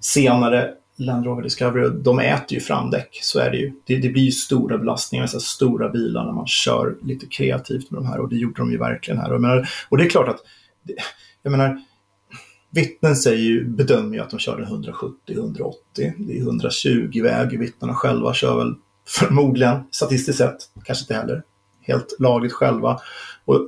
senare 0.00 0.74
Land 0.96 1.26
Rover 1.26 1.42
Discovery, 1.42 1.88
de 1.88 2.18
äter 2.18 2.54
ju 2.54 2.60
framdäck, 2.60 3.18
så 3.22 3.38
är 3.38 3.50
det 3.50 3.56
ju. 3.56 3.72
Det, 3.86 3.96
det 3.96 4.08
blir 4.08 4.22
ju 4.22 4.30
stora 4.30 4.78
belastningar, 4.78 5.26
så 5.26 5.40
stora 5.40 5.88
bilar 5.88 6.24
när 6.24 6.32
man 6.32 6.46
kör 6.46 6.96
lite 7.02 7.26
kreativt 7.26 7.90
med 7.90 8.02
de 8.02 8.06
här 8.06 8.20
och 8.20 8.28
det 8.28 8.36
gjorde 8.36 8.62
de 8.62 8.70
ju 8.70 8.78
verkligen 8.78 9.20
här. 9.20 9.32
Och, 9.32 9.40
menar, 9.40 9.68
och 9.88 9.98
det 9.98 10.04
är 10.04 10.08
klart 10.08 10.28
att, 10.28 10.40
jag 11.42 11.50
menar, 11.50 11.80
Vittnen 12.74 13.16
säger 13.16 13.44
ju, 13.44 13.64
bedömer 13.64 14.14
ju 14.14 14.22
att 14.22 14.30
de 14.30 14.38
körde 14.38 14.64
170-180. 14.64 15.72
Det 15.94 16.38
är 16.38 16.40
120 16.40 17.22
väg. 17.22 17.58
Vittnena 17.58 17.94
själva 17.94 18.34
kör 18.34 18.58
väl 18.58 18.74
förmodligen, 19.08 19.78
statistiskt 19.90 20.38
sett, 20.38 20.56
kanske 20.84 21.02
inte 21.02 21.14
heller 21.14 21.42
helt 21.80 22.16
lagligt 22.18 22.52
själva. 22.52 23.00
Och 23.44 23.60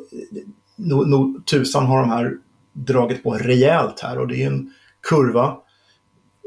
nog 0.76 1.08
no, 1.08 1.40
tusan 1.40 1.86
har 1.86 2.00
de 2.00 2.10
här 2.10 2.32
dragit 2.72 3.22
på 3.22 3.34
rejält 3.34 4.00
här 4.00 4.18
och 4.18 4.28
det 4.28 4.42
är 4.42 4.46
en 4.46 4.72
kurva 5.08 5.56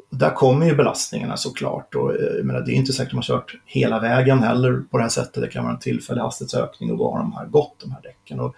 där 0.09 0.33
kommer 0.33 0.65
ju 0.65 0.75
belastningarna 0.75 1.37
såklart. 1.37 1.95
Och, 1.95 2.15
eh, 2.15 2.35
jag 2.37 2.45
menar, 2.45 2.61
det 2.61 2.71
är 2.71 2.75
inte 2.75 2.93
säkert 2.93 3.09
att 3.09 3.13
man 3.13 3.23
kört 3.23 3.55
hela 3.65 3.99
vägen 3.99 4.39
heller 4.43 4.83
på 4.91 4.97
det 4.97 5.03
här 5.03 5.09
sättet. 5.09 5.43
Det 5.43 5.47
kan 5.47 5.63
vara 5.63 5.73
en 5.73 5.79
tillfällig 5.79 6.21
hastighetsökning 6.21 6.91
och 6.91 6.97
då 6.97 7.11
har 7.11 7.19
de 7.19 7.33
här 7.33 7.45
gått, 7.45 7.79
de 7.79 7.91
här 7.91 8.01
däcken. 8.01 8.39
Och 8.39 8.55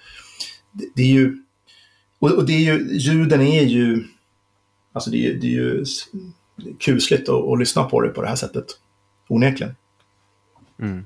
det, 0.72 0.86
det 0.96 1.02
är 1.02 1.14
ju, 1.14 1.38
och, 2.20 2.46
det 2.46 2.54
är 2.54 2.74
ju, 2.74 2.98
ljuden 2.98 3.42
är 3.42 3.64
ju, 3.64 4.04
alltså 4.94 5.10
det 5.12 5.28
är, 5.28 5.34
det 5.34 5.48
är 5.48 5.52
ju 5.52 5.86
kusligt 6.80 7.30
att, 7.30 7.48
att 7.48 7.60
lyssna 7.60 7.84
på 7.84 8.02
det 8.02 8.10
på 8.10 8.22
det 8.22 8.28
här 8.28 8.36
sättet. 8.36 8.66
Onekligen. 9.30 9.76
Mm. 10.80 11.06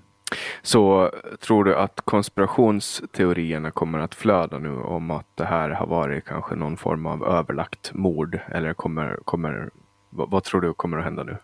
Så 0.61 1.11
tror 1.39 1.63
du 1.63 1.75
att 1.75 2.01
konspirationsteorierna 2.01 3.71
kommer 3.71 3.99
att 3.99 4.15
flöda 4.15 4.59
nu 4.59 4.77
om 4.77 5.11
att 5.11 5.27
det 5.35 5.45
här 5.45 5.69
har 5.69 5.87
varit 5.87 6.25
kanske 6.25 6.55
någon 6.55 6.77
form 6.77 7.05
av 7.05 7.23
överlagt 7.23 7.93
mord? 7.93 8.39
Eller 8.47 8.73
kommer, 8.73 9.19
kommer, 9.25 9.69
vad, 10.15 10.29
vad 10.29 10.43
tror 10.43 10.61
du 10.61 10.73
kommer 10.73 10.97
att 10.97 11.03
hända 11.03 11.23
nu? 11.23 11.37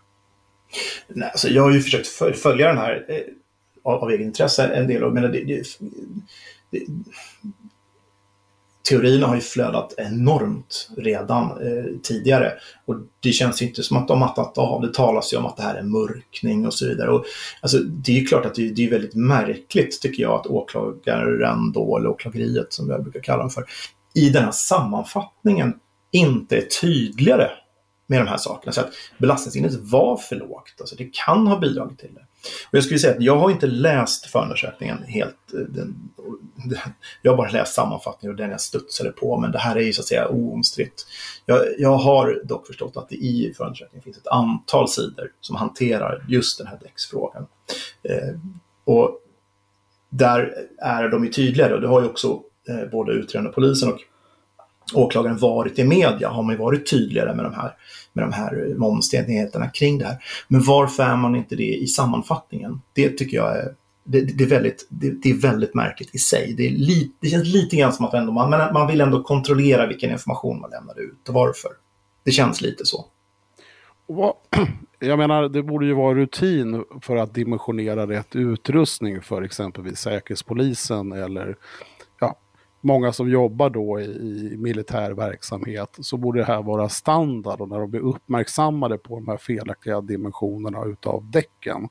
Nej, 1.08 1.28
alltså 1.28 1.48
jag 1.48 1.62
har 1.62 1.70
ju 1.70 1.80
försökt 1.80 2.08
följa 2.38 2.68
den 2.68 2.78
här 2.78 3.04
eh, 3.08 3.20
av, 3.84 4.02
av 4.02 4.10
egen 4.10 4.26
intresse 4.26 4.66
en 4.66 4.86
del. 4.86 5.04
Och, 5.04 5.12
men 5.12 5.22
det, 5.22 5.44
det, 5.44 5.64
det, 6.70 6.86
teorierna 8.88 9.26
har 9.26 9.34
ju 9.34 9.40
flödat 9.40 9.94
enormt 9.96 10.88
redan 10.96 11.50
eh, 11.50 11.84
tidigare. 12.02 12.52
Och 12.86 12.96
det 13.20 13.32
känns 13.32 13.62
inte 13.62 13.82
som 13.82 13.96
att 13.96 14.08
de 14.08 14.18
mattat 14.18 14.58
av. 14.58 14.82
Det 14.82 14.94
talas 14.94 15.32
ju 15.32 15.36
om 15.36 15.46
att 15.46 15.56
det 15.56 15.62
här 15.62 15.74
är 15.74 15.82
mörkning 15.82 16.66
och 16.66 16.74
så 16.74 16.86
vidare. 16.86 17.10
Och, 17.10 17.24
alltså, 17.60 17.78
det 17.78 18.12
är 18.12 18.16
ju 18.16 18.24
klart 18.24 18.46
att 18.46 18.54
det, 18.54 18.68
det 18.68 18.86
är 18.86 18.90
väldigt 18.90 19.14
märkligt 19.14 20.00
tycker 20.02 20.22
jag 20.22 20.32
att 20.32 20.46
åklagaren 20.46 21.72
då, 21.72 21.98
eller 21.98 22.08
åklageriet 22.08 22.72
som 22.72 22.90
jag 22.90 23.02
brukar 23.02 23.20
kalla 23.20 23.42
dem 23.42 23.50
för, 23.50 23.64
i 24.14 24.30
den 24.30 24.44
här 24.44 24.52
sammanfattningen 24.52 25.74
inte 26.10 26.56
är 26.56 26.62
tydligare 26.80 27.50
med 28.06 28.20
de 28.20 28.26
här 28.26 28.36
sakerna. 28.36 28.72
Så 28.72 28.80
att 28.80 28.92
belastningsindex 29.18 29.74
var 29.80 30.16
för 30.16 30.36
lågt. 30.36 30.74
Alltså 30.80 30.96
det 30.96 31.10
kan 31.12 31.46
ha 31.46 31.58
bidragit 31.58 31.98
till 31.98 32.14
det. 32.14 32.26
Och 32.70 32.76
jag 32.76 32.84
skulle 32.84 32.98
säga 32.98 33.14
att 33.14 33.22
jag 33.22 33.36
har 33.36 33.50
inte 33.50 33.66
läst 33.66 34.26
förundersökningen 34.26 35.02
helt. 35.02 35.36
Den, 35.52 36.10
den, 36.64 36.78
jag 37.22 37.32
har 37.32 37.36
bara 37.36 37.50
läst 37.50 37.74
sammanfattningen 37.74 38.34
och 38.34 38.38
den 38.42 38.50
jag 38.50 38.60
studsade 38.60 39.10
på, 39.10 39.40
men 39.40 39.52
det 39.52 39.58
här 39.58 39.76
är 39.76 39.80
ju 39.80 39.92
så 39.92 40.00
att 40.00 40.06
säga 40.06 40.28
oomstritt. 40.28 41.06
Jag, 41.46 41.60
jag 41.78 41.96
har 41.96 42.42
dock 42.44 42.66
förstått 42.66 42.96
att 42.96 43.08
det 43.08 43.14
i 43.14 43.54
förundersökningen 43.56 44.02
finns 44.02 44.16
ett 44.16 44.26
antal 44.26 44.88
sidor 44.88 45.32
som 45.40 45.56
hanterar 45.56 46.24
just 46.28 46.58
den 46.58 46.66
här 46.66 46.78
däcksfrågan. 46.82 47.46
Eh, 48.02 48.38
och 48.84 49.18
där 50.10 50.54
är 50.78 51.08
de 51.08 51.24
ju 51.24 51.32
tydligare 51.32 51.74
och 51.74 51.80
det 51.80 51.88
har 51.88 52.00
ju 52.00 52.06
också 52.06 52.40
eh, 52.68 52.90
både 52.90 53.12
utredande 53.12 53.52
polisen 53.52 53.92
och 53.92 54.00
åklagaren 54.94 55.38
varit 55.38 55.78
i 55.78 55.84
media 55.84 56.28
har 56.28 56.42
man 56.42 56.54
ju 56.54 56.58
varit 56.58 56.90
tydligare 56.90 57.34
med 57.34 57.44
de 57.44 57.54
här, 57.54 57.74
med 58.12 58.24
de 58.24 58.32
här 58.32 58.82
omständigheterna 58.82 59.68
kring 59.68 59.98
det 59.98 60.04
här. 60.04 60.16
Men 60.48 60.62
varför 60.62 61.02
är 61.02 61.16
man 61.16 61.36
inte 61.36 61.56
det 61.56 61.74
i 61.74 61.86
sammanfattningen? 61.86 62.80
Det 62.92 63.08
tycker 63.08 63.36
jag 63.36 63.56
är, 63.56 63.74
det, 64.04 64.20
det 64.20 64.44
är, 64.44 64.48
väldigt, 64.48 64.86
det, 64.88 65.10
det, 65.22 65.30
är 65.30 65.34
väldigt 65.34 65.74
märkligt 65.74 66.14
i 66.14 66.18
sig. 66.18 66.54
Det, 66.56 66.66
är 66.66 66.70
li, 66.70 67.10
det 67.20 67.28
känns 67.28 67.46
lite 67.46 67.76
grann 67.76 67.92
som 67.92 68.04
att 68.04 68.14
ändå 68.14 68.32
man, 68.32 68.50
man 68.50 68.86
vill 68.86 69.00
ändå 69.00 69.22
kontrollera 69.22 69.86
vilken 69.86 70.10
information 70.10 70.60
man 70.60 70.70
lämnar 70.70 71.00
ut 71.00 71.28
och 71.28 71.34
varför. 71.34 71.70
Det 72.24 72.30
känns 72.30 72.60
lite 72.60 72.84
så. 72.86 73.04
Jag 74.98 75.18
menar, 75.18 75.48
det 75.48 75.62
borde 75.62 75.86
ju 75.86 75.94
vara 75.94 76.14
rutin 76.14 76.84
för 77.00 77.16
att 77.16 77.34
dimensionera 77.34 78.06
rätt 78.06 78.36
utrustning 78.36 79.22
för 79.22 79.42
exempelvis 79.42 79.98
Säkerhetspolisen 79.98 81.12
eller 81.12 81.56
många 82.82 83.12
som 83.12 83.30
jobbar 83.30 83.70
då 83.70 84.00
i, 84.00 84.04
i, 84.04 84.56
militär 84.56 85.10
verksamhet 85.10 85.98
så 86.00 86.16
borde 86.16 86.40
det 86.40 86.44
här 86.44 86.62
vara 86.62 86.88
standard 86.88 87.60
och 87.60 87.68
när 87.68 87.78
de 87.78 87.90
blir 87.90 88.00
uppmärksammade 88.00 88.98
på 88.98 89.14
de 89.14 89.28
här 89.28 89.36
felaktiga 89.36 90.00
dimensionerna 90.00 90.84
utav 90.84 91.30
däcken 91.30 91.88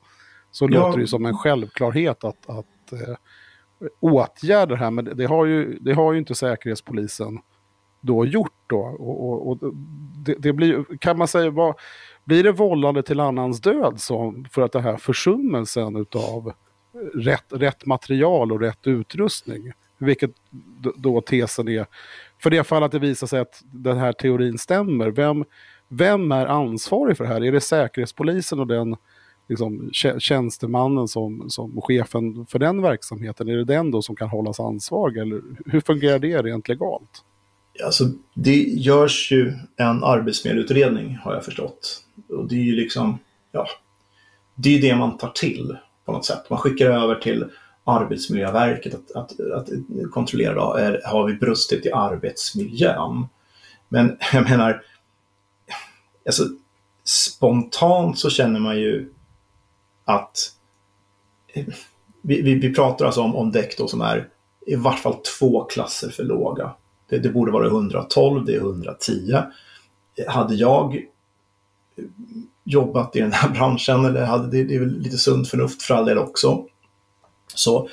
så 0.51 0.65
ja. 0.65 0.69
låter 0.69 0.99
det 0.99 1.07
som 1.07 1.25
en 1.25 1.37
självklarhet 1.37 2.23
att, 2.23 2.49
att 2.49 2.93
eh, 2.93 3.15
åtgärda 3.99 4.65
det 4.65 4.75
här 4.75 4.91
men 4.91 5.05
det 5.05 5.25
har, 5.25 5.45
ju, 5.45 5.77
det 5.79 5.93
har 5.93 6.13
ju 6.13 6.19
inte 6.19 6.35
Säkerhetspolisen 6.35 7.39
då 8.01 8.25
gjort 8.25 8.63
då. 8.67 8.79
Och, 8.79 9.29
och, 9.29 9.49
och 9.49 9.73
det, 10.25 10.35
det, 10.39 10.53
blir, 10.53 10.97
kan 10.97 11.17
man 11.17 11.27
säga, 11.27 11.49
vad, 11.49 11.75
blir 12.23 12.43
det 12.43 12.51
vållande 12.51 13.03
till 13.03 13.19
annans 13.19 13.61
död 13.61 14.01
som, 14.01 14.45
för 14.51 14.61
att 14.61 14.71
det 14.71 14.81
här 14.81 14.97
försummelsen 14.97 15.95
utav 15.95 16.53
rätt, 17.13 17.45
rätt 17.49 17.85
material 17.85 18.51
och 18.51 18.59
rätt 18.59 18.87
utrustning? 18.87 19.71
Vilket 20.01 20.31
då 20.95 21.21
tesen 21.21 21.67
är. 21.67 21.85
För 22.43 22.49
det 22.49 22.63
fall 22.63 22.83
att 22.83 22.91
det 22.91 22.99
visar 22.99 23.27
sig 23.27 23.39
att 23.39 23.61
den 23.71 23.97
här 23.97 24.13
teorin 24.13 24.57
stämmer, 24.57 25.11
vem, 25.11 25.45
vem 25.87 26.31
är 26.31 26.45
ansvarig 26.45 27.17
för 27.17 27.23
det 27.23 27.29
här? 27.29 27.43
Är 27.43 27.51
det 27.51 27.61
Säkerhetspolisen 27.61 28.59
och 28.59 28.67
den 28.67 28.95
liksom, 29.49 29.89
tjänstemannen 30.19 31.07
som, 31.07 31.49
som 31.49 31.81
chefen 31.81 32.45
för 32.45 32.59
den 32.59 32.81
verksamheten? 32.81 33.49
Är 33.49 33.57
det 33.57 33.63
den 33.63 33.91
då 33.91 34.01
som 34.01 34.15
kan 34.15 34.29
hållas 34.29 34.59
ansvarig? 34.59 35.17
Eller 35.17 35.41
hur 35.65 35.81
fungerar 35.81 36.19
det 36.19 36.41
rent 36.41 36.67
legalt? 36.67 37.23
Alltså, 37.85 38.03
det 38.33 38.63
görs 38.63 39.31
ju 39.31 39.53
en 39.77 40.03
arbetsmiljöutredning 40.03 41.17
har 41.23 41.33
jag 41.33 41.45
förstått. 41.45 42.03
Och 42.29 42.47
det 42.47 42.55
är 42.55 42.63
ju 42.63 42.75
liksom, 42.75 43.19
ja, 43.51 43.67
det 44.55 44.77
är 44.77 44.81
det 44.81 44.95
man 44.95 45.17
tar 45.17 45.29
till 45.29 45.77
på 46.05 46.11
något 46.11 46.25
sätt. 46.25 46.49
Man 46.49 46.59
skickar 46.59 46.85
över 46.85 47.15
till 47.15 47.45
Arbetsmiljöverket 47.91 48.93
att, 48.95 49.11
att, 49.11 49.39
att 49.39 49.69
kontrollera 50.11 50.53
då, 50.53 50.73
är, 50.73 51.01
har 51.05 51.27
vi 51.27 51.33
brustit 51.33 51.85
i 51.85 51.91
arbetsmiljön? 51.91 53.27
Men 53.89 54.17
jag 54.33 54.49
menar, 54.49 54.83
alltså, 56.25 56.43
spontant 57.03 58.19
så 58.19 58.29
känner 58.29 58.59
man 58.59 58.79
ju 58.79 59.13
att 60.05 60.51
eh, 61.53 61.65
vi, 62.21 62.41
vi, 62.41 62.55
vi 62.55 62.73
pratar 62.73 63.05
alltså 63.05 63.21
om, 63.21 63.35
om 63.35 63.51
däck 63.51 63.77
då 63.77 63.87
som 63.87 64.01
är 64.01 64.27
i 64.67 64.75
vart 64.75 64.99
fall 64.99 65.15
två 65.39 65.63
klasser 65.63 66.09
för 66.09 66.23
låga. 66.23 66.71
Det, 67.09 67.17
det 67.17 67.29
borde 67.29 67.51
vara 67.51 67.67
112, 67.67 68.45
det 68.45 68.55
är 68.55 68.59
110. 68.59 69.37
Hade 70.27 70.55
jag 70.55 71.05
jobbat 72.63 73.15
i 73.15 73.19
den 73.19 73.31
här 73.31 73.49
branschen, 73.53 74.05
eller 74.05 74.25
hade 74.25 74.51
det, 74.51 74.63
det 74.63 74.75
är 74.75 74.79
väl 74.79 74.99
lite 74.99 75.17
sunt 75.17 75.47
förnuft 75.47 75.81
för 75.81 75.93
all 75.93 76.05
del 76.05 76.17
också, 76.17 76.65
så 77.55 77.89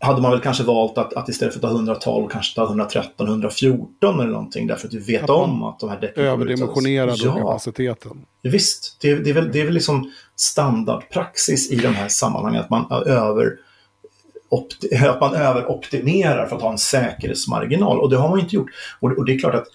hade 0.00 0.22
man 0.22 0.30
väl 0.30 0.40
kanske 0.40 0.64
valt 0.64 0.98
att, 0.98 1.14
att 1.14 1.28
istället 1.28 1.54
för 1.54 1.58
att 1.58 1.72
ta 1.72 1.76
112 1.76 2.28
kanske 2.28 2.54
ta 2.54 2.64
113, 2.64 3.26
114 3.26 4.20
eller 4.20 4.30
någonting 4.30 4.66
därför 4.66 4.88
att 4.88 4.94
vi 4.94 4.98
vet 4.98 5.22
att 5.22 5.30
om 5.30 5.62
att 5.62 5.80
de 5.80 5.90
här 5.90 6.00
däcken 6.00 6.24
Överdimensionerade 6.24 7.16
ja. 7.24 7.36
kapaciteten. 7.36 8.26
Visst, 8.42 8.96
det, 9.00 9.14
det, 9.14 9.30
är 9.30 9.34
väl, 9.34 9.52
det 9.52 9.60
är 9.60 9.64
väl 9.64 9.74
liksom 9.74 10.12
standardpraxis 10.36 11.70
i 11.70 11.76
de 11.76 11.88
här 11.88 12.08
sammanhangen 12.08 12.60
att 12.60 12.70
man 12.70 12.92
över 13.06 13.56
att 15.08 15.20
man 15.20 15.34
överoptimerar 15.34 16.46
för 16.46 16.56
att 16.56 16.62
ha 16.62 16.72
en 16.72 16.78
säkerhetsmarginal 16.78 18.00
och 18.00 18.10
det 18.10 18.16
har 18.16 18.28
man 18.28 18.40
inte 18.40 18.56
gjort. 18.56 18.70
Och, 19.00 19.12
och 19.12 19.24
det 19.24 19.34
är 19.34 19.38
klart 19.38 19.54
att 19.54 19.66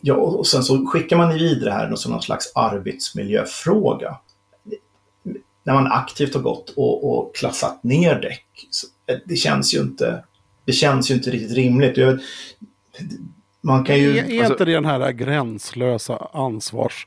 Ja, 0.00 0.14
och 0.14 0.46
sen 0.46 0.62
så 0.62 0.86
skickar 0.86 1.16
man 1.16 1.34
vidare 1.34 1.70
här 1.70 1.94
som 1.94 2.12
någon 2.12 2.22
slags 2.22 2.52
arbetsmiljöfråga 2.54 4.16
när 5.64 5.74
man 5.74 5.86
aktivt 5.86 6.34
har 6.34 6.40
gått 6.40 6.70
och, 6.70 7.12
och 7.12 7.36
klassat 7.36 7.84
ner 7.84 8.20
däck. 8.20 8.46
Eh, 9.06 9.16
det 9.24 9.36
känns 9.36 9.74
ju 9.74 9.80
inte, 9.80 10.24
det 10.64 10.72
känns 10.72 11.10
ju 11.10 11.14
inte 11.14 11.30
riktigt 11.30 11.56
rimligt. 11.56 11.96
Jag, 11.96 12.20
man 13.60 13.84
kan 13.84 13.98
ju... 13.98 14.18
Är, 14.18 14.24
är 14.24 14.38
alltså, 14.38 14.52
inte 14.52 14.64
det 14.64 14.74
den 14.74 14.84
här 14.84 15.12
gränslösa 15.12 16.28
ansvars... 16.32 17.06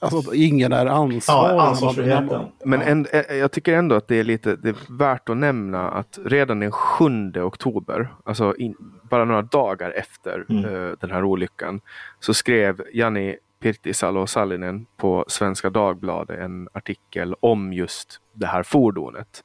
Alltså 0.00 0.34
ingen 0.34 0.72
är 0.72 0.86
ansvarig. 0.86 1.56
Ja, 1.56 1.62
ansvarsfriheten. 1.62 2.44
Men 2.64 2.82
en, 2.82 3.06
eh, 3.06 3.36
jag 3.36 3.52
tycker 3.52 3.74
ändå 3.74 3.94
att 3.96 4.08
det 4.08 4.16
är 4.16 4.24
lite 4.24 4.56
det 4.56 4.68
är 4.68 4.76
värt 4.98 5.28
att 5.28 5.36
nämna 5.36 5.90
att 5.90 6.18
redan 6.24 6.60
den 6.60 6.72
7 6.72 7.32
oktober, 7.36 8.08
alltså 8.24 8.56
in, 8.56 8.74
bara 9.10 9.24
några 9.24 9.42
dagar 9.42 9.90
efter 9.90 10.44
mm. 10.48 10.64
uh, 10.64 10.94
den 11.00 11.10
här 11.10 11.24
olyckan, 11.24 11.80
så 12.20 12.34
skrev 12.34 12.82
Janni 12.92 13.36
Pirtisalo 13.60 14.26
Sallinen 14.26 14.86
på 14.96 15.24
Svenska 15.28 15.70
Dagbladet 15.70 16.38
en 16.38 16.68
artikel 16.72 17.34
om 17.40 17.72
just 17.72 18.20
det 18.32 18.46
här 18.46 18.62
fordonet. 18.62 19.44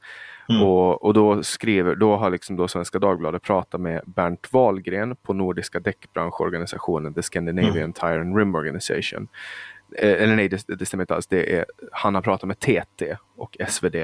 Mm. 0.50 0.62
Och, 0.62 1.06
och 1.06 1.14
då 1.14 1.44
skriver, 1.44 1.96
då 1.96 2.16
har 2.16 2.30
liksom 2.30 2.56
då 2.56 2.68
Svenska 2.68 3.00
Dagbladet 3.00 3.42
pratat 3.42 3.82
med 3.82 4.02
Bernt 4.06 4.54
Wahlgren 4.54 5.16
på 5.16 5.34
Nordiska 5.34 5.80
däckbranschorganisationen 5.80 7.14
The 7.14 7.24
Scandinavian 7.24 7.78
mm. 7.78 7.94
Tire 7.94 8.22
and 8.22 8.38
Rim 8.38 8.56
Organization. 8.56 9.28
Eh, 9.98 10.24
eller 10.24 10.36
nej, 10.36 10.50
det, 10.50 10.66
det 10.68 10.86
stämmer 10.86 11.04
inte 11.04 11.16
alls. 11.16 11.28
Det 11.28 11.58
är, 11.58 11.66
han 11.92 12.16
har 12.16 12.22
pratat 12.22 12.48
med 12.48 12.60
TT 12.60 13.18
och 13.36 13.58
SvD 13.68 13.96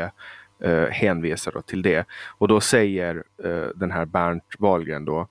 eh, 0.64 0.86
hänvisar 0.90 1.62
till 1.62 1.82
det. 1.82 2.06
Och 2.38 2.48
då 2.48 2.62
säger 2.62 3.24
eh, 3.44 3.68
den 3.76 3.92
här 3.92 4.06
Bernt 4.06 4.56
Wahlgren 4.60 5.06
då 5.06 5.28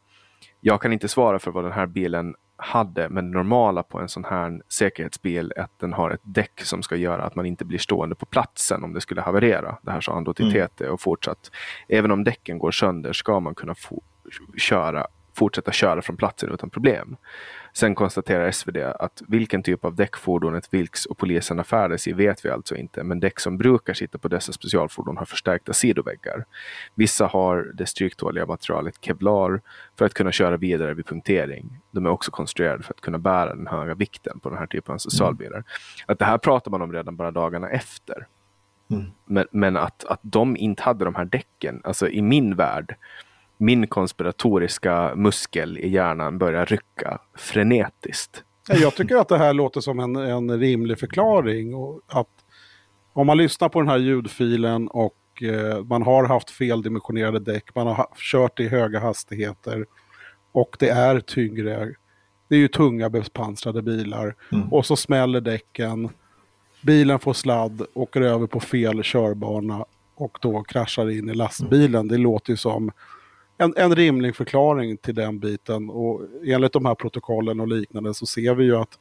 jag 0.60 0.82
kan 0.82 0.92
inte 0.92 1.08
svara 1.08 1.38
för 1.38 1.50
vad 1.50 1.64
den 1.64 1.72
här 1.72 1.86
bilen 1.86 2.34
hade, 2.58 3.08
men 3.08 3.30
det 3.30 3.38
normala 3.38 3.82
på 3.82 3.98
en 3.98 4.08
sån 4.08 4.24
här 4.24 4.62
säkerhetsbil 4.68 5.52
att 5.56 5.70
den 5.80 5.92
har 5.92 6.10
ett 6.10 6.20
däck 6.22 6.60
som 6.64 6.82
ska 6.82 6.96
göra 6.96 7.24
att 7.24 7.34
man 7.34 7.46
inte 7.46 7.64
blir 7.64 7.78
stående 7.78 8.14
på 8.14 8.26
platsen 8.26 8.84
om 8.84 8.92
det 8.92 9.00
skulle 9.00 9.20
haverera. 9.20 9.78
Det 9.82 9.90
här 9.90 10.00
sa 10.00 10.14
han 10.14 10.24
då 10.24 10.34
till 10.34 10.56
mm. 10.56 10.68
TT 10.68 10.88
och 10.88 11.00
fortsatt. 11.00 11.50
Även 11.88 12.10
om 12.10 12.24
däcken 12.24 12.58
går 12.58 12.70
sönder 12.70 13.12
ska 13.12 13.40
man 13.40 13.54
kunna 13.54 13.74
få, 13.74 14.02
köra 14.56 15.06
fortsätta 15.38 15.72
köra 15.72 16.02
från 16.02 16.16
platsen 16.16 16.52
utan 16.52 16.70
problem. 16.70 17.16
Sen 17.72 17.94
konstaterar 17.94 18.50
SvD 18.50 18.76
att 18.76 19.22
vilken 19.28 19.62
typ 19.62 19.84
av 19.84 19.94
däck 19.94 20.16
fordonet 20.16 20.68
Vilks 20.70 21.06
och 21.06 21.18
poliserna 21.18 21.64
färdas 21.64 22.08
i 22.08 22.12
vet 22.12 22.44
vi 22.44 22.50
alltså 22.50 22.76
inte, 22.76 23.04
men 23.04 23.20
däck 23.20 23.40
som 23.40 23.58
brukar 23.58 23.94
sitta 23.94 24.18
på 24.18 24.28
dessa 24.28 24.52
specialfordon 24.52 25.16
har 25.16 25.24
förstärkta 25.24 25.72
sidoväggar. 25.72 26.44
Vissa 26.94 27.26
har 27.26 27.70
det 27.74 27.86
stryktåliga 27.86 28.46
materialet 28.46 28.94
Kevlar 29.00 29.60
för 29.98 30.04
att 30.04 30.14
kunna 30.14 30.32
köra 30.32 30.56
vidare 30.56 30.94
vid 30.94 31.06
punktering. 31.06 31.80
De 31.90 32.06
är 32.06 32.10
också 32.10 32.30
konstruerade 32.30 32.82
för 32.82 32.94
att 32.94 33.00
kunna 33.00 33.18
bära 33.18 33.54
den 33.54 33.66
höga 33.66 33.94
vikten 33.94 34.40
på 34.40 34.48
den 34.48 34.58
här 34.58 34.66
typen 34.66 34.94
av 34.94 34.98
specialbilar. 34.98 35.64
Att 36.06 36.18
det 36.18 36.24
här 36.24 36.38
pratar 36.38 36.70
man 36.70 36.82
om 36.82 36.92
redan 36.92 37.16
bara 37.16 37.30
dagarna 37.30 37.70
efter. 37.70 38.26
Mm. 38.90 39.04
Men, 39.24 39.46
men, 39.50 39.76
att, 39.76 40.04
att 40.04 40.20
de 40.22 40.56
inte 40.56 40.82
hade 40.82 41.04
de 41.04 41.14
här 41.14 41.24
däcken, 41.24 41.80
alltså 41.84 42.08
i 42.08 42.22
min 42.22 42.56
värld, 42.56 42.96
min 43.58 43.86
konspiratoriska 43.86 45.14
muskel 45.16 45.78
i 45.78 45.88
hjärnan 45.88 46.38
börjar 46.38 46.66
rycka 46.66 47.18
frenetiskt. 47.36 48.44
Jag 48.68 48.94
tycker 48.94 49.16
att 49.16 49.28
det 49.28 49.38
här 49.38 49.52
låter 49.52 49.80
som 49.80 50.00
en, 50.00 50.16
en 50.16 50.60
rimlig 50.60 50.98
förklaring. 50.98 51.74
Och 51.74 52.00
att 52.06 52.28
om 53.12 53.26
man 53.26 53.36
lyssnar 53.36 53.68
på 53.68 53.80
den 53.80 53.88
här 53.88 53.98
ljudfilen 53.98 54.88
och 54.88 55.42
eh, 55.42 55.84
man 55.84 56.02
har 56.02 56.24
haft 56.24 56.50
feldimensionerade 56.50 57.38
däck, 57.38 57.74
man 57.74 57.86
har 57.86 58.06
kört 58.16 58.60
i 58.60 58.68
höga 58.68 59.00
hastigheter 59.00 59.86
och 60.52 60.76
det 60.78 60.88
är 60.88 61.20
tyngre. 61.20 61.94
Det 62.48 62.54
är 62.54 62.58
ju 62.58 62.68
tunga 62.68 63.10
bepansrade 63.10 63.82
bilar 63.82 64.34
mm. 64.52 64.72
och 64.72 64.86
så 64.86 64.96
smäller 64.96 65.40
däcken. 65.40 66.08
Bilen 66.82 67.18
får 67.18 67.32
sladd, 67.32 67.86
åker 67.94 68.20
över 68.20 68.46
på 68.46 68.60
fel 68.60 69.02
körbana 69.02 69.84
och 70.14 70.38
då 70.40 70.62
kraschar 70.62 71.10
in 71.10 71.28
i 71.28 71.34
lastbilen. 71.34 71.94
Mm. 71.94 72.08
Det 72.08 72.16
låter 72.16 72.50
ju 72.50 72.56
som 72.56 72.90
en, 73.58 73.74
en 73.76 73.94
rimlig 73.94 74.36
förklaring 74.36 74.96
till 74.96 75.14
den 75.14 75.38
biten. 75.38 75.90
Och 75.90 76.22
enligt 76.44 76.72
de 76.72 76.86
här 76.86 76.94
protokollen 76.94 77.60
och 77.60 77.68
liknande 77.68 78.14
så 78.14 78.26
ser 78.26 78.54
vi 78.54 78.64
ju 78.64 78.76
att 78.76 78.98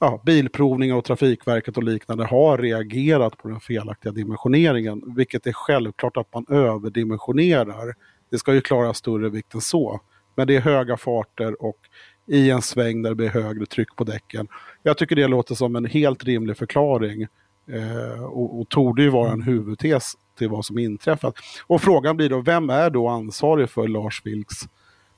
ja, 0.00 0.22
Bilprovningen 0.26 0.96
och 0.96 1.04
Trafikverket 1.04 1.76
och 1.76 1.82
liknande 1.82 2.24
har 2.24 2.58
reagerat 2.58 3.36
på 3.38 3.48
den 3.48 3.60
felaktiga 3.60 4.12
dimensioneringen. 4.12 5.02
Vilket 5.16 5.46
är 5.46 5.52
självklart 5.52 6.16
att 6.16 6.34
man 6.34 6.46
överdimensionerar. 6.48 7.94
Det 8.30 8.38
ska 8.38 8.54
ju 8.54 8.60
klara 8.60 8.94
större 8.94 9.28
vikt 9.28 9.54
än 9.54 9.60
så. 9.60 10.00
Men 10.34 10.46
det 10.46 10.56
är 10.56 10.60
höga 10.60 10.96
farter 10.96 11.62
och 11.62 11.78
i 12.26 12.50
en 12.50 12.62
sväng 12.62 13.02
där 13.02 13.10
det 13.10 13.16
blir 13.16 13.28
högre 13.28 13.66
tryck 13.66 13.96
på 13.96 14.04
däcken. 14.04 14.48
Jag 14.82 14.98
tycker 14.98 15.16
det 15.16 15.26
låter 15.26 15.54
som 15.54 15.76
en 15.76 15.84
helt 15.84 16.24
rimlig 16.24 16.56
förklaring. 16.56 17.26
Eh, 17.72 18.24
och, 18.24 18.60
och 18.60 18.68
torde 18.68 19.02
ju 19.02 19.08
vara 19.08 19.32
en 19.32 19.42
huvudtes 19.42 20.12
till 20.38 20.48
vad 20.48 20.64
som 20.64 20.78
inträffat. 20.78 21.34
Och 21.66 21.82
frågan 21.82 22.16
blir 22.16 22.28
då, 22.28 22.40
vem 22.40 22.70
är 22.70 22.90
då 22.90 23.08
ansvarig 23.08 23.70
för 23.70 23.88
Lars 23.88 24.22
Vilks 24.24 24.68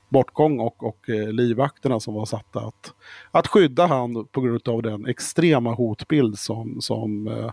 bortgång 0.09 0.61
och, 0.61 0.85
och 0.85 1.11
eh, 1.11 1.33
livvakterna 1.33 2.01
som 2.01 2.15
var 2.15 2.25
satta 2.25 2.61
att, 2.61 2.95
att 3.31 3.47
skydda 3.47 3.87
han 3.87 4.27
på 4.27 4.41
grund 4.41 4.69
av 4.69 4.83
den 4.83 5.07
extrema 5.07 5.75
hotbild 5.75 6.39
som, 6.39 6.81
som 6.81 7.29
eh, 7.29 7.51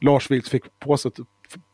Lars 0.00 0.30
Vilks 0.30 0.50
fick 0.50 0.78
på 0.78 0.96
sig 0.96 1.12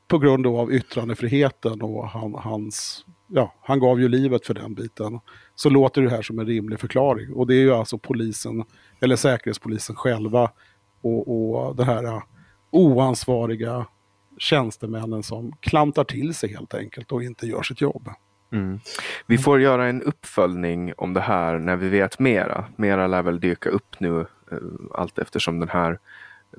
på 0.09 0.19
grund 0.19 0.47
av 0.47 0.73
yttrandefriheten 0.73 1.83
och 1.83 2.09
han, 2.09 2.35
hans, 2.35 3.05
ja, 3.27 3.55
han 3.61 3.81
gav 3.81 4.01
ju 4.01 4.09
livet 4.09 4.47
för 4.47 4.55
den 4.55 4.75
biten. 4.75 5.21
Så 5.55 5.71
låter 5.71 6.03
det 6.03 6.11
här 6.11 6.23
som 6.23 6.39
en 6.39 6.47
rimlig 6.47 6.81
förklaring. 6.81 7.33
Och 7.33 7.47
det 7.47 7.55
är 7.55 7.61
ju 7.61 7.73
alltså 7.73 7.99
polisen, 7.99 8.65
eller 9.01 9.17
säkerhetspolisen 9.17 9.97
själva 9.97 10.51
och, 11.03 11.57
och 11.59 11.77
det 11.77 11.85
här 11.85 12.23
oansvariga 12.71 13.87
tjänstemännen 14.39 15.23
som 15.23 15.53
klantar 15.61 16.05
till 16.05 16.35
sig 16.35 16.51
helt 16.51 16.75
enkelt 16.75 17.13
och 17.13 17.23
inte 17.23 17.47
gör 17.47 17.63
sitt 17.63 17.81
jobb. 17.81 18.09
Mm. 18.53 18.81
Vi 19.27 19.39
får 19.39 19.61
göra 19.61 19.87
en 19.87 20.03
uppföljning 20.03 20.93
om 20.97 21.15
det 21.15 21.21
här 21.21 21.59
när 21.59 21.77
vi 21.77 21.89
vet 21.89 22.19
mera. 22.19 22.65
Mera 22.77 23.07
lär 23.07 23.23
väl 23.23 23.41
dyka 23.41 23.71
upp 23.71 24.01
nu 24.01 24.21
eh, 24.21 24.59
allt 24.95 25.19
eftersom 25.19 25.61
den 25.61 25.69
här 25.69 25.99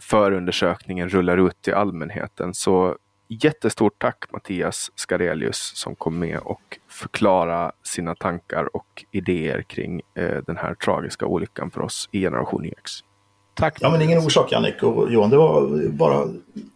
förundersökningen 0.01 1.09
rullar 1.09 1.47
ut 1.47 1.61
till 1.61 1.73
allmänheten. 1.73 2.53
Så 2.53 2.97
jättestort 3.27 3.93
tack 3.97 4.25
Mattias 4.31 4.91
Skarelius 4.95 5.71
som 5.75 5.95
kom 5.95 6.19
med 6.19 6.39
och 6.39 6.79
förklara 6.87 7.71
sina 7.83 8.15
tankar 8.15 8.75
och 8.75 9.05
idéer 9.11 9.61
kring 9.61 10.01
eh, 10.15 10.37
den 10.47 10.57
här 10.57 10.73
tragiska 10.73 11.25
olyckan 11.25 11.71
för 11.71 11.81
oss 11.81 12.09
i 12.11 12.21
Generation 12.21 12.65
YX. 12.65 13.03
Tack. 13.59 13.77
Ja, 13.81 13.89
men 13.89 14.01
ingen 14.01 14.17
orsak 14.17 14.51
Jannik 14.51 14.83
och 14.83 15.11
Johan. 15.11 15.29
Det 15.29 15.37
var 15.37 15.87
bara 15.89 16.27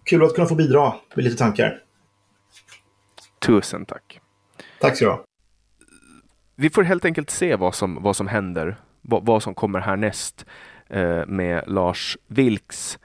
kul 0.04 0.24
att 0.24 0.36
kunna 0.36 0.48
få 0.48 0.56
bidra 0.56 0.94
med 1.16 1.24
lite 1.24 1.38
tankar. 1.38 1.80
Tusen 3.40 3.86
tack. 3.86 4.20
Tack 4.80 4.98
så 4.98 5.06
du 5.06 5.12
ha. 5.12 5.24
Vi 6.56 6.70
får 6.70 6.84
helt 6.84 7.06
enkelt 7.06 7.30
se 7.30 7.56
vad 7.56 7.76
som, 7.76 8.04
vad 8.04 8.16
som 8.16 8.28
händer, 8.28 8.76
vad, 9.02 9.26
vad 9.26 9.44
som 9.44 9.54
kommer 9.54 9.80
härnäst 9.80 10.46
eh, 10.90 11.26
med 11.26 11.64
Lars 11.68 12.18
Vilks. 12.28 13.00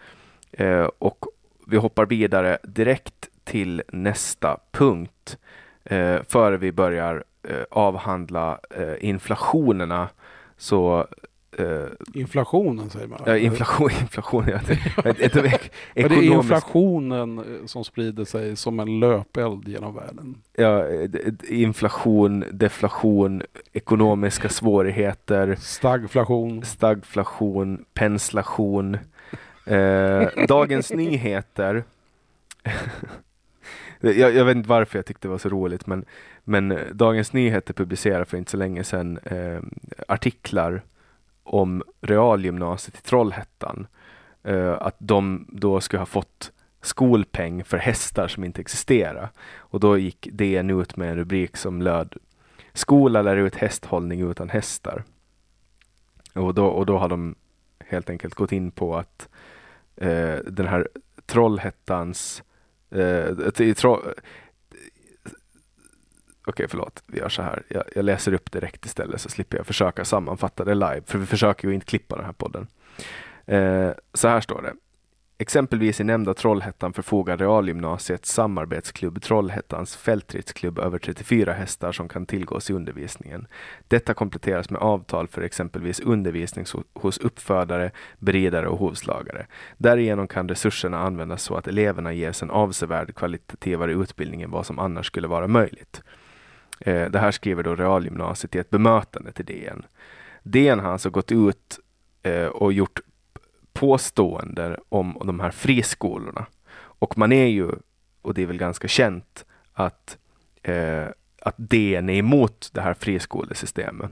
Eh, 0.53 0.89
och 0.99 1.25
vi 1.67 1.77
hoppar 1.77 2.07
vidare 2.07 2.59
direkt 2.63 3.29
till 3.45 3.83
nästa 3.89 4.57
punkt 4.73 5.39
eh, 5.85 6.17
före 6.29 6.57
vi 6.57 6.73
börjar 6.73 7.25
eh, 7.43 7.65
avhandla 7.71 8.59
eh, 8.71 8.95
inflationerna 9.01 10.09
så 10.57 11.07
Uh, 11.61 11.87
inflationen 12.15 12.91
säger 12.91 13.07
man? 13.07 13.21
Ja, 13.27 13.37
inflation, 13.37 13.91
inflation 14.01 14.45
ja. 14.49 14.61
det, 14.67 15.11
ett, 15.11 15.21
ett, 15.37 15.71
det 15.95 16.03
är 16.03 16.23
inflationen 16.23 17.39
eh, 17.39 17.67
som 17.67 17.85
sprider 17.85 18.25
sig 18.25 18.57
som 18.57 18.81
en 18.81 19.01
löpeld 19.01 19.69
genom 19.69 19.95
världen. 19.95 20.43
Ja, 20.57 20.85
inflation, 21.49 22.45
deflation, 22.51 23.43
ekonomiska 23.73 24.49
svårigheter. 24.49 25.57
Stagflation. 25.61 26.65
Stagflation, 26.65 27.85
penslation. 27.95 28.99
Eh, 29.65 30.47
Dagens 30.49 30.93
Nyheter. 30.93 31.85
jag, 34.01 34.35
jag, 34.35 34.45
vet 34.45 34.57
inte 34.57 34.69
varför 34.69 34.99
jag 34.99 35.07
tyckte 35.07 35.29
det 35.29 35.33
var 35.33 35.39
så 35.39 35.49
roligt, 35.49 35.87
men, 35.87 36.05
men 36.45 36.79
Dagens 36.93 37.33
Nyheter 37.33 37.75
publicerade 37.75 38.25
för 38.25 38.37
inte 38.37 38.51
så 38.51 38.57
länge 38.57 38.85
sedan 38.85 39.19
eh, 39.25 39.61
artiklar 40.09 40.83
om 41.49 41.83
realgymnasiet 42.01 42.99
i 42.99 43.03
Trollhättan. 43.03 43.87
Uh, 44.49 44.77
att 44.81 44.97
de 44.99 45.47
då 45.49 45.81
skulle 45.81 46.01
ha 46.01 46.07
fått 46.07 46.53
skolpeng 46.83 47.65
för 47.65 47.79
hästar 47.79 48.29
som 48.29 48.45
inte 48.45 48.61
existerar. 48.61 49.31
Och 49.57 49.81
då 49.81 49.99
gick 49.99 50.29
DN 50.33 50.71
ut 50.71 50.97
med 50.97 51.11
en 51.11 51.17
rubrik 51.17 51.57
som 51.57 51.83
löd 51.83 52.17
Skola 52.73 53.23
lär 53.23 53.37
ut 53.37 53.55
hästhållning 53.55 54.31
utan 54.31 54.49
hästar. 54.49 55.05
Och 56.35 56.55
då, 56.55 56.67
och 56.67 56.87
då 56.87 56.99
har 56.99 57.09
de 57.09 57.35
helt 57.81 58.11
enkelt 58.11 58.35
gått 58.35 58.53
in 58.53 58.71
på 58.71 58.97
att 58.97 59.29
uh, 60.03 60.37
den 60.47 60.67
här 60.67 60.89
Trollhättans 61.27 62.43
uh, 62.97 63.51
tro 63.75 64.03
Okej, 66.49 66.67
förlåt. 66.69 67.03
Vi 67.07 67.19
gör 67.19 67.29
så 67.29 67.43
här. 67.43 67.63
Jag, 67.69 67.85
jag, 67.95 68.05
läser 68.05 68.33
upp 68.33 68.53
direkt 68.53 68.87
istället 68.87 69.21
så 69.21 69.29
slipper 69.29 69.57
jag 69.57 69.67
försöka 69.67 70.05
sammanfatta 70.05 70.65
det 70.65 70.75
live. 70.75 71.03
För 71.07 71.19
vi 71.19 71.27
försöker 71.27 71.69
ju 71.69 71.75
inte 71.75 71.87
klippa 71.87 72.17
den 72.17 72.25
här 72.25 72.33
podden. 72.33 72.67
Eh, 73.47 73.91
så 74.15 74.29
här 74.29 74.41
står 74.41 74.63
det. 74.63 74.73
Exempelvis 75.41 76.01
i 76.01 76.05
nämnda 76.05 76.35
Trollhättan 76.35 76.93
förfogar 76.93 77.37
Realgymnasiets 77.37 78.33
samarbetsklubb 78.33 79.23
Trollhättans 79.23 79.97
fältridsklubb 79.97 80.79
över 80.79 80.99
34 80.99 81.53
hästar 81.53 81.93
som 81.93 82.09
kan 82.09 82.27
tillgås 82.27 82.71
i 82.71 82.73
undervisningen. 82.73 83.47
Detta 83.89 84.15
kompletteras 84.15 84.71
med 84.71 84.83
avtal 84.83 85.29
för 85.29 85.43
exempelvis 85.43 86.01
undervisning 86.01 86.65
hos 86.95 87.19
uppfödare, 87.19 87.91
beridare 88.19 88.69
och 88.69 88.79
hovslagare. 88.79 89.47
Därigenom 89.77 90.29
kan 90.29 90.49
resurserna 90.49 90.99
användas 90.99 91.43
så 91.43 91.55
att 91.55 91.69
eleverna 91.69 92.13
ges 92.13 92.43
en 92.43 92.51
avsevärd 92.51 93.15
kvalitativare 93.15 93.93
utbildning 93.93 94.43
än 94.43 94.51
vad 94.51 94.67
som 94.67 94.79
annars 94.79 95.07
skulle 95.07 95.29
vara 95.29 95.47
möjligt. 95.47 96.03
Eh, 96.81 97.11
det 97.11 97.19
här 97.19 97.31
skriver 97.31 97.63
då 97.63 97.75
Realgymnasiet 97.75 98.55
i 98.55 98.59
ett 98.59 98.71
bemötande 98.71 99.33
till 99.33 99.45
DN. 99.45 99.87
DN 100.43 100.81
har 100.81 100.93
alltså 100.93 101.11
gått 101.11 101.33
ut 101.33 101.79
eh, 102.23 102.47
och 102.47 102.73
gjort 102.73 103.01
påståenden 103.73 104.77
om 104.89 105.23
de 105.25 105.41
här 105.41 105.51
friskolorna. 105.51 106.47
Och 106.79 107.19
man 107.19 107.33
är 107.33 107.47
ju, 107.47 107.71
och 108.23 108.35
det 108.35 108.43
är 108.43 108.47
väl 108.47 108.59
ganska 108.59 108.89
känt, 108.89 109.45
att, 109.73 110.19
eh, 110.63 111.07
att 111.43 111.55
DN 111.57 112.11
är 112.11 112.19
emot 112.19 112.71
det 112.73 112.81
här 112.81 112.95
friskolesystemet. 112.95 114.11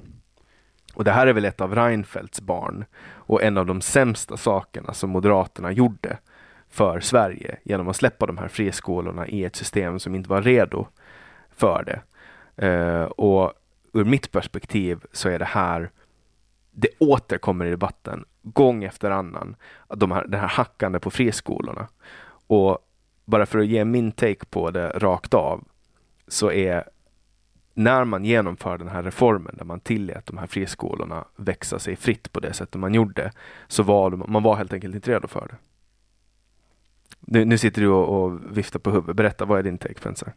Och 0.94 1.05
det 1.05 1.12
här 1.12 1.26
är 1.26 1.33
väl 1.33 1.44
ett 1.44 1.61
av 1.61 1.74
Reinfeldts 1.74 2.40
barn 2.40 2.85
och 3.07 3.42
en 3.42 3.59
av 3.59 3.66
de 3.66 3.81
sämsta 3.81 4.37
sakerna 4.37 4.94
som 4.94 5.11
Moderaterna 5.11 5.72
gjorde 5.72 6.18
för 6.68 7.00
Sverige 7.00 7.57
genom 7.64 7.88
att 7.88 7.96
släppa 7.96 8.26
de 8.26 8.38
här 8.38 8.48
friskolorna 8.48 9.29
i 9.29 9.44
ett 9.44 9.57
system 9.57 9.98
som 9.98 10.14
inte 10.14 10.31
var 10.31 10.42
redo 10.42 10.87
för 11.50 11.85
det. 11.87 12.00
Eh, 12.56 13.02
och 13.02 13.52
ur 13.92 14.04
mitt 14.04 14.32
perspektiv 14.32 15.00
så 15.12 15.28
är 15.28 15.38
det 15.38 15.44
här, 15.44 15.90
det 16.70 16.88
återkommer 16.98 17.64
i 17.64 17.70
debatten 17.70 18.24
gång 18.42 18.84
efter 18.84 19.10
annan, 19.10 19.56
de 19.88 20.10
här, 20.10 20.26
det 20.26 20.38
här 20.38 20.48
hackande 20.48 20.98
på 20.98 21.10
friskolorna. 21.10 21.88
Och 22.46 22.78
bara 23.24 23.46
för 23.46 23.58
att 23.58 23.66
ge 23.66 23.84
min 23.84 24.12
take 24.12 24.46
på 24.50 24.70
det 24.70 24.88
rakt 24.88 25.34
av, 25.34 25.64
så 26.28 26.52
är 26.52 26.84
när 27.74 28.04
man 28.04 28.24
genomför 28.24 28.78
den 28.78 28.88
här 28.88 29.02
reformen 29.02 29.54
där 29.58 29.64
man 29.64 29.80
tillät 29.80 30.26
de 30.26 30.38
här 30.38 30.46
friskolorna 30.46 31.24
växa 31.36 31.78
sig 31.78 31.96
fritt 31.96 32.32
på 32.32 32.40
det 32.40 32.52
sättet 32.52 32.80
man 32.80 32.94
gjorde 32.94 33.32
så 33.68 33.82
var 33.82 34.10
man 34.10 34.42
var 34.42 34.56
helt 34.56 34.72
enkelt 34.72 34.94
inte 34.94 35.10
redo 35.10 35.28
för 35.28 35.48
det. 35.48 35.56
Nu, 37.20 37.44
nu 37.44 37.58
sitter 37.58 37.82
du 37.82 37.88
och, 37.88 38.24
och, 38.24 38.58
viftar 38.58 38.78
på 38.78 38.90
huvudet. 38.90 39.16
Berätta, 39.16 39.44
vad 39.44 39.58
är 39.58 39.62
din 39.62 39.78
take 39.78 40.00
Spencer? 40.00 40.32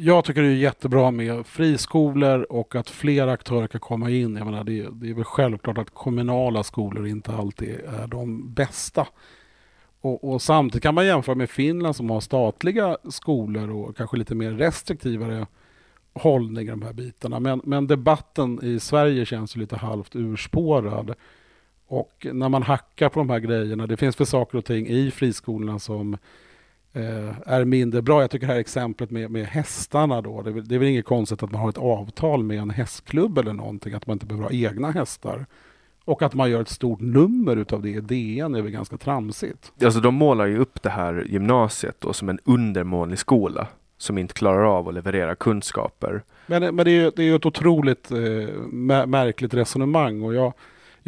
Jag 0.00 0.24
tycker 0.24 0.42
det 0.42 0.48
är 0.48 0.52
jättebra 0.52 1.10
med 1.10 1.46
friskolor 1.46 2.46
och 2.52 2.74
att 2.74 2.90
fler 2.90 3.26
aktörer 3.26 3.66
kan 3.66 3.80
komma 3.80 4.10
in. 4.10 4.36
Jag 4.36 4.44
menar, 4.44 4.64
det, 4.64 4.88
det 4.92 5.10
är 5.10 5.14
väl 5.14 5.24
självklart 5.24 5.78
att 5.78 5.94
kommunala 5.94 6.62
skolor 6.62 7.06
inte 7.06 7.32
alltid 7.32 7.68
är 7.68 8.06
de 8.06 8.54
bästa. 8.54 9.06
Och, 10.00 10.32
och, 10.32 10.42
samtidigt 10.42 10.82
kan 10.82 10.94
man 10.94 11.06
jämföra 11.06 11.34
med 11.34 11.50
Finland 11.50 11.96
som 11.96 12.10
har 12.10 12.20
statliga 12.20 12.98
skolor 13.10 13.70
och 13.70 13.96
kanske 13.96 14.16
lite 14.16 14.34
mer 14.34 14.50
restriktivare 14.52 15.46
hållning 16.12 16.66
i 16.66 16.70
de 16.70 16.82
här 16.82 16.92
bitarna. 16.92 17.40
Men, 17.40 17.60
men 17.64 17.86
debatten 17.86 18.60
i 18.62 18.80
Sverige 18.80 19.26
känns 19.26 19.56
lite 19.56 19.76
halvt 19.76 20.16
urspårad. 20.16 21.14
Och 21.86 22.26
när 22.32 22.48
man 22.48 22.62
hackar 22.62 23.08
på 23.08 23.20
de 23.20 23.30
här 23.30 23.38
grejerna, 23.38 23.86
det 23.86 23.96
finns 23.96 24.20
väl 24.20 24.26
saker 24.26 24.58
och 24.58 24.64
ting 24.64 24.86
i 24.86 25.10
friskolorna 25.10 25.78
som 25.78 26.16
är 26.92 27.64
mindre 27.64 28.02
bra. 28.02 28.20
Jag 28.20 28.30
tycker 28.30 28.46
det 28.46 28.52
här 28.52 28.60
exemplet 28.60 29.10
med, 29.10 29.30
med 29.30 29.46
hästarna 29.46 30.22
då, 30.22 30.42
det 30.42 30.50
är, 30.50 30.54
det 30.54 30.74
är 30.74 30.78
väl 30.78 30.88
inget 30.88 31.04
konstigt 31.04 31.42
att 31.42 31.52
man 31.52 31.60
har 31.60 31.68
ett 31.68 31.78
avtal 31.78 32.42
med 32.42 32.58
en 32.58 32.70
hästklubb 32.70 33.38
eller 33.38 33.52
någonting, 33.52 33.94
att 33.94 34.06
man 34.06 34.14
inte 34.14 34.26
behöver 34.26 34.44
ha 34.44 34.52
egna 34.52 34.90
hästar. 34.90 35.46
Och 36.04 36.22
att 36.22 36.34
man 36.34 36.50
gör 36.50 36.60
ett 36.60 36.68
stort 36.68 37.00
nummer 37.00 37.56
utav 37.56 37.82
det 37.82 37.90
i 37.90 38.00
DN 38.00 38.54
är 38.54 38.62
väl 38.62 38.70
ganska 38.70 38.96
tramsigt. 38.96 39.72
Alltså 39.82 40.00
de 40.00 40.14
målar 40.14 40.46
ju 40.46 40.58
upp 40.58 40.82
det 40.82 40.90
här 40.90 41.26
gymnasiet 41.28 41.96
då 41.98 42.12
som 42.12 42.28
en 42.28 42.38
undermålig 42.44 43.18
skola 43.18 43.66
som 43.98 44.18
inte 44.18 44.34
klarar 44.34 44.64
av 44.78 44.88
att 44.88 44.94
leverera 44.94 45.34
kunskaper. 45.34 46.22
Men, 46.46 46.74
men 46.74 46.84
det 46.84 46.90
är 46.90 47.02
ju 47.02 47.10
det 47.16 47.22
är 47.22 47.36
ett 47.36 47.46
otroligt 47.46 48.10
eh, 48.10 48.18
märkligt 49.06 49.54
resonemang 49.54 50.22
och 50.22 50.34
jag, 50.34 50.52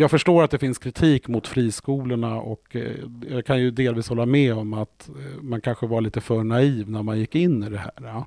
jag 0.00 0.10
förstår 0.10 0.42
att 0.42 0.50
det 0.50 0.58
finns 0.58 0.78
kritik 0.78 1.28
mot 1.28 1.46
friskolorna 1.46 2.36
och 2.36 2.76
eh, 2.76 2.96
jag 3.28 3.46
kan 3.46 3.60
ju 3.60 3.70
delvis 3.70 4.08
hålla 4.08 4.26
med 4.26 4.54
om 4.54 4.72
att 4.72 5.08
eh, 5.08 5.42
man 5.42 5.60
kanske 5.60 5.86
var 5.86 6.00
lite 6.00 6.20
för 6.20 6.44
naiv 6.44 6.90
när 6.90 7.02
man 7.02 7.18
gick 7.18 7.34
in 7.34 7.62
i 7.62 7.70
det 7.70 7.78
här. 7.78 7.92
Ja. 7.96 8.26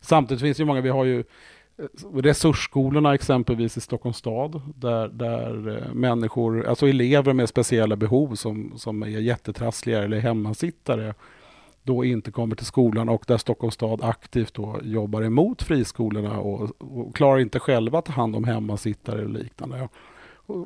Samtidigt 0.00 0.40
finns 0.40 0.56
det 0.56 0.60
ju 0.60 0.66
många, 0.66 0.80
vi 0.80 0.88
har 0.88 1.04
ju 1.04 1.18
eh, 1.78 2.14
resursskolorna 2.14 3.14
exempelvis 3.14 3.76
i 3.76 3.80
Stockholms 3.80 4.16
stad 4.16 4.60
där, 4.74 5.08
där 5.08 5.84
människor, 5.94 6.66
alltså 6.66 6.88
elever 6.88 7.32
med 7.32 7.48
speciella 7.48 7.96
behov 7.96 8.34
som, 8.34 8.72
som 8.76 9.02
är 9.02 9.06
jättetrassliga 9.06 10.02
eller 10.02 10.20
hemmasittare 10.20 11.14
då 11.82 12.04
inte 12.04 12.30
kommer 12.30 12.56
till 12.56 12.66
skolan 12.66 13.08
och 13.08 13.24
där 13.26 13.38
Stockholms 13.38 13.74
stad 13.74 14.00
aktivt 14.02 14.54
då 14.54 14.80
jobbar 14.82 15.22
emot 15.22 15.62
friskolorna 15.62 16.38
och, 16.40 16.70
och 16.78 17.16
klarar 17.16 17.38
inte 17.38 17.58
själva 17.58 17.98
att 17.98 18.04
ta 18.04 18.12
hand 18.12 18.36
om 18.36 18.44
hemmasittare 18.44 19.24
och 19.24 19.30
liknande. 19.30 19.88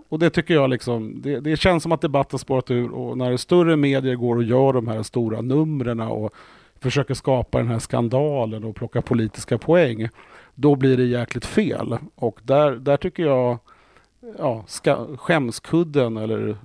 Och, 0.09 0.19
det 0.19 0.31
tycker 0.31 0.55
jag 0.55 0.71
liksom, 0.71 1.23
det, 1.23 1.41
det 1.41 1.57
känns 1.57 1.83
som 1.83 1.93
att 1.93 2.01
debatten 2.01 2.39
spårat 2.39 2.71
ur 2.71 2.91
och 2.91 3.19
när 3.19 3.37
större 3.37 3.77
medier 3.77 4.15
går 4.15 4.37
och 4.37 4.43
gör 4.43 4.73
de 4.73 4.89
här 4.89 5.03
stora 5.03 5.41
numren 5.41 6.01
och 6.01 6.35
försöker 6.81 7.15
skapa 7.15 7.59
den 7.59 7.69
här 7.69 7.79
skandalen 7.79 8.65
och 8.65 8.77
plocka 8.77 9.03
politiska 9.03 9.59
poäng 9.59 10.09
då 10.55 10.77
blir 10.77 10.97
det 10.97 11.05
jäkligt 11.05 11.47
fel. 11.47 11.99
Och 12.15 12.41
där, 12.43 12.73
där 12.73 12.97
tycker 12.97 13.23
jag 13.23 13.59
ja, 14.39 14.65
ska, 14.67 15.07
skämskudden 15.17 16.17
eller 16.17 16.49
eh, 16.49 16.57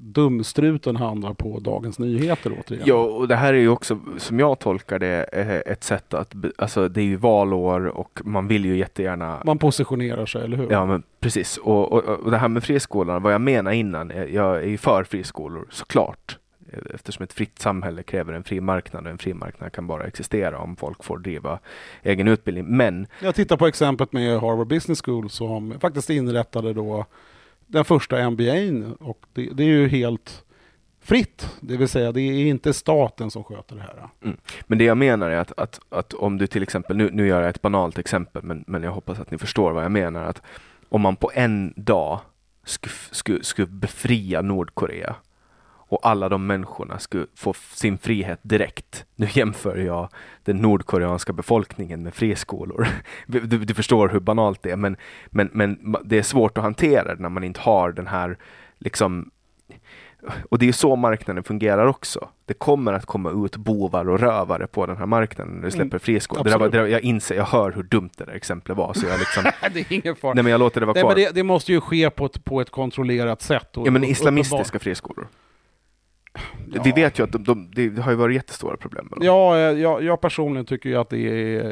dumstruten 0.00 0.96
handlar 0.96 1.34
på 1.34 1.58
Dagens 1.60 1.98
Nyheter 1.98 2.52
återigen. 2.60 2.84
Ja, 2.86 3.02
och 3.04 3.28
det 3.28 3.36
här 3.36 3.54
är 3.54 3.58
ju 3.58 3.68
också, 3.68 3.98
som 4.18 4.38
jag 4.38 4.58
tolkar 4.58 4.98
det, 4.98 5.24
eh, 5.32 5.72
ett 5.72 5.84
sätt 5.84 6.14
att, 6.14 6.34
alltså 6.58 6.88
det 6.88 7.00
är 7.00 7.04
ju 7.04 7.16
valår 7.16 7.86
och 7.86 8.20
man 8.24 8.48
vill 8.48 8.64
ju 8.64 8.76
jättegärna... 8.76 9.42
Man 9.44 9.58
positionerar 9.58 10.26
sig, 10.26 10.44
eller 10.44 10.56
hur? 10.56 10.70
Ja, 10.70 10.86
men 10.86 11.02
precis. 11.20 11.56
Och, 11.56 11.92
och, 11.92 12.04
och 12.04 12.30
det 12.30 12.38
här 12.38 12.48
med 12.48 12.64
friskolorna, 12.64 13.18
vad 13.18 13.34
jag 13.34 13.40
menar 13.40 13.72
innan, 13.72 14.12
jag 14.30 14.56
är 14.56 14.68
ju 14.68 14.78
för 14.78 15.04
friskolor 15.04 15.66
såklart 15.70 16.38
eftersom 16.94 17.24
ett 17.24 17.32
fritt 17.32 17.58
samhälle 17.58 18.02
kräver 18.02 18.32
en 18.32 18.44
fri 18.44 18.60
marknad 18.60 19.04
och 19.04 19.10
en 19.10 19.18
fri 19.18 19.34
marknad 19.34 19.72
kan 19.72 19.86
bara 19.86 20.06
existera 20.06 20.58
om 20.58 20.76
folk 20.76 21.04
får 21.04 21.18
driva 21.18 21.58
egen 22.02 22.28
utbildning. 22.28 22.76
Men 22.76 23.06
jag 23.20 23.34
tittar 23.34 23.56
på 23.56 23.66
exemplet 23.66 24.12
med 24.12 24.40
Harvard 24.40 24.66
Business 24.66 25.02
School 25.02 25.30
som 25.30 25.80
faktiskt 25.80 26.10
inrättade 26.10 26.72
då 26.72 27.06
den 27.66 27.84
första 27.84 28.30
MBA 28.30 28.86
och 29.00 29.26
det, 29.32 29.50
det 29.52 29.62
är 29.62 29.68
ju 29.68 29.88
helt 29.88 30.44
fritt, 31.00 31.56
det 31.60 31.76
vill 31.76 31.88
säga 31.88 32.12
det 32.12 32.20
är 32.20 32.46
inte 32.46 32.72
staten 32.72 33.30
som 33.30 33.44
sköter 33.44 33.76
det 33.76 33.82
här. 33.82 34.08
Mm. 34.24 34.36
Men 34.66 34.78
det 34.78 34.84
jag 34.84 34.96
menar 34.96 35.30
är 35.30 35.36
att, 35.36 35.58
att, 35.58 35.80
att 35.90 36.14
om 36.14 36.38
du 36.38 36.46
till 36.46 36.62
exempel, 36.62 36.96
nu, 36.96 37.10
nu 37.12 37.26
gör 37.26 37.40
jag 37.40 37.50
ett 37.50 37.62
banalt 37.62 37.98
exempel, 37.98 38.42
men, 38.42 38.64
men 38.66 38.82
jag 38.82 38.92
hoppas 38.92 39.18
att 39.18 39.30
ni 39.30 39.38
förstår 39.38 39.72
vad 39.72 39.84
jag 39.84 39.92
menar, 39.92 40.24
att 40.24 40.42
om 40.88 41.00
man 41.00 41.16
på 41.16 41.30
en 41.34 41.74
dag 41.76 42.20
skulle, 42.64 42.94
skulle, 43.10 43.44
skulle 43.44 43.66
befria 43.66 44.42
Nordkorea 44.42 45.14
och 45.92 46.06
alla 46.06 46.28
de 46.28 46.46
människorna 46.46 46.98
skulle 46.98 47.26
få 47.34 47.54
sin 47.54 47.98
frihet 47.98 48.40
direkt. 48.42 49.04
Nu 49.16 49.28
jämför 49.30 49.76
jag 49.76 50.08
den 50.44 50.56
nordkoreanska 50.56 51.32
befolkningen 51.32 52.02
med 52.02 52.14
friskolor. 52.14 52.86
Du, 53.26 53.40
du 53.40 53.74
förstår 53.74 54.08
hur 54.08 54.20
banalt 54.20 54.62
det 54.62 54.70
är, 54.70 54.76
men, 54.76 54.96
men, 55.26 55.50
men 55.52 55.96
det 56.04 56.18
är 56.18 56.22
svårt 56.22 56.58
att 56.58 56.64
hantera 56.64 57.14
när 57.18 57.28
man 57.28 57.44
inte 57.44 57.60
har 57.60 57.92
den 57.92 58.06
här 58.06 58.38
liksom 58.78 59.30
och 60.48 60.58
det 60.58 60.68
är 60.68 60.72
så 60.72 60.96
marknaden 60.96 61.44
fungerar 61.44 61.86
också. 61.86 62.28
Det 62.44 62.54
kommer 62.54 62.92
att 62.92 63.06
komma 63.06 63.46
ut 63.46 63.56
bovar 63.56 64.08
och 64.08 64.20
rövare 64.20 64.66
på 64.66 64.86
den 64.86 64.96
här 64.96 65.06
marknaden 65.06 65.54
när 65.54 65.62
du 65.62 65.68
mm, 65.68 65.70
släpper 65.70 65.98
friskolor. 65.98 66.46
Mm, 66.46 66.70
det 66.70 66.78
där, 66.78 66.86
jag 66.86 67.00
inser, 67.00 67.34
jag 67.34 67.44
hör 67.44 67.72
hur 67.72 67.82
dumt 67.82 68.10
det 68.16 68.24
där 68.24 68.32
exemplet 68.32 68.76
var. 68.76 68.94
Så 68.94 69.06
jag 69.06 69.18
liksom, 69.18 69.42
det 69.74 69.80
är 69.80 69.92
ingen 69.92 70.16
fara. 70.16 70.34
Nej 70.34 70.42
men 70.42 70.50
jag 70.50 70.58
låter 70.58 70.80
det 70.80 70.86
vara 70.86 71.00
kvar. 71.00 71.14
Nej, 71.14 71.24
men 71.24 71.34
det, 71.34 71.40
det, 71.40 71.42
måste 71.42 71.72
ju 71.72 71.80
ske 71.80 72.10
på 72.10 72.26
ett, 72.26 72.44
på 72.44 72.60
ett 72.60 72.70
kontrollerat 72.70 73.42
sätt. 73.42 73.76
Och, 73.76 73.86
ja 73.86 73.90
men 73.90 74.04
islamistiska 74.04 74.78
friskolor. 74.78 75.26
Ja. 76.74 76.82
Vi 76.84 76.92
vet 76.92 77.18
ju 77.18 77.22
att 77.22 77.32
de, 77.32 77.44
de, 77.44 77.70
det 77.70 78.02
har 78.02 78.10
ju 78.10 78.16
varit 78.16 78.34
jättestora 78.34 78.76
problem 78.76 79.06
med 79.10 79.18
dem. 79.18 79.26
Ja, 79.26 79.56
eh, 79.56 79.80
jag, 79.80 80.02
jag 80.02 80.20
personligen 80.20 80.66
tycker 80.66 80.88
ju 80.88 80.96
att 80.96 81.10
det 81.10 81.18
är, 81.18 81.64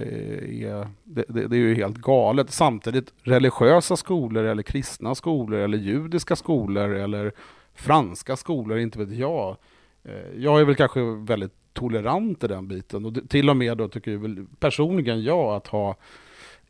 är 0.64 0.88
det, 1.04 1.24
det, 1.28 1.46
det, 1.46 1.56
är 1.56 1.60
ju 1.60 1.74
helt 1.74 1.96
galet. 1.96 2.50
Samtidigt, 2.50 3.12
religiösa 3.22 3.96
skolor 3.96 4.44
eller 4.44 4.62
kristna 4.62 5.14
skolor 5.14 5.60
eller 5.60 5.78
judiska 5.78 6.36
skolor 6.36 6.94
eller 6.94 7.32
franska 7.74 8.36
skolor, 8.36 8.78
inte 8.78 8.98
vet 8.98 9.12
jag. 9.12 9.56
Eh, 10.04 10.42
jag 10.42 10.60
är 10.60 10.64
väl 10.64 10.76
kanske 10.76 11.00
väldigt 11.02 11.54
tolerant 11.72 12.44
i 12.44 12.46
den 12.46 12.68
biten 12.68 13.06
och 13.06 13.28
till 13.28 13.50
och 13.50 13.56
med 13.56 13.78
då 13.78 13.88
tycker 13.88 14.10
jag 14.10 14.18
väl 14.18 14.46
personligen 14.58 15.22
jag 15.22 15.54
att 15.54 15.66
ha 15.66 15.96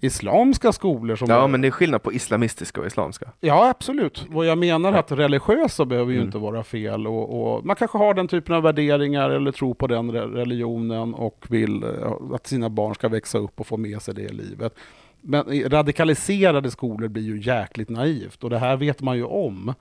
islamska 0.00 0.72
skolor. 0.72 1.16
Som 1.16 1.30
ja, 1.30 1.44
är... 1.44 1.48
men 1.48 1.60
det 1.60 1.68
är 1.68 1.70
skillnad 1.70 2.02
på 2.02 2.12
islamistiska 2.12 2.80
och 2.80 2.86
islamska. 2.86 3.30
Ja, 3.40 3.68
absolut. 3.68 4.26
Och 4.34 4.44
jag 4.44 4.58
menar 4.58 4.92
att 4.92 5.12
religiösa 5.12 5.84
behöver 5.84 6.10
ju 6.10 6.16
mm. 6.16 6.26
inte 6.26 6.38
vara 6.38 6.62
fel. 6.62 7.06
Och, 7.06 7.54
och, 7.54 7.66
man 7.66 7.76
kanske 7.76 7.98
har 7.98 8.14
den 8.14 8.28
typen 8.28 8.54
av 8.54 8.62
värderingar 8.62 9.30
eller 9.30 9.52
tror 9.52 9.74
på 9.74 9.86
den 9.86 10.12
religionen 10.12 11.14
och 11.14 11.46
vill 11.48 11.82
eh, 11.82 12.12
att 12.34 12.46
sina 12.46 12.68
barn 12.68 12.94
ska 12.94 13.08
växa 13.08 13.38
upp 13.38 13.60
och 13.60 13.66
få 13.66 13.76
med 13.76 14.02
sig 14.02 14.14
det 14.14 14.22
i 14.22 14.32
livet. 14.32 14.74
Men 15.20 15.70
radikaliserade 15.70 16.70
skolor 16.70 17.08
blir 17.08 17.22
ju 17.22 17.40
jäkligt 17.40 17.88
naivt 17.88 18.44
och 18.44 18.50
det 18.50 18.58
här 18.58 18.76
vet 18.76 19.00
man 19.00 19.16
ju 19.16 19.24
om. 19.24 19.74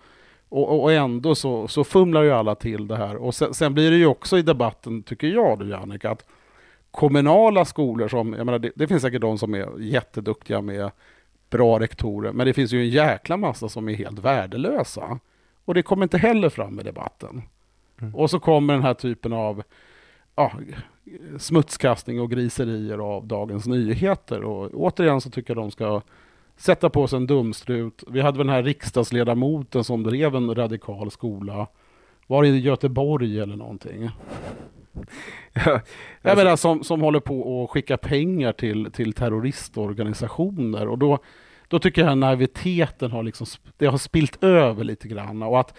Och, 0.50 0.84
och 0.84 0.92
ändå 0.92 1.36
så, 1.36 1.68
så 1.68 1.84
fumlar 1.84 2.24
ju 2.24 2.32
alla 2.32 2.56
till 2.56 2.88
det 2.88 2.96
här. 2.96 3.16
Och 3.16 3.36
sen, 3.36 3.54
sen 3.54 3.74
blir 3.74 3.92
det 3.92 3.98
ju 3.98 4.06
också 4.06 4.38
i 4.38 4.42
debatten, 4.42 5.04
tycker 5.04 5.28
jag, 5.28 5.70
Jannica, 5.70 6.12
att 6.12 6.26
kommunala 6.92 7.66
skolor 7.66 8.08
som, 8.08 8.34
jag 8.34 8.46
menar, 8.46 8.60
det, 8.60 8.72
det, 8.76 8.88
finns 8.88 9.02
säkert 9.02 9.22
de 9.22 9.38
som 9.38 9.54
är 9.54 9.80
jätteduktiga 9.80 10.62
med 10.62 10.92
bra 11.50 11.80
rektorer, 11.80 12.32
men 12.32 12.48
det 12.48 12.54
finns 12.54 12.72
ju 12.72 12.82
en 12.82 12.90
jäkla 12.90 13.38
massa 13.38 13.70
som 13.70 13.90
är 13.90 13.94
helt 13.94 14.20
värdelösa. 14.20 15.20
Och 15.66 15.74
det 15.74 15.84
kommer 15.84 16.04
inte 16.04 16.18
heller 16.18 16.50
fram 16.50 16.80
i 16.80 16.84
debatten. 16.84 17.42
Mm. 18.02 18.16
Och 18.16 18.30
så 18.30 18.40
kommer 18.40 18.74
den 18.74 18.84
här 18.84 18.94
typen 18.94 19.34
av 19.34 19.64
ja, 20.36 20.52
smutskastning 21.38 22.22
och 22.22 22.32
griserier 22.32 22.98
av 22.98 23.28
Dagens 23.28 23.68
Nyheter. 23.68 24.44
Och 24.44 24.70
återigen 24.74 25.22
så 25.22 25.30
tycker 25.30 25.56
jag 25.56 25.64
de 25.64 25.72
ska 25.72 26.02
sätta 26.58 26.90
på 26.90 27.08
sig 27.08 27.18
en 27.18 27.28
dumstrut. 27.28 28.04
Vi 28.08 28.22
hade 28.22 28.38
väl 28.38 28.48
den 28.48 28.56
här 28.56 28.64
riksdagsledamoten 28.64 29.84
som 29.84 30.04
drev 30.04 30.36
en 30.36 30.56
radikal 30.56 31.12
skola. 31.12 31.68
Var 32.28 32.44
det 32.44 32.50
i 32.50 32.60
Göteborg 32.60 33.40
eller 33.40 33.56
någonting? 33.56 34.10
Alltså- 35.54 35.80
jag 36.22 36.38
menar 36.38 36.56
som, 36.56 36.84
som 36.84 37.02
håller 37.02 37.20
på 37.20 37.64
att 37.64 37.70
skicka 37.70 37.98
pengar 37.98 38.52
till, 38.52 38.92
till 38.92 39.14
terroristorganisationer 39.14 40.88
och 40.88 40.98
då, 40.98 41.20
då 41.68 41.80
tycker 41.80 42.02
jag 42.02 42.12
att 42.12 42.18
naiviteten 42.18 43.12
har, 43.12 43.24
liksom, 43.24 43.48
det 43.78 43.86
har 43.86 43.98
spilt 43.98 44.44
över 44.44 44.84
lite 44.84 45.08
grann 45.08 45.44
och 45.44 45.60
att 45.60 45.78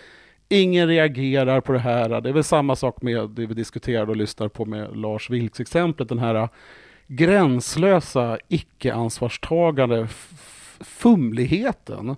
ingen 0.49 0.89
reagerar 0.89 1.61
på 1.61 1.73
det 1.73 1.79
här. 1.79 2.21
Det 2.21 2.29
är 2.29 2.33
väl 2.33 2.45
samma 2.45 2.77
sak 2.77 3.03
med 3.03 3.31
det 3.31 3.47
vi 3.47 3.55
diskuterade 3.55 4.11
och 4.11 4.17
lyssnar 4.17 4.49
på 4.49 4.65
med 4.65 4.97
Lars 4.97 5.31
Vilks 5.31 5.61
exemplet, 5.61 6.09
den 6.09 6.19
här 6.19 6.35
äh, 6.35 6.49
gränslösa 7.07 8.39
icke-ansvarstagande 8.49 10.09
fumligheten. 10.81 12.17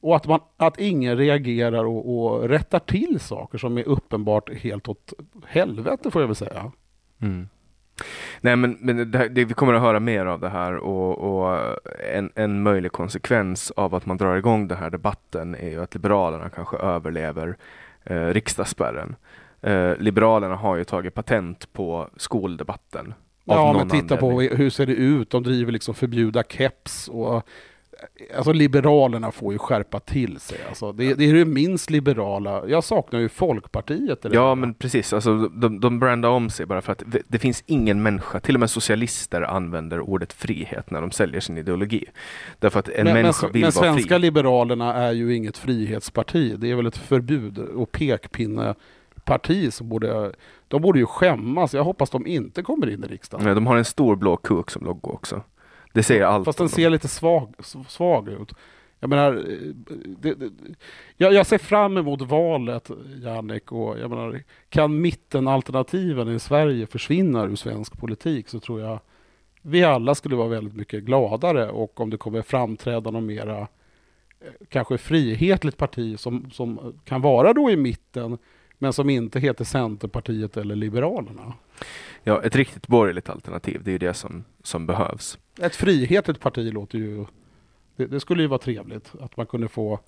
Och 0.00 0.16
att, 0.16 0.26
man, 0.26 0.40
att 0.56 0.80
ingen 0.80 1.16
reagerar 1.16 1.84
och, 1.84 2.18
och 2.18 2.48
rättar 2.48 2.78
till 2.78 3.20
saker 3.20 3.58
som 3.58 3.78
är 3.78 3.88
uppenbart 3.88 4.54
helt 4.54 4.88
åt 4.88 5.12
helvete 5.46 6.10
får 6.10 6.22
jag 6.22 6.26
väl 6.26 6.36
säga. 6.36 6.72
Mm. 7.22 7.48
Nej 8.40 8.56
men, 8.56 8.76
men 8.80 9.10
det, 9.10 9.28
det, 9.28 9.44
vi 9.44 9.54
kommer 9.54 9.74
att 9.74 9.82
höra 9.82 10.00
mer 10.00 10.26
av 10.26 10.40
det 10.40 10.48
här 10.48 10.76
och, 10.76 11.18
och, 11.18 11.60
en, 12.14 12.30
en 12.34 12.62
möjlig 12.62 12.92
konsekvens 12.92 13.70
av 13.70 13.94
att 13.94 14.06
man 14.06 14.16
drar 14.16 14.36
igång 14.36 14.68
den 14.68 14.78
här 14.78 14.90
debatten 14.90 15.54
är 15.54 15.68
ju 15.68 15.82
att 15.82 15.94
Liberalerna 15.94 16.48
kanske 16.48 16.76
överlever 16.76 17.56
eh, 18.04 18.26
riksdagsspärren. 18.26 19.16
Eh, 19.60 19.96
Liberalerna 19.98 20.56
har 20.56 20.76
ju 20.76 20.84
tagit 20.84 21.14
patent 21.14 21.72
på 21.72 22.08
skoldebatten. 22.16 23.14
Ja, 23.44 23.72
men 23.72 23.88
titta 23.88 24.14
anledning. 24.14 24.48
på 24.50 24.56
hur 24.56 24.70
ser 24.70 24.86
det 24.86 24.92
ut? 24.92 25.30
De 25.30 25.42
driver 25.42 25.72
liksom 25.72 25.94
förbjuda 25.94 26.42
keps 26.42 27.08
och 27.08 27.48
Alltså 28.36 28.52
Liberalerna 28.52 29.32
får 29.32 29.52
ju 29.52 29.58
skärpa 29.58 30.00
till 30.00 30.40
sig. 30.40 30.58
Alltså, 30.68 30.92
det, 30.92 31.14
det 31.14 31.24
är 31.24 31.34
det 31.34 31.44
minst 31.44 31.90
liberala. 31.90 32.66
Jag 32.66 32.84
saknar 32.84 33.20
ju 33.20 33.28
Folkpartiet. 33.28 34.24
Eller 34.24 34.36
ja, 34.36 34.54
men 34.54 34.74
precis. 34.74 35.12
Alltså, 35.12 35.48
de, 35.48 35.80
de 35.80 35.98
brandar 35.98 36.28
om 36.28 36.50
sig 36.50 36.66
bara 36.66 36.80
för 36.80 36.92
att 36.92 37.02
det, 37.06 37.22
det, 37.28 37.38
finns 37.38 37.64
ingen 37.66 38.02
människa, 38.02 38.40
till 38.40 38.56
och 38.56 38.60
med 38.60 38.70
socialister 38.70 39.42
använder 39.42 40.00
ordet 40.00 40.32
frihet 40.32 40.90
när 40.90 41.00
de 41.00 41.10
säljer 41.10 41.40
sin 41.40 41.58
ideologi. 41.58 42.04
Därför 42.58 42.78
att 42.80 42.88
en 42.88 43.04
men, 43.04 43.14
människa 43.14 43.46
men, 43.46 43.52
vill 43.52 43.62
men 43.62 43.70
vara 43.70 43.82
fri. 43.82 43.88
Men 43.90 43.94
svenska 43.94 44.18
liberalerna 44.18 44.94
är 44.94 45.12
ju 45.12 45.36
inget 45.36 45.58
frihetsparti. 45.58 46.54
Det 46.58 46.70
är 46.70 46.74
väl 46.74 46.86
ett 46.86 46.98
förbud 46.98 47.58
och 47.58 47.92
pekpinneparti 47.92 49.72
som 49.72 49.88
borde, 49.88 50.32
de 50.68 50.82
borde 50.82 50.98
ju 50.98 51.06
skämmas. 51.06 51.74
Jag 51.74 51.84
hoppas 51.84 52.10
de 52.10 52.26
inte 52.26 52.62
kommer 52.62 52.90
in 52.90 53.04
i 53.04 53.06
riksdagen. 53.06 53.46
Nej, 53.46 53.54
de 53.54 53.66
har 53.66 53.76
en 53.76 53.84
stor 53.84 54.16
blå 54.16 54.36
kuk 54.36 54.70
som 54.70 54.84
logo 54.84 55.10
också. 55.10 55.42
Det 55.92 56.02
säger 56.02 56.24
allt. 56.24 56.44
Fast 56.44 56.58
den 56.58 56.68
ser 56.68 56.90
lite 56.90 57.08
svag, 57.08 57.54
svag 57.88 58.28
ut. 58.28 58.52
Jag 59.00 59.10
menar, 59.10 59.32
det, 60.20 60.34
det, 60.34 60.50
jag, 61.16 61.32
jag, 61.32 61.46
ser 61.46 61.58
fram 61.58 61.96
emot 61.96 62.22
valet, 62.22 62.90
Jannik, 63.22 63.72
och 63.72 63.98
jag 63.98 64.10
menar, 64.10 64.42
kan 64.68 65.00
mittenalternativen 65.00 66.28
i 66.28 66.38
Sverige 66.38 66.86
försvinna 66.86 67.44
ur 67.44 67.56
svensk 67.56 67.98
politik 67.98 68.48
så 68.48 68.60
tror 68.60 68.80
jag 68.80 69.00
vi 69.62 69.84
alla 69.84 70.14
skulle 70.14 70.36
vara 70.36 70.48
väldigt 70.48 70.74
mycket 70.74 71.04
gladare 71.04 71.70
och 71.70 72.00
om 72.00 72.10
det 72.10 72.16
kommer 72.16 72.42
framträda 72.42 73.10
någon 73.10 73.26
mera 73.26 73.58
eh, 73.58 73.66
kanske 74.68 74.98
frihetligt 74.98 75.76
parti 75.76 76.18
som, 76.18 76.50
som 76.50 76.94
kan 77.04 77.20
vara 77.20 77.52
då 77.52 77.70
i 77.70 77.76
mitten 77.76 78.38
men 78.78 78.92
som 78.92 79.10
inte 79.10 79.40
heter 79.40 79.64
Centerpartiet 79.64 80.56
eller 80.56 80.76
Liberalerna. 80.76 81.52
Ja, 82.24 82.42
ett 82.42 82.56
riktigt 82.56 82.86
borgerligt 82.86 83.28
alternativ, 83.28 83.80
det 83.84 83.90
är 83.90 83.92
ju 83.92 83.98
det 83.98 84.14
som, 84.14 84.44
som 84.62 84.86
behövs. 84.86 85.38
Ett 85.60 85.76
frihetligt 85.76 86.40
parti 86.40 86.72
låter 86.72 86.98
ju... 86.98 87.24
Det, 87.96 88.06
det, 88.06 88.20
skulle 88.20 88.42
ju 88.42 88.48
vara 88.48 88.58
trevligt 88.58 89.12
att 89.20 89.36
man 89.36 89.46
kunde 89.46 89.68
få 89.68 90.00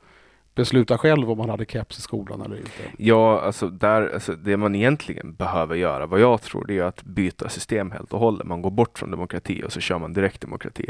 besluta 0.55 0.99
själv 0.99 1.31
om 1.31 1.39
man 1.39 1.51
hade 1.51 1.65
keps 1.65 1.99
i 1.99 2.03
skolan 2.03 2.43
eller 2.43 2.57
inte. 2.57 2.71
Ja, 2.99 3.41
alltså, 3.41 3.69
där, 3.69 4.15
alltså 4.15 4.33
det 4.33 4.57
man 4.57 4.75
egentligen 4.75 5.35
behöver 5.35 5.77
göra, 5.77 6.07
vad 6.07 6.21
jag 6.21 6.43
tror, 6.43 6.65
det 6.65 6.79
är 6.79 6.83
att 6.83 7.03
byta 7.03 7.49
system 7.49 7.91
helt 7.91 8.13
och 8.13 8.21
hållet. 8.21 8.47
Man 8.47 8.63
går 8.63 8.71
bort 8.71 8.99
från 8.99 9.11
demokrati 9.11 9.63
och 9.65 9.73
så 9.73 9.81
kör 9.81 9.99
man 9.99 10.13
direktdemokrati. 10.13 10.87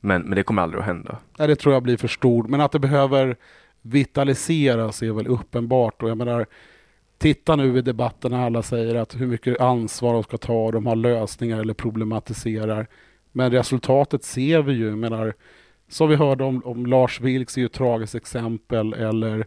Men, 0.00 0.22
men 0.22 0.36
det 0.36 0.42
kommer 0.42 0.62
aldrig 0.62 0.80
att 0.80 0.86
hända. 0.86 1.18
Nej, 1.38 1.48
det 1.48 1.56
tror 1.56 1.74
jag 1.74 1.82
blir 1.82 1.96
för 1.96 2.08
stort. 2.08 2.48
Men 2.48 2.60
att 2.60 2.72
det 2.72 2.78
behöver 2.78 3.36
vitaliseras 3.82 5.02
är 5.02 5.12
väl 5.12 5.26
uppenbart. 5.26 6.02
Och 6.02 6.10
jag 6.10 6.18
menar, 6.18 6.46
Titta 7.20 7.56
nu 7.56 7.78
i 7.78 7.82
debatten 7.82 8.30
när 8.30 8.46
alla 8.46 8.62
säger 8.62 8.94
att 8.94 9.20
hur 9.20 9.26
mycket 9.26 9.60
ansvar 9.60 10.12
de 10.12 10.22
ska 10.22 10.36
ta, 10.38 10.70
de 10.70 10.86
har 10.86 10.96
lösningar 10.96 11.60
eller 11.60 11.74
problematiserar. 11.74 12.86
Men 13.32 13.50
resultatet 13.50 14.24
ser 14.24 14.62
vi 14.62 14.72
ju, 14.72 14.96
menar, 14.96 15.34
som 15.88 16.08
vi 16.08 16.16
hörde 16.16 16.44
om, 16.44 16.62
om 16.64 16.86
Lars 16.86 17.20
Vilks 17.20 17.56
är 17.56 17.60
ju 17.60 17.66
ett 17.66 17.72
tragiskt 17.72 18.14
exempel, 18.14 18.92
eller 18.92 19.46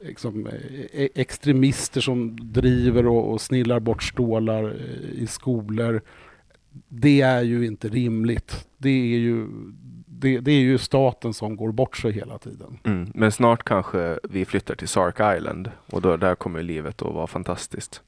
liksom, 0.00 0.46
eh, 0.46 0.52
e- 0.92 1.08
extremister 1.14 2.00
som 2.00 2.52
driver 2.52 3.06
och, 3.06 3.32
och 3.32 3.40
snillar 3.40 3.80
bort 3.80 4.02
stålar 4.02 4.64
eh, 4.64 5.22
i 5.22 5.26
skolor. 5.26 6.02
Det 6.88 7.20
är 7.20 7.42
ju 7.42 7.66
inte 7.66 7.88
rimligt. 7.88 8.68
Det 8.78 8.88
är 8.88 9.18
ju 9.18 9.46
det, 10.06 10.40
det, 10.40 10.52
är 10.52 10.60
ju 10.60 10.78
staten 10.78 11.34
som 11.34 11.56
går 11.56 11.72
bort 11.72 11.96
sig 11.96 12.12
hela 12.12 12.38
tiden. 12.38 12.78
Mm, 12.84 13.10
men 13.14 13.32
snart 13.32 13.64
kanske 13.64 14.18
vi 14.22 14.44
flyttar 14.44 14.74
till 14.74 14.88
Sark 14.88 15.36
Island 15.36 15.70
och 15.86 16.02
då, 16.02 16.16
där 16.16 16.34
kommer 16.34 16.62
livet 16.62 17.02
att 17.02 17.14
vara 17.14 17.26
fantastiskt. 17.26 18.02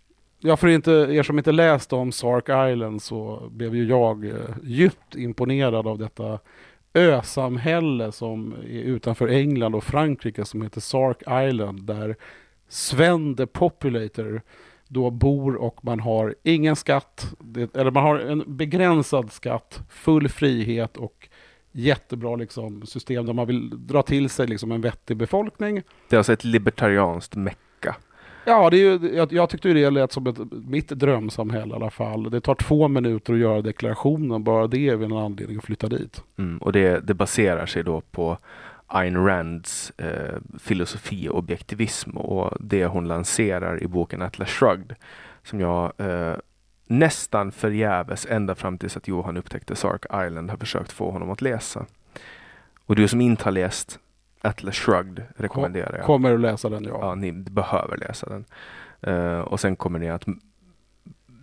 Ja, 0.47 0.57
för 0.57 0.69
inte, 0.69 0.93
er 0.93 1.23
som 1.23 1.39
inte 1.39 1.53
läst 1.53 1.93
om 1.93 2.13
Sark 2.13 2.73
Island 2.73 3.03
så 3.03 3.49
blev 3.51 3.75
ju 3.77 3.85
jag 3.85 4.25
eh, 4.25 4.35
djupt 4.63 5.17
imponerad 5.17 5.87
av 5.87 5.99
detta 5.99 6.39
ösamhälle 6.95 8.13
som 8.13 8.53
är 8.53 8.83
utanför 8.83 9.29
England 9.29 9.75
och 9.75 9.85
Frankrike 9.85 10.45
som 10.45 10.63
heter 10.63 10.81
Sark 10.81 11.49
Island 11.49 11.83
där 11.83 12.17
Sven 12.69 13.37
the 13.37 13.47
Populator 13.47 14.43
då 14.89 15.11
bor 15.11 15.55
och 15.55 15.85
man 15.85 16.01
har 16.01 16.35
ingen 16.43 16.77
skatt, 16.77 17.35
det, 17.39 17.77
eller 17.77 17.91
man 17.91 18.03
har 18.03 18.19
en 18.19 18.45
begränsad 18.47 19.33
skatt, 19.33 19.81
full 19.89 20.29
frihet 20.29 20.97
och 20.97 21.29
jättebra 21.73 22.37
liksom, 22.37 22.87
system 22.87 23.27
där 23.27 23.33
man 23.33 23.47
vill 23.47 23.87
dra 23.87 24.03
till 24.03 24.31
sig 24.31 24.47
liksom, 24.47 24.73
en 24.73 24.81
vettig 24.81 25.17
befolkning. 25.17 25.83
Det 26.09 26.17
är 26.17 26.19
alltså 26.19 26.33
ett 26.33 26.45
libertarianskt 26.45 27.35
mecka. 27.35 27.59
Ja, 28.45 28.71
det 28.71 28.77
är 28.77 28.81
ju, 28.81 29.17
jag, 29.17 29.33
jag 29.33 29.51
tyckte 29.51 29.73
det 29.73 29.91
lät 29.91 30.13
som 30.13 30.27
ett, 30.27 30.39
mitt 30.51 30.89
drömsamhälle 30.89 31.73
i 31.75 31.77
alla 31.77 31.91
fall. 31.91 32.31
Det 32.31 32.41
tar 32.41 32.55
två 32.55 32.89
minuter 32.89 33.33
att 33.33 33.39
göra 33.39 33.63
deklarationen, 33.63 34.45
bara 34.45 34.67
det 34.67 34.89
är 34.89 34.97
väl 34.97 35.13
en 35.13 35.19
anledning 35.19 35.59
att 35.59 35.65
flytta 35.65 35.89
dit. 35.89 36.23
Mm, 36.39 36.59
och 36.59 36.73
det, 36.73 37.01
det 37.07 37.15
baserar 37.15 37.67
sig 37.67 37.83
då 37.85 38.01
på 38.01 38.39
Ayn 38.87 39.27
Rands 39.27 39.93
eh, 39.99 40.35
filosofi 40.59 41.29
och 41.29 41.39
objektivism 41.39 42.11
och 42.17 42.57
det 42.61 42.87
hon 42.87 43.09
lanserar 43.09 43.83
i 43.83 43.87
boken 43.87 44.23
Atlas 44.23 44.51
Shrugged 44.51 44.95
som 45.43 45.61
jag 45.61 45.93
eh, 45.99 46.35
nästan 46.87 47.53
förgäves 47.53 48.27
ända 48.31 48.55
fram 48.55 48.79
tills 48.79 48.97
att 48.97 49.09
Johan 49.09 49.37
upptäckte 49.37 49.77
Sark 49.77 50.05
Island 50.27 50.51
har 50.51 50.57
försökt 50.57 50.93
få 50.93 51.11
honom 51.11 51.31
att 51.31 51.43
läsa. 51.43 51.87
Och 52.87 52.97
du 52.97 53.09
som 53.09 53.21
inte 53.21 53.45
har 53.45 53.53
läst 53.53 53.99
Atlas 54.45 54.77
Shrugged 54.77 55.23
rekommenderar 55.37 55.97
jag. 55.97 56.07
Kommer 56.07 56.35
att 56.35 56.41
läsa 56.41 56.69
den, 56.69 56.85
ja. 56.85 56.99
Ja, 57.01 57.15
ni 57.15 57.33
behöver 57.33 57.97
läsa 57.97 58.29
den. 58.29 58.45
Uh, 59.15 59.41
och 59.41 59.61
sen 59.61 59.77
kommer 59.77 59.99
ni 59.99 60.11
att, 60.11 60.25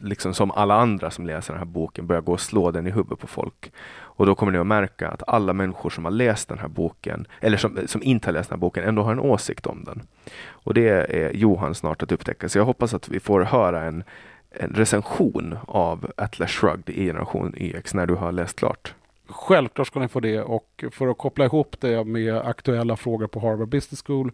liksom 0.02 0.34
som 0.34 0.52
alla 0.52 0.76
andra 0.76 1.12
som 1.12 1.26
läser 1.26 1.54
den 1.54 1.60
här 1.60 1.66
boken, 1.66 2.08
börja 2.08 2.22
gå 2.22 2.32
och 2.34 2.42
slå 2.42 2.72
den 2.72 2.88
i 2.88 2.92
huvudet 2.92 3.20
på 3.20 3.28
folk. 3.28 3.72
Och 3.94 4.26
då 4.26 4.36
kommer 4.36 4.52
ni 4.52 4.58
att 4.58 4.68
märka 4.68 5.10
att 5.10 5.24
alla 5.28 5.54
människor 5.54 5.90
som 5.90 6.06
har 6.06 6.12
läst 6.12 6.50
den 6.50 6.60
här 6.60 6.68
boken, 6.68 7.28
eller 7.40 7.58
som, 7.58 7.80
som 7.86 8.04
inte 8.04 8.28
har 8.28 8.34
läst 8.34 8.50
den 8.50 8.58
här 8.58 8.62
boken, 8.62 8.84
ändå 8.84 9.04
har 9.04 9.12
en 9.12 9.20
åsikt 9.20 9.66
om 9.66 9.84
den. 9.84 10.02
Och 10.50 10.74
det 10.74 10.90
är 10.90 11.32
Johan 11.34 11.76
snart 11.76 12.04
att 12.04 12.12
upptäcka. 12.12 12.50
Så 12.50 12.58
jag 12.58 12.66
hoppas 12.66 12.94
att 12.94 13.10
vi 13.10 13.20
får 13.20 13.42
höra 13.42 13.84
en 13.84 14.04
en 14.52 14.70
recension 14.70 15.58
av 15.66 16.12
Atlas 16.18 16.52
Shrugged 16.52 16.90
i 16.90 17.06
generation 17.06 17.54
YX 17.58 17.94
när 17.94 18.08
du 18.08 18.16
har 18.16 18.32
läst 18.32 18.60
klart? 18.60 18.94
Självklart 19.32 19.88
ska 19.88 20.00
ni 20.00 20.08
få 20.08 20.20
det 20.20 20.42
och 20.42 20.84
för 20.92 21.08
att 21.08 21.18
koppla 21.18 21.46
ihop 21.46 21.76
det 21.80 22.04
med 22.04 22.36
aktuella 22.36 22.96
frågor 22.96 23.28
på 23.28 23.40
Harvard 23.40 23.70
Business 23.70 24.04
School 24.06 24.32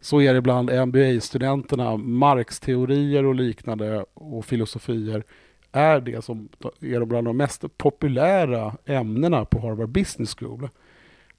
så 0.00 0.20
är 0.20 0.34
det 0.34 0.40
bland 0.40 0.70
MBA-studenterna 0.70 1.96
Marx-teorier 1.96 3.24
och 3.24 3.34
liknande 3.34 4.04
och 4.14 4.44
filosofier 4.44 5.24
är 5.72 6.00
det 6.00 6.24
som 6.24 6.48
är 6.80 7.04
bland 7.04 7.26
de 7.26 7.36
mest 7.36 7.76
populära 7.76 8.76
ämnena 8.84 9.44
på 9.44 9.60
Harvard 9.60 9.88
Business 9.88 10.36
School. 10.38 10.68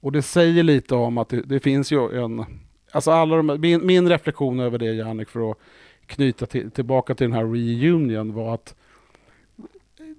Och 0.00 0.12
det 0.12 0.22
säger 0.22 0.62
lite 0.62 0.94
om 0.94 1.18
att 1.18 1.28
det, 1.28 1.40
det 1.40 1.60
finns 1.60 1.92
ju 1.92 2.24
en... 2.24 2.44
Alltså 2.90 3.10
alla 3.10 3.36
de, 3.36 3.60
min, 3.60 3.86
min 3.86 4.08
reflektion 4.08 4.60
över 4.60 4.78
det 4.78 4.92
Jannik 4.92 5.28
för 5.28 5.50
att 5.50 5.58
knyta 6.06 6.46
till, 6.46 6.70
tillbaka 6.70 7.14
till 7.14 7.24
den 7.26 7.36
här 7.36 7.44
reunion 7.44 8.34
var 8.34 8.54
att 8.54 8.74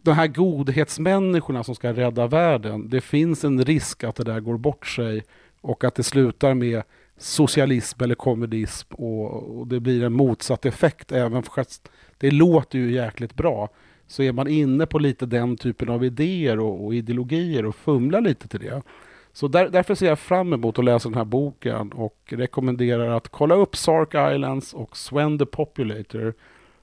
de 0.08 0.14
här 0.14 0.28
godhetsmänniskorna 0.28 1.64
som 1.64 1.76
ska 1.76 1.94
rädda 1.94 2.28
världen, 2.28 2.90
det 2.90 3.02
finns 3.02 3.44
en 3.44 3.66
risk 3.66 4.04
att 4.04 4.16
det 4.16 4.24
där 4.24 4.40
går 4.40 4.58
bort 4.58 4.88
sig 4.88 5.24
och 5.62 5.84
att 5.84 5.96
det 5.96 6.04
slutar 6.04 6.54
med 6.54 6.84
socialism 7.18 8.04
eller 8.04 8.16
kommunism 8.16 8.94
och, 8.94 9.60
och 9.60 9.68
det 9.68 9.80
blir 9.80 10.04
en 10.04 10.14
motsatt 10.14 10.66
effekt 10.66 11.12
även 11.12 11.44
fast 11.44 11.90
det 12.18 12.32
låter 12.32 12.80
ju 12.80 12.92
jäkligt 12.92 13.36
bra 13.36 13.70
så 14.08 14.24
är 14.24 14.32
man 14.32 14.48
inne 14.48 14.86
på 14.86 15.00
lite 15.00 15.26
den 15.26 15.58
typen 15.58 15.90
av 15.90 16.06
idéer 16.06 16.60
och, 16.60 16.86
och 16.86 16.96
ideologier 16.96 17.66
och 17.66 17.76
fumlar 17.76 18.22
lite 18.22 18.48
till 18.48 18.60
det. 18.60 18.82
Så 19.34 19.48
där, 19.48 19.70
därför 19.70 19.96
ser 19.96 20.08
jag 20.08 20.20
fram 20.20 20.54
emot 20.54 20.80
att 20.80 20.86
läsa 20.86 21.10
den 21.10 21.18
här 21.18 21.26
boken 21.26 21.92
och 21.92 22.18
rekommenderar 22.28 23.10
att 23.10 23.28
kolla 23.28 23.56
upp 23.56 23.76
Sark 23.76 24.36
Islands 24.36 24.74
och 24.74 24.98
Sven 24.98 25.40
the 25.40 25.46
Populator. 25.46 26.34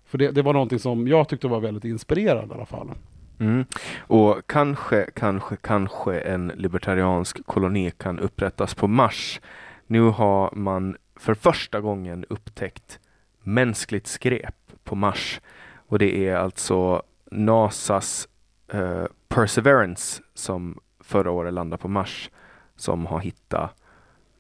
För 0.07 0.19
det, 0.19 0.31
det 0.31 0.43
var 0.43 0.53
någonting 0.53 0.79
som 0.79 1.09
jag 1.09 1.29
tyckte 1.29 1.49
var 1.49 1.61
väldigt 1.61 1.85
inspirerande 1.85 2.55
i 2.55 2.57
alla 2.57 2.67
fall. 2.67 2.91
Mm. 3.39 3.65
Och 3.99 4.47
kanske, 4.47 5.11
kanske, 5.15 5.57
kanske 5.57 6.21
en 6.21 6.53
libertariansk 6.55 7.47
koloni 7.47 7.91
kan 7.91 8.19
upprättas 8.19 8.75
på 8.75 8.89
Mars. 8.89 9.41
Nu 9.87 10.01
har 10.01 10.51
man 10.55 10.97
för 11.17 11.35
första 11.35 11.81
gången 11.81 12.25
upptäckt 12.29 12.99
mänskligt 13.43 14.07
skräp 14.07 14.55
på 14.85 14.95
Mars. 14.95 15.41
Och 15.89 15.99
det 15.99 16.29
är 16.29 16.37
alltså 16.37 17.03
NASAs 17.31 18.29
uh, 18.75 19.05
Perseverance 19.29 20.23
som 20.35 20.79
förra 21.01 21.31
året 21.31 21.55
landade 21.55 21.83
på 21.83 21.89
Mars 21.89 22.31
som 22.77 23.07
har 23.07 23.21
hittat 23.21 23.83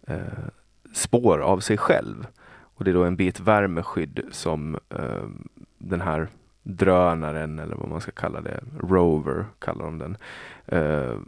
eh, 0.06 0.48
spår 0.92 1.38
av 1.38 1.60
sig 1.60 1.76
själv. 1.76 2.26
Och 2.74 2.84
det 2.84 2.90
är 2.90 2.94
då 2.94 3.04
en 3.04 3.16
bit 3.16 3.40
värmeskydd 3.40 4.24
som 4.30 4.78
eh, 4.90 5.28
den 5.78 6.00
här 6.00 6.28
drönaren 6.64 7.58
eller 7.58 7.76
vad 7.76 7.88
man 7.88 8.00
ska 8.00 8.10
kalla 8.10 8.40
det, 8.40 8.60
Rover 8.80 9.44
kallar 9.58 9.84
de 9.84 9.98
den, 9.98 10.16
eh, 10.66 11.18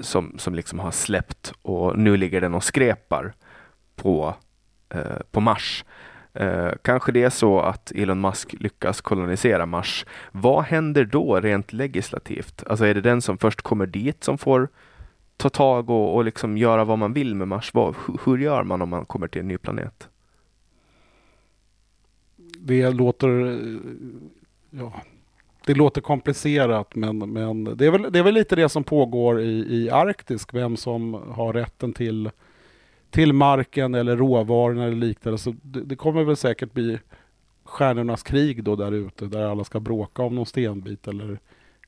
som, 0.00 0.34
som 0.38 0.54
liksom 0.54 0.78
har 0.78 0.90
släppt 0.90 1.52
och 1.62 1.98
nu 1.98 2.16
ligger 2.16 2.40
den 2.40 2.54
och 2.54 2.64
skrepar 2.64 3.34
på, 3.96 4.34
eh, 4.88 5.18
på 5.30 5.40
Mars. 5.40 5.84
Eh, 6.32 6.70
kanske 6.82 7.12
det 7.12 7.22
är 7.22 7.30
så 7.30 7.60
att 7.60 7.92
Elon 7.92 8.20
Musk 8.20 8.54
lyckas 8.58 9.00
kolonisera 9.00 9.66
Mars. 9.66 10.06
Vad 10.32 10.64
händer 10.64 11.04
då 11.04 11.40
rent 11.40 11.72
legislativt? 11.72 12.64
Alltså 12.66 12.84
är 12.84 12.94
det 12.94 13.00
den 13.00 13.22
som 13.22 13.38
först 13.38 13.62
kommer 13.62 13.86
dit 13.86 14.24
som 14.24 14.38
får 14.38 14.68
ta 15.36 15.48
tag 15.48 15.90
och, 15.90 16.16
och 16.16 16.24
liksom 16.24 16.58
göra 16.58 16.84
vad 16.84 16.98
man 16.98 17.12
vill 17.12 17.34
med 17.34 17.48
Mars? 17.48 17.74
Vad, 17.74 17.94
hur, 18.06 18.18
hur 18.24 18.38
gör 18.38 18.62
man 18.62 18.82
om 18.82 18.88
man 18.88 19.04
kommer 19.04 19.28
till 19.28 19.40
en 19.40 19.48
ny 19.48 19.58
planet? 19.58 20.08
Det 22.58 22.90
låter, 22.90 23.28
ja, 24.70 24.92
det 25.66 25.74
låter 25.74 26.00
komplicerat 26.00 26.94
men, 26.94 27.18
men 27.32 27.64
det, 27.64 27.86
är 27.86 27.90
väl, 27.90 28.12
det 28.12 28.18
är 28.18 28.22
väl 28.22 28.34
lite 28.34 28.56
det 28.56 28.68
som 28.68 28.84
pågår 28.84 29.40
i, 29.40 29.76
i 29.76 29.90
Arktis, 29.90 30.46
vem 30.52 30.76
som 30.76 31.14
har 31.14 31.52
rätten 31.52 31.92
till 31.92 32.30
till 33.10 33.32
marken 33.32 33.94
eller 33.94 34.16
råvarorna 34.16 34.84
eller 34.84 34.96
liknande. 34.96 35.38
Så 35.38 35.54
det, 35.62 35.80
det, 35.80 35.96
kommer 35.96 36.24
väl 36.24 36.36
säkert 36.36 36.72
bli 36.72 36.98
stjärnornas 37.64 38.22
krig 38.22 38.64
då 38.64 38.76
där 38.76 38.92
ute 38.92 39.26
där 39.26 39.44
alla 39.44 39.64
ska 39.64 39.80
bråka 39.80 40.22
om 40.22 40.34
någon 40.34 40.46
stenbit 40.46 41.08
eller, 41.08 41.38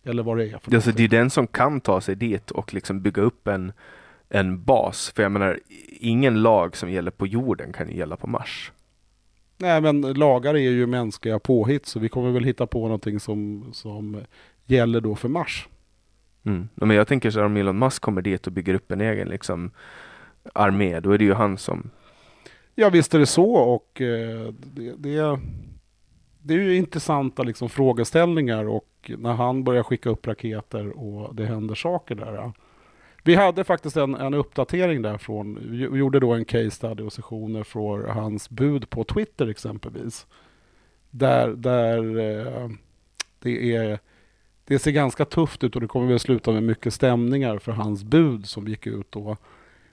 eller 0.04 0.22
vad 0.22 0.38
det 0.38 0.44
är. 0.44 0.58
För 0.58 0.74
alltså, 0.74 0.92
det 0.92 1.04
är 1.04 1.08
den 1.08 1.30
som 1.30 1.46
kan 1.46 1.80
ta 1.80 2.00
sig 2.00 2.14
dit 2.14 2.50
och 2.50 2.74
liksom 2.74 3.02
bygga 3.02 3.22
upp 3.22 3.48
en, 3.48 3.72
en 4.28 4.64
bas. 4.64 5.12
För 5.16 5.22
jag 5.22 5.32
menar, 5.32 5.60
ingen 6.00 6.42
lag 6.42 6.76
som 6.76 6.90
gäller 6.90 7.10
på 7.10 7.26
jorden 7.26 7.72
kan 7.72 7.88
ju 7.88 7.96
gälla 7.96 8.16
på 8.16 8.26
Mars. 8.26 8.72
Nej 9.60 9.80
men 9.80 10.00
lagar 10.00 10.54
är 10.54 10.70
ju 10.70 10.86
mänskliga 10.86 11.38
påhitt 11.38 11.86
så 11.86 11.98
vi 11.98 12.08
kommer 12.08 12.30
väl 12.30 12.44
hitta 12.44 12.66
på 12.66 12.82
någonting 12.82 13.20
som, 13.20 13.70
som 13.72 14.20
gäller 14.66 15.00
då 15.00 15.14
för 15.14 15.28
Mars. 15.28 15.68
Mm. 16.44 16.68
Men 16.74 16.90
jag 16.90 17.08
tänker 17.08 17.30
så 17.30 17.38
här 17.38 17.46
om 17.46 17.56
Elon 17.56 17.78
Musk 17.78 18.02
kommer 18.02 18.22
dit 18.22 18.46
och 18.46 18.52
bygger 18.52 18.74
upp 18.74 18.92
en 18.92 19.00
egen 19.00 19.28
liksom 19.28 19.70
armé, 20.52 21.00
då 21.00 21.10
är 21.10 21.18
det 21.18 21.24
ju 21.24 21.34
han 21.34 21.58
som... 21.58 21.90
Ja 22.74 22.90
visst 22.90 23.14
är 23.14 23.18
det 23.18 23.26
så 23.26 23.52
och 23.54 24.00
eh, 24.00 24.52
det, 24.52 24.92
det, 24.96 25.40
det, 26.42 26.54
är 26.54 26.58
ju 26.58 26.76
intressanta 26.76 27.42
liksom, 27.42 27.68
frågeställningar 27.68 28.68
och 28.68 29.10
när 29.18 29.32
han 29.32 29.64
börjar 29.64 29.82
skicka 29.82 30.10
upp 30.10 30.26
raketer 30.26 30.98
och 30.98 31.34
det 31.34 31.46
händer 31.46 31.74
saker 31.74 32.14
där. 32.14 32.52
Vi 33.22 33.34
hade 33.34 33.64
faktiskt 33.64 33.96
en, 33.96 34.14
en 34.14 34.34
uppdatering 34.34 35.02
därifrån. 35.02 35.58
Vi 35.70 35.98
gjorde 35.98 36.20
då 36.20 36.32
en 36.32 36.44
case 36.44 36.70
study 36.70 37.02
och 37.02 37.12
sessioner 37.12 37.62
för 37.62 38.06
hans 38.06 38.50
bud 38.50 38.90
på 38.90 39.04
Twitter 39.04 39.46
exempelvis. 39.46 40.26
Där, 41.10 41.48
där 41.48 42.18
eh, 42.18 42.70
det 43.38 43.74
är 43.74 43.98
det 44.64 44.78
ser 44.78 44.90
ganska 44.90 45.24
tufft 45.24 45.64
ut 45.64 45.74
och 45.74 45.80
det 45.80 45.86
kommer 45.86 46.06
väl 46.06 46.18
sluta 46.18 46.52
med 46.52 46.62
mycket 46.62 46.94
stämningar 46.94 47.58
för 47.58 47.72
hans 47.72 48.04
bud 48.04 48.46
som 48.46 48.68
gick 48.68 48.86
ut 48.86 49.12
då. 49.12 49.36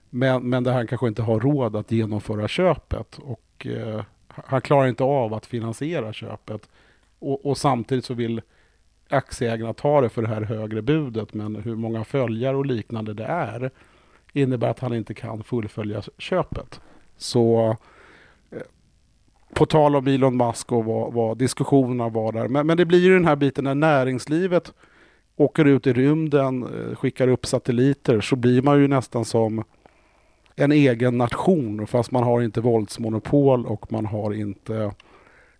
Men, 0.10 0.50
men 0.50 0.64
där 0.64 0.74
han 0.74 0.88
kanske 0.88 1.08
inte 1.08 1.22
har 1.22 1.40
råd 1.40 1.76
att 1.76 1.92
genomföra 1.92 2.48
köpet 2.48 3.20
och 3.20 3.68
eh, 3.68 4.04
han 4.28 4.62
klarar 4.62 4.88
inte 4.88 5.04
av 5.04 5.34
att 5.34 5.46
finansiera 5.46 6.14
köpet. 6.14 6.70
Och, 7.20 7.46
och, 7.46 7.58
samtidigt 7.58 8.06
så 8.06 8.14
vill 8.14 8.42
aktieägarna 9.10 9.74
tar 9.74 10.01
det 10.01 10.10
för 10.10 10.22
det 10.22 10.28
här 10.28 10.41
högre 10.41 10.82
budet 10.82 11.34
men 11.34 11.55
hur 11.55 11.76
många 11.76 12.03
följare 12.03 12.58
och 12.58 12.66
liknande 12.66 13.14
det 13.14 13.24
är 13.24 13.72
innebär 14.34 14.70
att 14.70 14.80
han 14.80 14.93
inte 14.93 15.14
kan 15.14 15.43
fullfölja 15.43 16.01
köpet. 16.18 16.82
Så 17.18 17.78
eh, 18.51 18.62
på 19.53 19.66
tal 19.66 19.95
om 19.95 20.08
Elon 20.08 20.38
Musk 20.38 20.72
och 20.72 20.86
vad, 20.86 21.14
vad 21.14 21.38
diskussionerna 21.38 22.10
var 22.10 22.32
där. 22.32 22.47
Men, 22.47 22.68
men 22.68 22.78
det 22.78 22.86
blir 22.86 22.99
ju 22.99 23.14
den 23.14 23.26
här 23.26 23.36
biten 23.36 23.64
när 23.64 23.76
näringslivet 23.76 24.74
åker 25.36 25.66
ut 25.66 25.88
i 25.88 25.93
rymden, 25.93 26.64
eh, 26.64 26.95
skickar 26.95 27.28
upp 27.28 27.45
satelliter 27.45 28.22
så 28.22 28.36
blir 28.36 28.62
man 28.62 28.80
ju 28.80 28.88
nästan 28.88 29.26
som 29.26 29.64
en 30.55 30.72
egen 30.72 31.18
nation 31.18 31.88
fast 31.88 32.12
man 32.12 32.24
har 32.24 32.41
inte 32.41 32.62
våldsmonopol 32.62 33.66
och 33.66 33.91
man 33.91 34.05
har 34.05 34.34
inte 34.34 34.91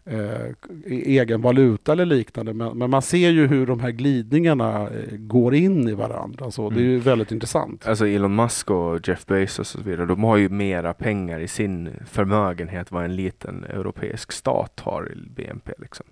eh, 0.10 0.52
egen 0.86 1.42
valuta 1.42 1.92
eller 1.92 2.06
liknande. 2.06 2.54
Men, 2.54 2.78
men, 2.78 2.90
man 2.90 3.02
ser 3.02 3.30
ju 3.30 3.48
hur 3.48 3.66
de 3.66 3.80
här 3.80 3.92
glidningarna 3.92 4.82
eh, 4.82 5.18
går 5.18 5.56
in 5.56 5.90
i 5.90 5.94
varandra. 5.94 6.52
Så 6.52 6.62
mm. 6.62 6.74
det 6.74 6.82
är 6.82 6.84
ju 6.86 6.94
mm. 6.94 7.04
väldigt 7.04 7.32
intressant. 7.32 7.88
Alltså 7.88 8.08
Elon 8.08 8.36
Musk 8.36 8.72
och 8.72 9.08
Jeff 9.08 9.26
Bezos 9.26 9.60
och 9.60 9.82
så 9.82 9.90
vidare, 9.90 10.06
de 10.06 10.24
har 10.24 10.38
ju 10.38 10.50
mera 10.50 10.94
pengar 10.94 11.40
i 11.40 11.48
sin 11.48 11.90
förmögenhet 12.06 12.92
vad 12.92 13.06
en 13.06 13.16
liten 13.16 13.64
europeisk 13.64 14.32
stat 14.32 14.80
har 14.84 15.12
i 15.12 15.30
BNP. 15.30 15.72
Liksom. 15.78 16.06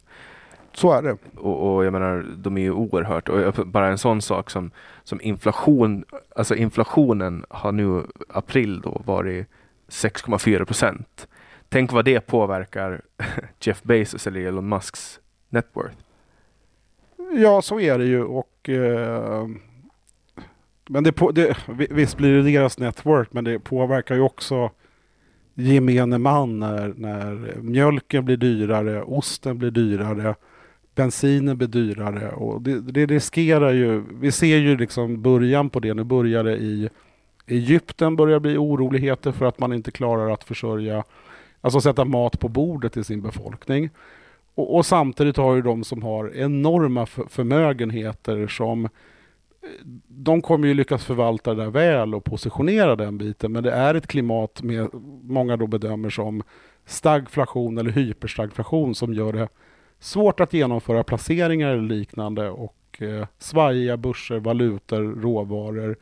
Så 0.74 0.92
är 0.92 1.02
det. 1.02 1.18
Och, 1.36 1.76
och, 1.76 1.86
jag 1.86 1.94
menar, 1.94 2.26
de 2.38 2.58
är 2.58 2.62
ju 2.62 2.72
oerhört, 2.72 3.30
och 3.30 3.68
bara 3.68 3.88
en 3.88 3.98
sån 3.98 4.22
sak 4.22 4.50
som, 4.50 4.72
som 5.04 5.22
inflation, 5.22 6.06
alltså 6.36 6.56
inflationen 6.56 7.46
har 7.50 7.72
nu 7.72 8.04
april 8.30 8.82
då 8.82 9.02
varit 9.06 9.48
6,4 9.88 10.66
procent. 10.66 11.28
Tänk 11.70 11.92
vad 11.92 12.06
det 12.06 12.20
påverkar 12.20 13.02
Jeff 13.62 13.84
Bezos 13.84 14.28
eller 14.28 14.40
Elon 14.40 14.70
Musks 14.70 15.20
net 15.50 15.68
worth. 15.74 15.98
Ja, 17.34 17.62
så 17.62 17.80
är 17.80 17.98
det 17.98 18.06
ju 18.06 18.24
och 18.24 18.70
eh, 18.70 19.48
men 20.90 21.04
det, 21.04 21.12
på, 21.12 21.32
det, 21.32 21.58
visst 21.90 22.18
blir 22.18 22.34
det 22.34 22.52
deras 22.52 22.80
network, 22.80 23.34
men 23.34 23.44
det 23.44 23.60
påverkar 23.60 24.16
ju 24.16 24.22
också 24.22 24.72
gemene 25.54 26.18
man 26.18 26.60
när, 26.60 26.94
när 26.98 27.56
mjölken 27.62 28.26
blir 28.26 28.38
dyrare, 28.38 29.04
osten 29.04 29.58
blir 29.58 29.72
dyrare 29.72 30.36
bensinen 30.96 31.58
blir 31.58 31.68
dyrare 31.68 32.32
och 32.32 32.62
det, 32.62 32.80
det 32.80 33.06
riskerar 33.06 33.74
ju, 33.74 34.04
vi 34.14 34.32
ser 34.32 34.58
ju 34.58 34.78
liksom 34.78 35.22
början 35.22 35.70
på 35.70 35.80
det, 35.80 35.94
nu 35.94 36.04
börjar 36.04 36.44
det 36.44 36.58
i 36.58 36.90
Egypten 37.48 38.16
börjar 38.16 38.40
bli 38.40 38.58
oroligheter 38.58 39.32
för 39.32 39.46
att 39.46 39.60
man 39.60 39.74
inte 39.74 39.92
klarar 39.92 40.30
att 40.30 40.44
försörja, 40.44 41.04
alltså 41.66 41.82
sätta 41.82 42.06
mat 42.06 42.40
på 42.40 42.50
bordet 42.50 42.94
till 42.94 43.04
sin 43.04 43.22
befolkning. 43.22 43.90
Och, 44.56 44.76
och 44.76 44.86
samtidigt 44.86 45.38
har 45.38 45.56
ju 45.56 45.62
de 45.62 45.84
som 45.84 46.04
har 46.04 46.36
enorma 46.36 47.06
förmögenheter 47.06 48.48
som 48.48 48.86
eh, 48.86 48.90
de 50.08 50.42
kommer 50.42 50.68
ju 50.68 50.74
lyckas 50.74 51.06
förvalta 51.06 51.54
det 51.54 51.64
där 51.64 51.70
väl 51.70 52.16
och 52.16 52.24
positionera 52.24 52.96
den 52.96 53.18
biten 53.18 53.52
men 53.52 53.64
det 53.64 53.72
är 53.72 53.96
ett 53.96 54.08
klimat 54.08 54.62
med 54.64 54.90
många 55.22 55.58
då 55.58 55.68
bedömer 55.68 56.10
som 56.10 56.44
stagflation 56.86 57.78
eller 57.78 57.92
hyperstagflation 57.92 58.96
som 58.96 59.14
gör 59.14 59.34
det 59.34 59.50
svårt 60.00 60.40
att 60.40 60.54
genomföra 60.54 61.04
placeringar 61.04 61.70
eller 61.70 61.96
liknande 61.96 62.50
och 62.50 63.02
eh, 63.02 63.28
svajiga 63.38 63.98
börser, 63.98 64.40
valutor, 64.40 65.22
råvaror. 65.22 65.96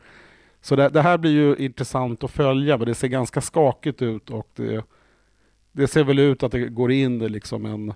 Så 0.60 0.76
det, 0.76 0.88
det, 0.88 1.02
här 1.02 1.18
blir 1.18 1.30
ju 1.30 1.56
intressant 1.56 2.24
att 2.24 2.30
följa, 2.30 2.78
men 2.78 2.86
det 2.86 2.94
ser 2.94 3.08
ganska 3.08 3.40
skakigt 3.40 4.02
ut 4.02 4.30
och 4.30 4.48
det, 4.54 4.84
det 5.74 5.86
ser 5.86 6.04
väl 6.04 6.18
ut 6.18 6.42
att 6.42 6.52
det 6.52 6.68
går 6.68 6.92
in 6.92 7.22
i 7.22 7.28
liksom 7.28 7.66
en 7.66 7.94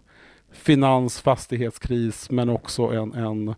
finans, 0.52 1.20
fastighetskris, 1.20 2.30
men 2.30 2.48
också 2.48 2.82
en, 2.82 3.14
en 3.14 3.54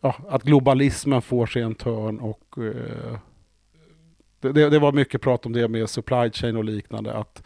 ja, 0.00 0.16
att 0.28 0.42
globalismen 0.42 1.22
får 1.22 1.46
sig 1.46 1.62
en 1.62 1.74
törn 1.74 2.18
och 2.18 2.58
eh, 2.58 3.18
det, 4.40 4.70
det, 4.70 4.78
var 4.78 4.92
mycket 4.92 5.20
prat 5.20 5.46
om 5.46 5.52
det 5.52 5.68
med 5.68 5.90
supply 5.90 6.30
chain 6.30 6.56
och 6.56 6.64
liknande, 6.64 7.12
att 7.12 7.42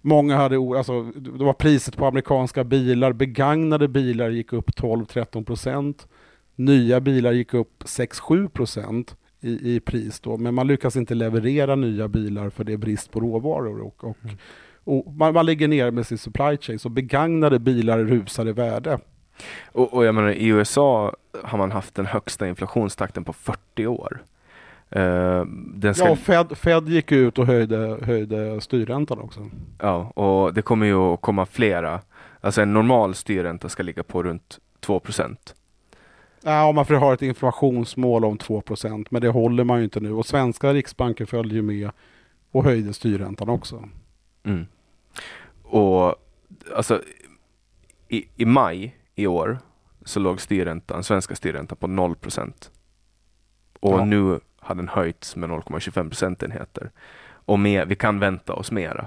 Många 0.00 0.36
hade, 0.36 0.56
alltså, 0.78 1.02
det 1.02 1.44
var 1.44 1.52
priset 1.52 1.96
på 1.96 2.06
amerikanska 2.06 2.64
bilar, 2.64 3.12
begagnade 3.12 3.88
bilar 3.88 4.30
gick 4.30 4.52
upp 4.52 4.70
12-13 4.70 5.44
procent. 5.44 6.08
Nya 6.54 7.00
bilar 7.00 7.32
gick 7.32 7.54
upp 7.54 7.84
6-7 7.84 8.48
procent 8.48 9.16
i, 9.40 9.74
i 9.74 9.80
pris 9.80 10.20
då, 10.20 10.36
men 10.36 10.54
man 10.54 10.66
lyckas 10.66 10.96
inte 10.96 11.14
leverera 11.14 11.76
nya 11.76 12.08
bilar 12.08 12.50
för 12.50 12.64
det 12.64 12.72
är 12.72 12.76
brist 12.76 13.10
på 13.10 13.20
råvaror. 13.20 13.80
Och, 13.80 14.04
och, 14.04 14.16
mm 14.24 14.36
och 14.88 15.14
man, 15.14 15.34
man 15.34 15.46
ligger 15.46 15.68
ner 15.68 15.90
med 15.90 16.06
sin 16.06 16.18
supply 16.18 16.56
chain, 16.56 16.78
så 16.78 16.88
begagnade 16.88 17.58
bilar 17.58 17.98
rusar 17.98 18.48
i 18.48 18.52
värde. 18.52 18.98
Och, 19.66 19.94
och 19.94 20.04
jag 20.04 20.14
menar, 20.14 20.30
i 20.30 20.46
USA 20.46 21.12
har 21.42 21.58
man 21.58 21.72
haft 21.72 21.94
den 21.94 22.06
högsta 22.06 22.48
inflationstakten 22.48 23.24
på 23.24 23.32
40 23.32 23.86
år. 23.86 24.22
Uh, 24.96 25.92
ska... 25.92 26.08
Ja, 26.08 26.16
Fed, 26.16 26.58
Fed 26.58 26.88
gick 26.88 27.12
ut 27.12 27.38
och 27.38 27.46
höjde, 27.46 27.98
höjde 28.02 28.60
styrräntan 28.60 29.18
också. 29.18 29.50
Ja, 29.78 30.10
och 30.14 30.54
det 30.54 30.62
kommer 30.62 30.86
ju 30.86 30.96
att 30.96 31.20
komma 31.20 31.46
flera. 31.46 32.00
Alltså 32.40 32.62
en 32.62 32.72
normal 32.72 33.14
styrränta 33.14 33.68
ska 33.68 33.82
ligga 33.82 34.02
på 34.02 34.22
runt 34.22 34.58
2 34.80 35.00
procent. 35.00 35.54
Ja, 36.42 36.72
man 36.72 36.86
får 36.86 36.94
ha 36.94 37.14
ett 37.14 37.22
informationsmål 37.22 38.24
om 38.24 38.38
2 38.38 38.60
procent, 38.60 39.10
men 39.10 39.22
det 39.22 39.28
håller 39.28 39.64
man 39.64 39.78
ju 39.78 39.84
inte 39.84 40.00
nu. 40.00 40.12
Och 40.12 40.26
svenska 40.26 40.72
riksbanken 40.72 41.26
följde 41.26 41.54
ju 41.54 41.62
med 41.62 41.90
och 42.52 42.64
höjde 42.64 42.92
styrräntan 42.92 43.48
också. 43.48 43.88
Mm. 44.44 44.66
Och 45.68 46.14
alltså 46.74 47.02
i, 48.08 48.24
i 48.36 48.44
maj 48.44 48.96
i 49.14 49.26
år 49.26 49.58
så 50.04 50.20
låg 50.20 50.40
styrräntan, 50.40 51.04
svenska 51.04 51.34
styrräntan 51.34 51.78
på 51.78 51.86
0 51.86 52.14
procent. 52.14 52.70
Och 53.80 53.92
ja. 53.92 54.04
nu 54.04 54.40
hade 54.60 54.80
den 54.80 54.88
höjts 54.88 55.36
med 55.36 55.50
0,25 55.50 56.08
procentenheter. 56.08 56.90
Och 57.30 57.58
mer, 57.58 57.86
vi 57.86 57.96
kan 57.96 58.18
vänta 58.18 58.52
oss 58.54 58.70
mera. 58.70 59.06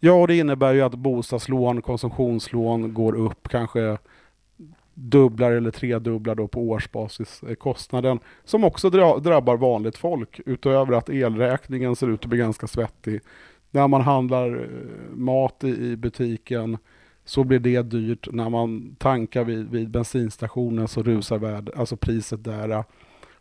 Ja, 0.00 0.12
och 0.12 0.28
det 0.28 0.36
innebär 0.36 0.72
ju 0.72 0.82
att 0.82 0.94
bostadslån, 0.94 1.82
konsumtionslån 1.82 2.94
går 2.94 3.14
upp 3.16 3.48
kanske 3.48 3.98
dubblar 4.94 5.52
eller 5.52 5.70
tredubblar 5.70 6.34
då 6.34 6.48
på 6.48 6.60
årsbasis 6.60 7.42
kostnaden 7.58 8.18
som 8.44 8.64
också 8.64 8.90
dra 8.90 9.18
drabbar 9.18 9.56
vanligt 9.56 9.96
folk 9.96 10.40
utöver 10.46 10.92
att 10.92 11.08
elräkningen 11.08 11.96
ser 11.96 12.08
ut 12.08 12.24
att 12.24 12.30
bli 12.30 12.38
ganska 12.38 12.66
svettig. 12.66 13.20
När 13.76 13.88
man 13.88 14.00
handlar 14.00 14.56
eh, 14.56 15.16
mat 15.16 15.64
i, 15.64 15.68
i 15.68 15.96
butiken 15.96 16.78
så 17.24 17.44
blir 17.44 17.58
det 17.58 17.82
dyrt. 17.82 18.28
När 18.32 18.50
man 18.50 18.96
tankar 18.98 19.44
vid, 19.44 19.70
vid 19.70 19.90
bensinstationen 19.90 20.88
så 20.88 21.02
rusar 21.02 21.38
värd, 21.38 21.70
alltså 21.76 21.96
priset 21.96 22.44
där. 22.44 22.84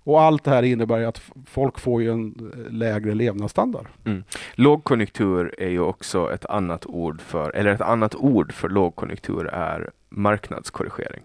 Och 0.04 0.22
allt 0.22 0.44
det 0.44 0.52
här 0.52 0.64
innebär 0.64 0.98
ju 0.98 1.06
att 1.06 1.22
folk 1.46 1.80
får 1.80 2.02
ju 2.02 2.12
en 2.12 2.52
eh, 2.54 2.72
lägre 2.74 3.14
levnadsstandard. 3.14 3.88
Mm. 4.06 4.24
Lågkonjunktur 4.56 5.56
är 5.58 5.70
ju 5.70 5.80
också 5.80 6.34
ett 6.34 6.46
annat 6.46 6.86
ord 6.86 7.22
för, 7.22 7.56
eller 7.56 7.72
ett 7.72 7.82
annat 7.82 8.16
ord 8.16 8.54
för 8.54 8.70
lågkonjunktur 8.70 9.48
är 9.48 9.92
marknadskorrigering. 10.10 11.24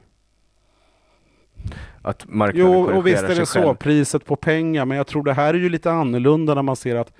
Att 2.03 2.25
marknaden 2.29 2.73
jo, 2.73 2.97
och 2.97 3.07
visst 3.07 3.23
är 3.23 3.35
det 3.35 3.47
så, 3.47 3.75
priset 3.75 4.25
på 4.25 4.37
pengar, 4.37 4.85
men 4.85 4.97
jag 4.97 5.07
tror 5.07 5.23
det 5.23 5.33
här 5.33 5.55
är 5.55 5.59
ju 5.59 5.69
lite 5.69 5.91
annorlunda 5.91 6.55
när 6.55 6.63
man 6.63 6.77
ser 6.77 6.97
att 6.97 7.13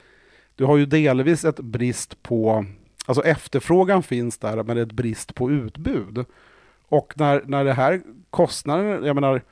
du 0.61 0.67
har 0.67 0.77
ju 0.77 0.87
delvis 0.87 1.45
ett 1.45 1.61
brist 1.61 2.23
på, 2.23 2.65
alltså 3.07 3.25
efterfrågan 3.25 4.03
finns 4.03 4.39
där, 4.39 4.63
men 4.63 4.77
det 4.77 4.83
är 4.83 4.87
ett 4.87 4.93
brist 4.93 5.35
på 5.35 5.51
utbud. 5.51 6.25
Och 6.89 7.13
när, 7.17 7.43
när 7.47 7.65
det 7.65 7.73
här 7.73 8.03
kostnaden, 8.31 9.05
jag 9.05 9.15
menar, 9.15 9.43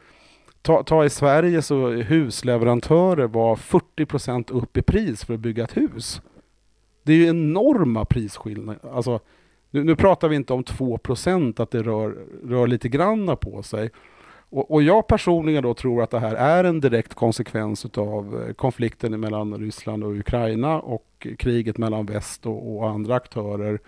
ta, 0.63 0.83
ta 0.83 1.05
i 1.05 1.11
Sverige 1.11 1.63
så 1.63 1.89
husleverantörer 1.89 3.27
var 3.27 3.57
40% 3.57 4.53
upp 4.53 4.77
i 4.77 4.83
pris 4.83 5.25
för 5.25 5.35
att 5.35 5.41
bygga 5.41 5.65
ett 5.65 5.77
hus. 5.77 6.21
Det 7.03 7.13
är 7.13 7.17
ju 7.17 7.27
enorma 7.27 8.05
prisskillnader. 8.05 8.95
Alltså, 8.95 9.21
nu, 9.71 9.85
nu 9.85 9.97
pratar 9.97 10.29
vi 10.29 10.37
inte 10.37 10.53
om 10.53 10.65
2% 10.65 11.63
att 11.63 11.71
det 11.71 11.83
rör, 11.83 12.17
rör 12.45 12.67
lite 12.67 12.89
granna 12.89 13.37
på 13.37 13.63
sig. 13.63 13.91
Och, 14.51 14.71
och, 14.71 14.83
jag 14.83 15.07
personligen 15.07 15.63
då 15.63 15.75
tror 15.75 16.03
att 16.03 16.11
det 16.11 16.21
här 16.21 16.35
är 16.35 16.65
en 16.65 16.81
direkt 16.81 17.15
konsekvens 17.15 17.87
av 17.97 18.45
eh, 18.49 18.55
konflikten 18.55 19.21
mellan 19.21 19.55
Ryssland 19.55 20.05
och 20.05 20.17
Ukraina 20.17 20.81
och 20.81 21.27
kriget 21.39 21.79
mellan 21.79 22.07
väst 22.07 22.47
och, 22.47 22.77
och 22.77 22.89
andra 22.89 23.15
aktörer. 23.15 23.79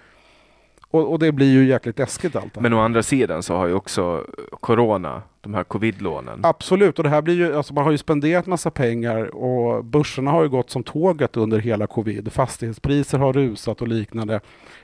Och, 0.90 1.12
och, 1.12 1.18
det 1.18 1.32
blir 1.32 1.52
ju 1.52 1.66
jäkligt 1.66 1.98
läskigt 1.98 2.36
allt 2.36 2.54
det 2.54 2.60
Men 2.60 2.72
å 2.72 2.80
andra 2.80 3.02
sidan 3.02 3.42
så 3.42 3.56
har 3.56 3.66
ju 3.66 3.74
också 3.74 4.26
Corona, 4.60 5.22
de 5.40 5.54
här 5.54 5.64
covidlånen. 5.64 6.40
Absolut, 6.42 6.98
och 6.98 7.04
det 7.04 7.10
här 7.10 7.22
blir 7.22 7.34
ju, 7.34 7.56
alltså 7.56 7.74
man 7.74 7.84
har 7.84 7.90
ju 7.90 7.98
spenderat 7.98 8.46
massa 8.46 8.70
pengar 8.70 9.34
och 9.36 9.84
börserna 9.84 10.30
har 10.30 10.42
ju 10.42 10.48
gått 10.48 10.70
som 10.70 10.82
tåget 10.82 11.36
under 11.36 11.58
hela 11.58 11.86
covid. 11.86 12.32
Fastighetspriser 12.32 13.18
har 13.18 13.32
rusat 13.32 13.82
och 13.82 13.88
liknande. 13.88 14.40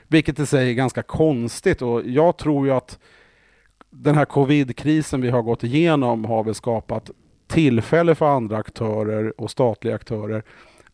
Vilket 0.07 0.39
i 0.39 0.45
sig 0.45 0.69
är 0.69 0.73
ganska 0.73 1.03
konstigt 1.03 1.81
och 1.81 2.01
jag 2.05 2.37
tror 2.37 2.67
ju 2.67 2.73
att 2.73 2.99
den 3.89 4.15
här 4.15 4.25
covid-krisen 4.25 5.21
vi 5.21 5.29
har 5.29 5.41
gått 5.41 5.63
igenom 5.63 6.25
har 6.25 6.43
väl 6.43 6.55
skapat 6.55 7.11
tillfälle 7.47 8.15
för 8.15 8.25
andra 8.25 8.57
aktörer 8.57 9.41
och 9.41 9.51
statliga 9.51 9.95
aktörer 9.95 10.43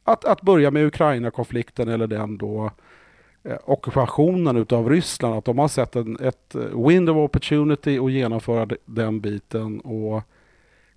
att, 0.03 0.25
att 0.25 0.41
börja 0.41 0.71
med 0.71 0.85
Ukraina-konflikten 0.85 1.89
eller 1.89 2.07
den 2.07 2.37
då 2.37 2.71
eh, 3.43 3.57
ockupationen 3.65 4.57
utav 4.57 4.89
Ryssland, 4.89 5.35
att 5.35 5.45
de 5.45 5.59
har 5.59 5.67
sett 5.67 5.95
en, 5.95 6.17
ett 6.19 6.55
eh, 6.55 6.87
window 6.87 7.17
of 7.17 7.29
opportunity 7.29 7.99
att 7.99 8.11
genomföra 8.11 8.67
den 8.85 9.19
biten. 9.19 9.79
Och 9.79 10.21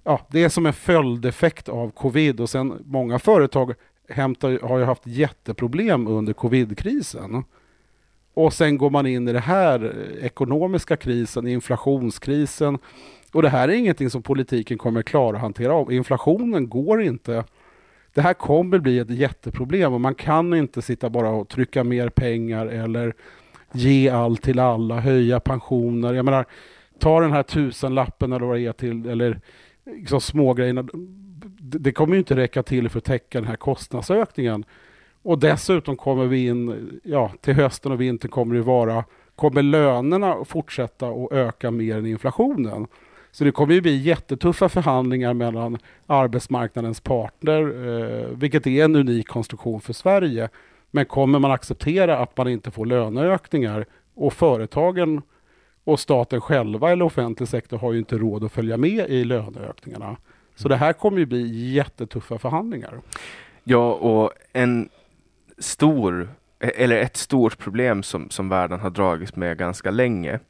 ja, 0.05 0.21
det 0.31 0.45
är 0.45 0.49
som 0.49 0.67
en 0.67 0.73
följdeffekt 0.73 1.69
av 1.69 1.91
covid. 1.91 2.41
Och 2.41 2.51
sen 2.51 2.83
många 2.85 3.19
företag 3.19 3.75
hämtar, 4.09 4.59
har 4.69 4.79
ju 4.79 4.85
haft 4.85 5.07
jätteproblem 5.07 6.07
under 6.07 6.33
covid-krisen. 6.33 7.45
Och 8.37 8.53
sen 8.53 8.79
går 8.79 8.91
man 8.91 9.07
in 9.07 9.29
i 9.29 9.33
det 9.33 9.41
här 9.41 9.85
eh, 9.85 10.27
ekonomiska 10.27 10.97
krisen, 10.97 11.47
inflationskrisen. 11.47 12.79
Och 13.33 13.43
det 13.43 13.49
här 13.49 13.69
är 13.69 13.73
ingenting 13.73 14.11
som 14.11 14.23
politiken 14.23 14.79
kommer 14.79 15.03
klara 15.03 15.37
att 15.37 15.43
hantera 15.43 15.75
av. 15.75 15.93
Inflationen 15.93 16.69
går 16.69 17.03
inte. 17.03 17.45
Det 18.15 18.21
här 18.21 18.35
kommer 18.35 18.79
bli 18.79 18.99
ett 18.99 19.11
jätteproblem 19.11 19.93
och 19.93 20.01
man 20.01 20.15
kan 20.15 20.55
inte 20.55 20.83
sitta 20.83 21.11
bara 21.11 21.31
och 21.31 21.49
trycka 21.49 21.85
mer 21.85 22.09
pengar 22.09 22.67
eller 22.67 23.15
ge 23.73 24.09
allt 24.09 24.43
till 24.43 24.59
alla, 24.59 25.01
höja 25.01 25.41
pensioner. 25.41 26.15
Jag 26.15 26.25
menar, 26.25 26.45
ta 26.99 27.21
den 27.21 27.33
här 27.33 27.43
tusenlappen 27.43 28.33
eller 28.33 28.47
vad 28.47 28.57
det 28.57 28.67
är 28.67 28.73
till, 28.73 29.09
eller 29.09 29.41
liksom 29.85 30.21
smågrejerna. 30.21 30.89
Det 31.61 31.93
kommer 31.93 32.13
ju 32.15 32.19
inte 32.19 32.37
räcka 32.37 32.63
till 32.63 32.89
för 32.89 32.99
att 32.99 33.05
täcka 33.05 33.41
den 33.41 33.49
här 33.49 33.57
kostnadsökningen. 33.57 34.65
Och 35.27 35.39
dessutom 35.39 35.97
kommer 35.97 36.27
vi 36.27 36.47
in, 36.47 37.01
ja, 37.05 37.33
till 37.41 37.55
hösten 37.55 37.93
och 37.93 38.01
vintern 38.01 38.31
kommer 38.31 38.55
det 38.55 38.63
vara, 38.63 39.05
kommer 39.37 39.63
lönerna 39.63 40.45
fortsätta 40.45 41.09
att 41.09 41.33
öka 41.33 41.71
mer 41.71 41.97
än 41.97 42.07
inflationen. 42.07 42.87
Så 43.31 43.45
det 43.45 43.53
kommer 43.53 43.75
ju 43.75 43.81
bli 43.81 43.97
jättetuffa 43.97 44.69
förhandlingar 44.69 45.35
mellan 45.35 45.79
arbetsmarknadens 46.07 47.01
parter, 47.01 47.63
eh, 47.63 48.29
vilket 48.37 48.67
är 48.67 48.85
en 48.85 48.97
unik 48.97 49.29
konstruktion 49.29 49.81
för 49.81 49.93
Sverige. 49.93 50.49
Men 50.91 51.05
kommer 51.05 51.39
man 51.39 51.51
acceptera 51.51 52.19
att 52.19 52.37
man 52.37 52.49
inte 52.49 52.71
får 52.71 52.87
löneökningar 52.87 53.87
och 54.15 54.33
företagen 54.33 55.23
och 55.85 56.01
staten 56.01 56.41
själva 56.41 56.93
eller 56.93 57.05
offentlig 57.05 57.49
sektor 57.49 57.79
har 57.79 57.93
ju 57.93 57.99
inte 57.99 58.19
råd 58.19 58.45
att 58.45 58.53
följa 58.53 58.77
med 58.77 59.11
i 59.11 59.25
löneökningarna. 59.25 60.17
Så 60.55 60.69
det 60.69 60.77
här 60.77 60.93
kommer 60.93 61.19
ju 61.19 61.27
bli 61.27 61.73
jättetuffa 61.75 62.39
förhandlingar. 62.39 63.01
Ja, 63.65 63.93
och 63.93 64.31
en 64.53 64.89
stor, 65.59 66.29
eller 66.59 66.97
ett 66.97 67.17
stort 67.17 67.59
problem 67.59 68.03
som, 68.03 68.31
som 68.31 68.49
världen 68.49 68.81
har 68.81 68.91
dragits 68.91 69.37
med 69.37 69.59
ganska 69.59 69.91
länge 69.91 70.41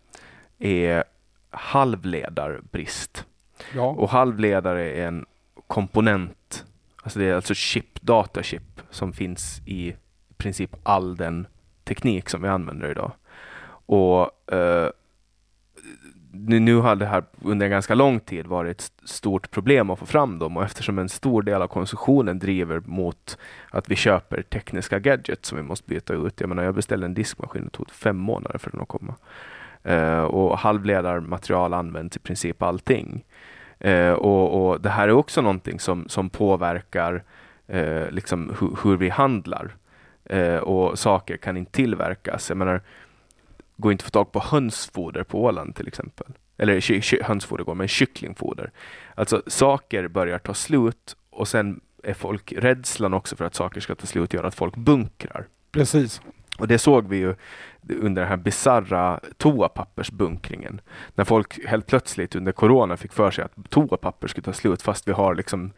är 0.59 1.05
halvledarbrist. 1.51 3.27
Ja. 3.75 3.87
Och 3.87 4.11
halvledare 4.11 4.91
är 4.91 5.07
en 5.07 5.27
komponent, 5.67 6.65
alltså 7.03 7.19
det 7.19 7.25
är 7.25 7.35
alltså 7.35 7.55
chip, 7.55 8.01
datachip 8.01 8.81
som 8.91 9.13
finns 9.13 9.63
i 9.67 9.97
princip 10.37 10.77
all 10.83 11.17
den 11.17 11.47
teknik 11.85 12.29
som 12.29 12.43
vi 12.43 12.49
använder 12.49 12.91
idag. 12.91 13.13
Och 13.87 14.53
eh, 14.53 14.91
nu, 16.39 16.61
nu 16.61 16.77
har 16.77 16.97
det 16.97 17.07
här 17.07 17.25
under 17.43 17.67
en 17.67 17.71
ganska 17.71 17.95
lång 17.95 18.21
tid 18.21 18.47
varit 18.47 18.81
ett 18.81 18.93
stort 19.09 19.51
problem 19.51 19.91
att 19.91 19.99
få 19.99 20.07
fram 20.07 20.39
dem 20.39 20.57
och 20.57 20.65
eftersom 20.65 20.99
en 20.99 21.09
stor 21.09 21.43
del 21.43 21.63
av 21.63 21.69
konsumtionen 21.69 22.39
driver 22.39 22.81
mot 22.85 23.39
att 23.71 23.91
vi 23.91 23.97
köper 23.97 24.43
tekniska 24.43 24.99
gadgets 24.99 25.49
som 25.49 25.59
vi 25.59 25.65
måste 25.65 25.89
byta 25.89 26.15
ut. 26.15 26.41
Jag 26.41 26.49
menar, 26.49 26.63
jag 26.63 26.75
beställde 26.75 27.07
en 27.07 27.15
diskmaskin 27.15 27.63
och 27.63 27.71
det 27.71 27.77
tog 27.77 27.91
fem 27.91 28.17
månader 28.17 28.59
för 28.59 28.71
den 28.71 28.81
att 28.81 28.89
komma. 28.89 29.15
Uh, 29.89 30.25
och 30.25 30.59
halvledarmaterial 30.59 31.75
används 31.75 32.17
i 32.17 32.21
princip 32.21 32.63
allting. 32.63 33.25
Uh, 33.85 34.13
och, 34.13 34.69
och, 34.69 34.81
det 34.81 34.91
här 34.91 35.09
är 35.09 35.13
också 35.13 35.43
någonting 35.43 35.81
som, 35.81 36.09
som 36.09 36.31
påverkar 36.31 37.23
uh, 37.75 38.11
liksom 38.11 38.55
hu 38.61 38.69
hur 38.83 38.97
vi 38.97 39.09
handlar. 39.09 39.77
och 40.63 40.99
saker 40.99 41.37
kan 41.37 41.57
inte 41.57 41.73
tillverkas. 41.73 42.49
Jag 42.49 42.59
menar, 42.59 42.81
går 43.77 43.93
inte 43.93 44.03
att 44.03 44.07
få 44.07 44.11
tag 44.11 44.33
på 44.33 44.41
hönsfoder 44.41 45.23
på 45.23 45.45
Åland 45.45 45.75
till 45.75 45.89
exempel. 45.89 46.27
Eller 46.59 47.23
hönsfoder 47.23 47.65
går, 47.65 47.75
men 47.75 47.89
kycklingfoder. 47.89 48.71
Alltså 49.15 49.43
saker 49.47 50.09
börjar 50.09 50.39
ta 50.39 50.55
slut 50.55 51.17
och 51.31 51.49
sen 51.49 51.81
är 52.03 52.15
folk 52.15 52.53
rädslan 52.53 53.15
också 53.15 53.37
för 53.37 53.45
att 53.45 53.55
saker 53.55 53.81
ska 53.81 53.95
ta 53.95 54.07
slut 54.07 54.35
gör 54.35 54.45
att 54.45 54.55
folk 54.55 54.77
bunkrar. 54.77 55.47
Precis. 55.73 56.21
Och 56.59 56.69
det 56.69 56.79
såg 56.79 57.09
vi 57.09 57.17
ju 57.17 57.35
under 57.89 58.23
den 58.23 58.29
här 58.29 58.37
bizarra 58.37 59.21
toapappersbunkringen. 59.37 60.81
När 61.15 61.25
folk 61.25 61.67
helt 61.67 61.87
plötsligt 61.87 62.35
under 62.35 62.53
corona 62.53 62.97
fick 62.97 63.13
för 63.13 63.31
sig 63.31 63.45
att 63.45 63.71
toapapper 63.71 64.29
skulle 64.29 64.45
ta 64.45 64.53
slut 64.53 64.83
fast 64.83 65.09
vi 65.09 65.13
har 65.13 65.35
liksom 65.35 65.73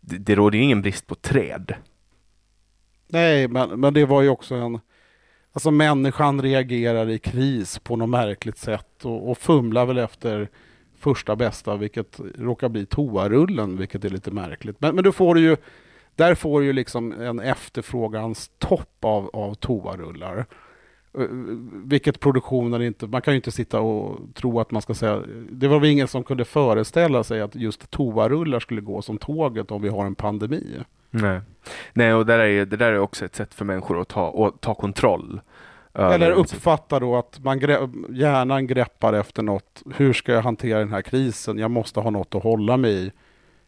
det, 0.00 0.18
det 0.18 0.34
råder 0.34 0.58
ju 0.58 0.64
ingen 0.64 0.82
brist 0.82 1.06
på 1.06 1.14
träd. 1.14 1.74
Nej, 3.08 3.48
men, 3.48 3.80
men 3.80 3.94
det 3.94 4.04
var 4.04 4.22
ju 4.22 4.28
också 4.28 4.54
en 4.54 4.80
Alltså 5.56 5.70
människan 5.70 6.42
reagerar 6.42 7.10
i 7.10 7.18
kris 7.18 7.78
på 7.78 7.96
något 7.96 8.08
märkligt 8.08 8.58
sätt 8.58 9.04
och, 9.04 9.30
och 9.30 9.38
fumlar 9.38 9.86
väl 9.86 9.98
efter 9.98 10.48
första 10.98 11.36
bästa, 11.36 11.76
vilket 11.76 12.20
råkar 12.38 12.68
bli 12.68 12.86
toarullen, 12.86 13.76
vilket 13.76 14.04
är 14.04 14.08
lite 14.08 14.30
märkligt. 14.30 14.76
Men, 14.80 14.94
men 14.94 15.04
du 15.04 15.12
får 15.12 15.38
ju, 15.38 15.56
där 16.14 16.34
får 16.34 16.60
du 16.60 16.66
ju 16.66 16.72
liksom 16.72 17.12
en 17.12 17.40
efterfrågans 17.40 18.50
topp 18.58 19.04
av, 19.04 19.30
av 19.32 19.54
toarullar. 19.54 20.46
Eh, 21.18 21.26
vilket 21.84 22.20
produktionen 22.20 22.82
inte, 22.82 23.06
man 23.06 23.22
kan 23.22 23.34
ju 23.34 23.36
inte 23.36 23.52
sitta 23.52 23.80
och 23.80 24.18
tro 24.34 24.60
att 24.60 24.70
man 24.70 24.82
ska 24.82 24.94
säga, 24.94 25.22
det 25.50 25.68
var 25.68 25.80
väl 25.80 25.90
ingen 25.90 26.08
som 26.08 26.24
kunde 26.24 26.44
föreställa 26.44 27.24
sig 27.24 27.40
att 27.40 27.54
just 27.54 27.90
toarullar 27.90 28.60
skulle 28.60 28.80
gå 28.80 29.02
som 29.02 29.18
tåget 29.18 29.70
om 29.70 29.82
vi 29.82 29.88
har 29.88 30.06
en 30.06 30.14
pandemi. 30.14 30.80
Nej, 31.22 31.40
Nej 31.92 32.14
och 32.14 32.26
där 32.26 32.38
är, 32.38 32.66
det 32.66 32.76
där 32.76 32.92
är 32.92 32.98
också 32.98 33.24
ett 33.24 33.36
sätt 33.36 33.54
för 33.54 33.64
människor 33.64 34.00
att 34.00 34.08
ta, 34.08 34.46
att 34.46 34.60
ta 34.60 34.74
kontroll. 34.74 35.40
Eller 35.94 36.30
uppfatta 36.30 37.00
då 37.00 37.16
att 37.16 37.38
man 37.44 37.58
grä, 37.58 37.88
hjärnan 38.10 38.66
greppar 38.66 39.12
efter 39.12 39.42
något. 39.42 39.82
Hur 39.96 40.12
ska 40.12 40.32
jag 40.32 40.42
hantera 40.42 40.78
den 40.78 40.92
här 40.92 41.02
krisen? 41.02 41.58
Jag 41.58 41.70
måste 41.70 42.00
ha 42.00 42.10
något 42.10 42.34
att 42.34 42.42
hålla 42.42 42.76
mig 42.76 43.06
i. 43.06 43.12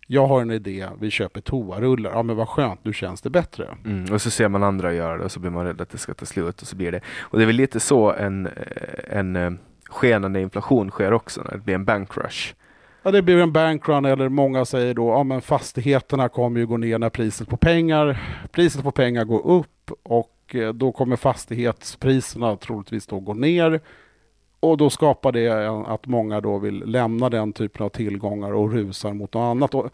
Jag 0.06 0.26
har 0.26 0.40
en 0.40 0.50
idé, 0.50 0.88
vi 1.00 1.10
köper 1.10 1.40
toarullar. 1.40 2.10
Ja 2.10 2.22
men 2.22 2.36
vad 2.36 2.48
skönt, 2.48 2.84
nu 2.84 2.92
känns 2.92 3.20
det 3.20 3.30
bättre. 3.30 3.68
Mm, 3.84 4.12
och 4.14 4.22
så 4.22 4.30
ser 4.30 4.48
man 4.48 4.62
andra 4.62 4.94
göra 4.94 5.16
det 5.16 5.24
och 5.24 5.32
så 5.32 5.40
blir 5.40 5.50
man 5.50 5.64
rädd 5.64 5.80
att 5.80 5.90
det 5.90 5.98
ska 5.98 6.14
ta 6.14 6.26
slut 6.26 6.62
och 6.62 6.68
så 6.68 6.76
blir 6.76 6.92
det. 6.92 7.00
Och 7.20 7.38
det 7.38 7.44
är 7.44 7.46
väl 7.46 7.56
lite 7.56 7.80
så 7.80 8.12
en, 8.12 8.48
en 9.10 9.58
skenande 9.88 10.40
inflation 10.40 10.90
sker 10.90 11.12
också 11.12 11.42
när 11.42 11.50
det 11.50 11.58
blir 11.58 11.74
en 11.74 11.84
bankrush. 11.84 12.54
Ja, 13.08 13.12
det 13.12 13.22
blir 13.22 13.38
en 13.38 13.52
bankrun 13.52 14.04
eller 14.04 14.28
många 14.28 14.64
säger 14.64 14.94
då 14.94 15.08
ja, 15.08 15.22
men 15.22 15.40
fastigheterna 15.40 16.28
kommer 16.28 16.60
ju 16.60 16.66
gå 16.66 16.76
ner 16.76 16.98
när 16.98 17.10
priset 17.10 17.48
på 17.48 17.56
pengar, 17.56 18.20
priset 18.52 18.82
på 18.82 18.90
pengar 18.90 19.24
går 19.24 19.46
upp 19.46 19.90
och 20.02 20.54
eh, 20.54 20.72
då 20.72 20.92
kommer 20.92 21.16
fastighetspriserna 21.16 22.56
troligtvis 22.56 23.06
då 23.06 23.20
gå 23.20 23.34
ner. 23.34 23.80
Och 24.60 24.76
då 24.76 24.90
skapar 24.90 25.32
det 25.32 25.68
att 25.86 26.06
många 26.06 26.40
då 26.40 26.58
vill 26.58 26.82
lämna 26.86 27.28
den 27.28 27.52
typen 27.52 27.84
av 27.84 27.88
tillgångar 27.88 28.52
och 28.52 28.72
rusar 28.72 29.12
mot 29.12 29.34
något 29.34 29.40
annat. 29.40 29.74
Och 29.74 29.90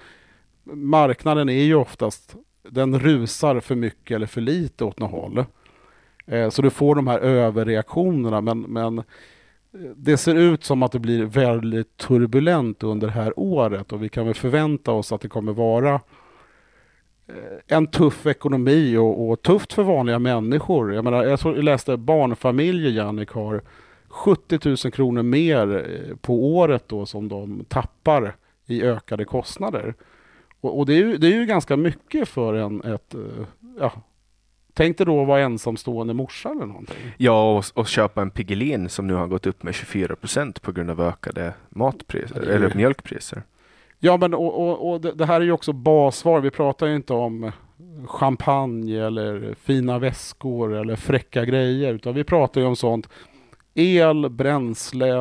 marknaden 0.64 1.48
är 1.48 1.62
ju 1.62 1.74
oftast, 1.74 2.36
den 2.70 2.98
rusar 2.98 3.60
för 3.60 3.74
mycket 3.74 4.14
eller 4.14 4.26
för 4.26 4.40
lite 4.40 4.84
åt 4.84 4.98
något 4.98 5.10
håll. 5.10 5.44
Eh, 6.26 6.50
så 6.50 6.62
du 6.62 6.70
får 6.70 6.94
de 6.94 7.06
här 7.06 7.18
överreaktionerna 7.18 8.40
men, 8.40 8.60
men 8.60 9.02
det 9.96 10.16
ser 10.16 10.34
ut 10.34 10.64
som 10.64 10.82
att 10.82 10.92
det 10.92 10.98
blir 10.98 11.24
väldigt 11.24 11.96
turbulent 11.96 12.82
under 12.82 13.06
det 13.06 13.12
här 13.12 13.32
året 13.36 13.92
och 13.92 14.02
vi 14.02 14.08
kan 14.08 14.26
väl 14.26 14.34
förvänta 14.34 14.92
oss 14.92 15.12
att 15.12 15.20
det 15.20 15.28
kommer 15.28 15.52
vara 15.52 15.94
eh, 17.26 17.58
en 17.66 17.86
tuff 17.86 18.26
ekonomi 18.26 18.96
och, 18.96 19.30
och 19.30 19.42
tufft 19.42 19.72
för 19.72 19.82
vanliga 19.82 20.18
människor. 20.18 20.94
Jag, 20.94 21.04
menar, 21.04 21.24
jag 21.24 21.64
läste 21.64 21.96
barnfamiljer, 21.96 22.90
Jannik, 22.90 23.30
har 23.30 23.62
70 24.08 24.68
000 24.68 24.76
kronor 24.76 25.22
mer 25.22 25.76
eh, 25.76 26.16
på 26.16 26.56
året 26.56 26.84
då 26.88 27.06
som 27.06 27.28
de 27.28 27.64
tappar 27.68 28.36
i 28.66 28.82
ökade 28.82 29.24
kostnader. 29.24 29.94
Och, 30.60 30.78
och 30.78 30.86
det, 30.86 30.92
är 30.92 30.98
ju, 30.98 31.16
det 31.16 31.26
är 31.26 31.40
ju 31.40 31.46
ganska 31.46 31.76
mycket 31.76 32.28
för 32.28 32.54
en, 32.54 32.82
ett, 32.82 33.14
eh, 33.14 33.46
ja, 33.80 33.92
Tänk 34.74 34.98
dig 34.98 35.06
då 35.06 35.22
att 35.22 35.28
vara 35.28 35.40
ensamstående 35.40 36.14
morsa 36.14 36.50
eller 36.50 36.66
någonting. 36.66 36.96
Ja, 37.16 37.56
och, 37.58 37.64
och 37.74 37.88
köpa 37.88 38.22
en 38.22 38.30
Piggelin 38.30 38.88
som 38.88 39.06
nu 39.06 39.14
har 39.14 39.26
gått 39.26 39.46
upp 39.46 39.62
med 39.62 39.74
24 39.74 40.16
procent 40.16 40.62
på 40.62 40.72
grund 40.72 40.90
av 40.90 41.00
ökade 41.00 41.54
matpriser, 41.68 42.42
ja, 42.46 42.52
eller 42.52 42.74
mjölkpriser. 42.74 43.42
Ja, 43.98 44.16
men 44.16 44.34
och, 44.34 44.68
och, 44.68 44.90
och 44.90 45.00
det, 45.00 45.12
det, 45.12 45.26
här 45.26 45.40
är 45.40 45.44
ju 45.44 45.52
också 45.52 45.72
basvar. 45.72 46.40
Vi 46.40 46.50
pratar 46.50 46.86
ju 46.86 46.96
inte 46.96 47.12
om 47.12 47.52
champagne 48.06 49.06
eller 49.06 49.54
fina 49.60 49.98
väskor 49.98 50.74
eller 50.74 50.96
fräcka 50.96 51.44
grejer, 51.44 51.94
utan 51.94 52.14
vi 52.14 52.24
pratar 52.24 52.60
ju 52.60 52.66
om 52.66 52.76
sånt. 52.76 53.08
El, 53.74 54.30
bränsle, 54.30 55.18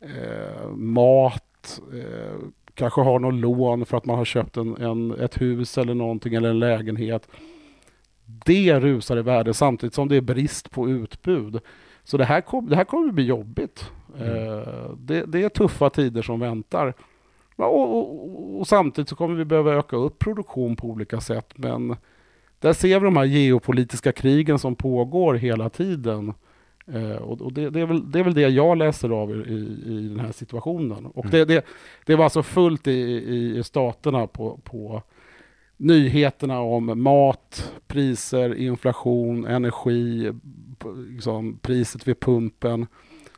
eh, 0.00 0.70
mat, 0.74 1.80
eh, 1.92 2.38
kanske 2.74 3.00
har 3.00 3.18
något 3.18 3.34
lån 3.34 3.86
för 3.86 3.96
att 3.96 4.04
man 4.04 4.18
har 4.18 4.24
köpt 4.24 4.56
en, 4.56 4.76
en, 4.76 5.10
ett 5.20 5.40
hus 5.40 5.78
eller 5.78 5.94
någonting 5.94 6.34
eller 6.34 6.48
en 6.50 6.58
lägenhet 6.58 7.28
det 8.44 8.80
rusar 8.80 9.16
i 9.16 9.22
värde 9.22 9.54
samtidigt 9.54 9.94
som 9.94 10.08
det 10.08 10.16
är 10.16 10.20
brist 10.20 10.70
på 10.70 10.88
utbud. 10.88 11.60
Så 12.04 12.16
det 12.16 12.24
här, 12.24 12.40
kom, 12.40 12.68
det 12.68 12.76
här 12.76 12.84
kommer 12.84 13.12
bli 13.12 13.24
jobbigt. 13.24 13.90
Mm. 14.18 14.32
Eh, 14.32 14.90
det, 14.98 15.24
det, 15.26 15.42
är 15.42 15.48
tuffa 15.48 15.90
tider 15.90 16.22
som 16.22 16.40
väntar. 16.40 16.94
Och, 17.56 17.96
och, 17.96 18.60
och, 18.60 18.66
samtidigt 18.66 19.08
så 19.08 19.16
kommer 19.16 19.34
vi 19.34 19.44
behöva 19.44 19.72
öka 19.72 19.96
upp 19.96 20.18
produktion 20.18 20.76
på 20.76 20.86
olika 20.86 21.20
sätt. 21.20 21.52
Men 21.56 21.96
där 22.58 22.72
ser 22.72 23.00
vi 23.00 23.04
de 23.04 23.16
här 23.16 23.24
geopolitiska 23.24 24.12
krigen 24.12 24.58
som 24.58 24.74
pågår 24.74 25.34
hela 25.34 25.68
tiden. 25.68 26.34
Eh, 26.86 27.16
och, 27.16 27.52
det, 27.52 27.70
det, 27.70 27.80
är 27.80 27.86
väl, 27.86 28.10
det 28.10 28.18
är 28.18 28.24
väl 28.24 28.34
det 28.34 28.48
jag 28.48 28.78
läser 28.78 29.10
av 29.10 29.30
i, 29.30 29.82
i 29.86 30.08
den 30.08 30.20
här 30.20 30.32
situationen. 30.32 31.06
Och 31.06 31.34
mm. 31.34 31.62
det, 32.06 32.14
var 32.14 32.24
alltså 32.24 32.42
fullt 32.42 32.86
i, 32.86 33.00
i 33.58 33.62
staterna 33.64 34.26
på, 34.26 34.60
på 34.64 35.02
nyheterna 35.78 36.60
om 36.60 37.02
mat, 37.02 37.72
priser, 37.86 38.54
inflation, 38.54 39.46
energi, 39.46 40.32
liksom 41.08 41.58
priset 41.62 42.08
vid 42.08 42.20
pumpen. 42.20 42.86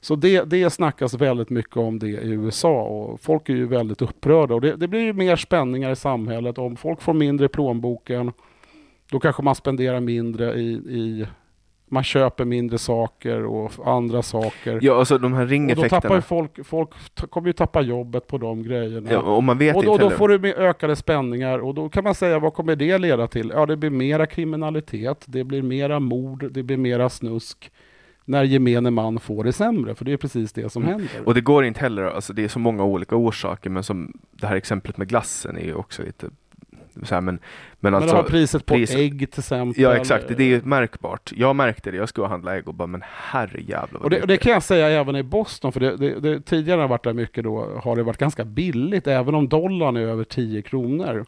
Så 0.00 0.16
det, 0.16 0.44
det 0.44 0.70
snackas 0.70 1.14
väldigt 1.14 1.50
mycket 1.50 1.76
om 1.76 1.98
det 1.98 2.08
i 2.08 2.30
USA 2.30 2.82
och 2.82 3.20
folk 3.20 3.48
är 3.48 3.54
ju 3.54 3.66
väldigt 3.66 4.02
upprörda 4.02 4.54
och 4.54 4.60
det, 4.60 4.76
det 4.76 4.88
blir 4.88 5.12
mer 5.12 5.36
spänningar 5.36 5.90
i 5.90 5.96
samhället. 5.96 6.58
Om 6.58 6.76
folk 6.76 7.02
får 7.02 7.14
mindre 7.14 7.46
i 7.46 7.48
plånboken 7.48 8.32
då 9.10 9.20
kanske 9.20 9.42
man 9.42 9.54
spenderar 9.54 10.00
mindre 10.00 10.54
i, 10.54 10.72
i 10.72 11.26
man 11.92 12.04
köper 12.04 12.44
mindre 12.44 12.78
saker 12.78 13.44
och 13.44 13.72
andra 13.84 14.22
saker. 14.22 14.78
Ja, 14.82 14.98
alltså 14.98 15.18
de 15.18 15.32
här 15.32 15.46
ringeffekterna. 15.46 15.86
Och 15.86 15.90
då 15.90 16.00
tappar 16.00 16.14
ju 16.14 16.22
folk, 16.22 16.66
folk 16.66 16.90
kommer 17.30 17.48
ju 17.48 17.52
tappa 17.52 17.80
jobbet 17.80 18.26
på 18.26 18.38
de 18.38 18.62
grejerna. 18.62 19.12
Ja, 19.12 19.18
och 19.18 19.44
man 19.44 19.58
vet 19.58 19.76
och 19.76 19.84
då, 19.84 19.92
inte 19.92 20.04
då 20.04 20.10
får 20.10 20.28
du 20.28 20.54
ökade 20.54 20.96
spänningar 20.96 21.58
och 21.58 21.74
då 21.74 21.88
kan 21.88 22.04
man 22.04 22.14
säga 22.14 22.38
vad 22.38 22.54
kommer 22.54 22.76
det 22.76 22.98
leda 22.98 23.26
till? 23.26 23.52
Ja, 23.54 23.66
det 23.66 23.76
blir 23.76 23.90
mera 23.90 24.26
kriminalitet, 24.26 25.24
det 25.26 25.44
blir 25.44 25.62
mera 25.62 26.00
mord, 26.00 26.52
det 26.52 26.62
blir 26.62 26.76
mera 26.76 27.08
snusk 27.08 27.70
när 28.24 28.44
gemene 28.44 28.90
man 28.90 29.20
får 29.20 29.44
det 29.44 29.52
sämre, 29.52 29.94
för 29.94 30.04
det 30.04 30.12
är 30.12 30.16
precis 30.16 30.52
det 30.52 30.72
som 30.72 30.82
mm. 30.82 30.94
händer. 30.94 31.10
Och 31.24 31.34
det 31.34 31.40
går 31.40 31.64
inte 31.64 31.80
heller, 31.80 32.02
alltså 32.02 32.32
det 32.32 32.44
är 32.44 32.48
så 32.48 32.58
många 32.58 32.84
olika 32.84 33.16
orsaker, 33.16 33.70
men 33.70 33.82
som 33.82 34.12
det 34.30 34.46
här 34.46 34.56
exemplet 34.56 34.96
med 34.96 35.08
glassen 35.08 35.56
är 35.56 35.64
ju 35.64 35.74
också 35.74 36.02
lite 36.02 36.26
så 37.04 37.14
här, 37.14 37.20
men, 37.20 37.38
men, 37.80 37.94
alltså, 37.94 38.16
men 38.16 38.24
priset 38.24 38.66
på 38.66 38.74
pris, 38.74 38.94
ägg 38.94 39.30
till 39.30 39.40
exempel. 39.40 39.82
Ja 39.82 39.96
exakt, 39.96 40.28
det 40.28 40.42
är 40.42 40.48
ju 40.48 40.62
märkbart. 40.62 41.32
Jag 41.36 41.56
märkte 41.56 41.90
det, 41.90 41.96
jag 41.96 42.08
skulle 42.08 42.26
handla 42.26 42.56
ägg 42.56 42.68
och 42.68 42.74
bara 42.74 42.86
men 42.86 43.02
herrejävlar 43.04 44.02
och 44.02 44.10
det, 44.10 44.20
och 44.20 44.26
det 44.26 44.36
kan 44.36 44.52
jag 44.52 44.62
säga 44.62 44.88
även 44.88 45.16
i 45.16 45.22
Boston, 45.22 45.72
för 45.72 45.80
det, 45.80 45.96
det, 45.96 46.20
det, 46.20 46.40
tidigare 46.40 46.76
har 46.76 46.82
jag 46.82 46.88
varit 46.88 47.04
där 47.04 47.12
mycket 47.12 47.44
då, 47.44 47.80
har 47.84 47.96
det 47.96 48.02
varit 48.02 48.18
ganska 48.18 48.44
billigt, 48.44 49.06
även 49.06 49.34
om 49.34 49.48
dollarn 49.48 49.96
är 49.96 50.00
över 50.00 50.24
10 50.24 50.62
kronor. 50.62 51.24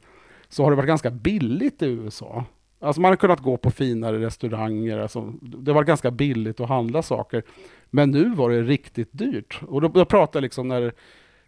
Så 0.48 0.62
har 0.62 0.70
det 0.70 0.76
varit 0.76 0.86
ganska 0.86 1.10
billigt 1.10 1.82
i 1.82 1.86
USA. 1.86 2.44
Alltså 2.80 3.00
man 3.00 3.10
har 3.10 3.16
kunnat 3.16 3.40
gå 3.40 3.56
på 3.56 3.70
finare 3.70 4.18
restauranger, 4.18 4.98
alltså, 4.98 5.32
det 5.40 5.70
har 5.70 5.74
varit 5.74 5.86
ganska 5.86 6.10
billigt 6.10 6.60
att 6.60 6.68
handla 6.68 7.02
saker. 7.02 7.42
Men 7.90 8.10
nu 8.10 8.34
var 8.34 8.50
det 8.50 8.62
riktigt 8.62 9.08
dyrt. 9.12 9.60
Och 9.68 9.80
då, 9.80 9.88
då 9.88 10.04
pratar 10.04 10.38
jag 10.38 10.42
liksom 10.42 10.68
när 10.68 10.92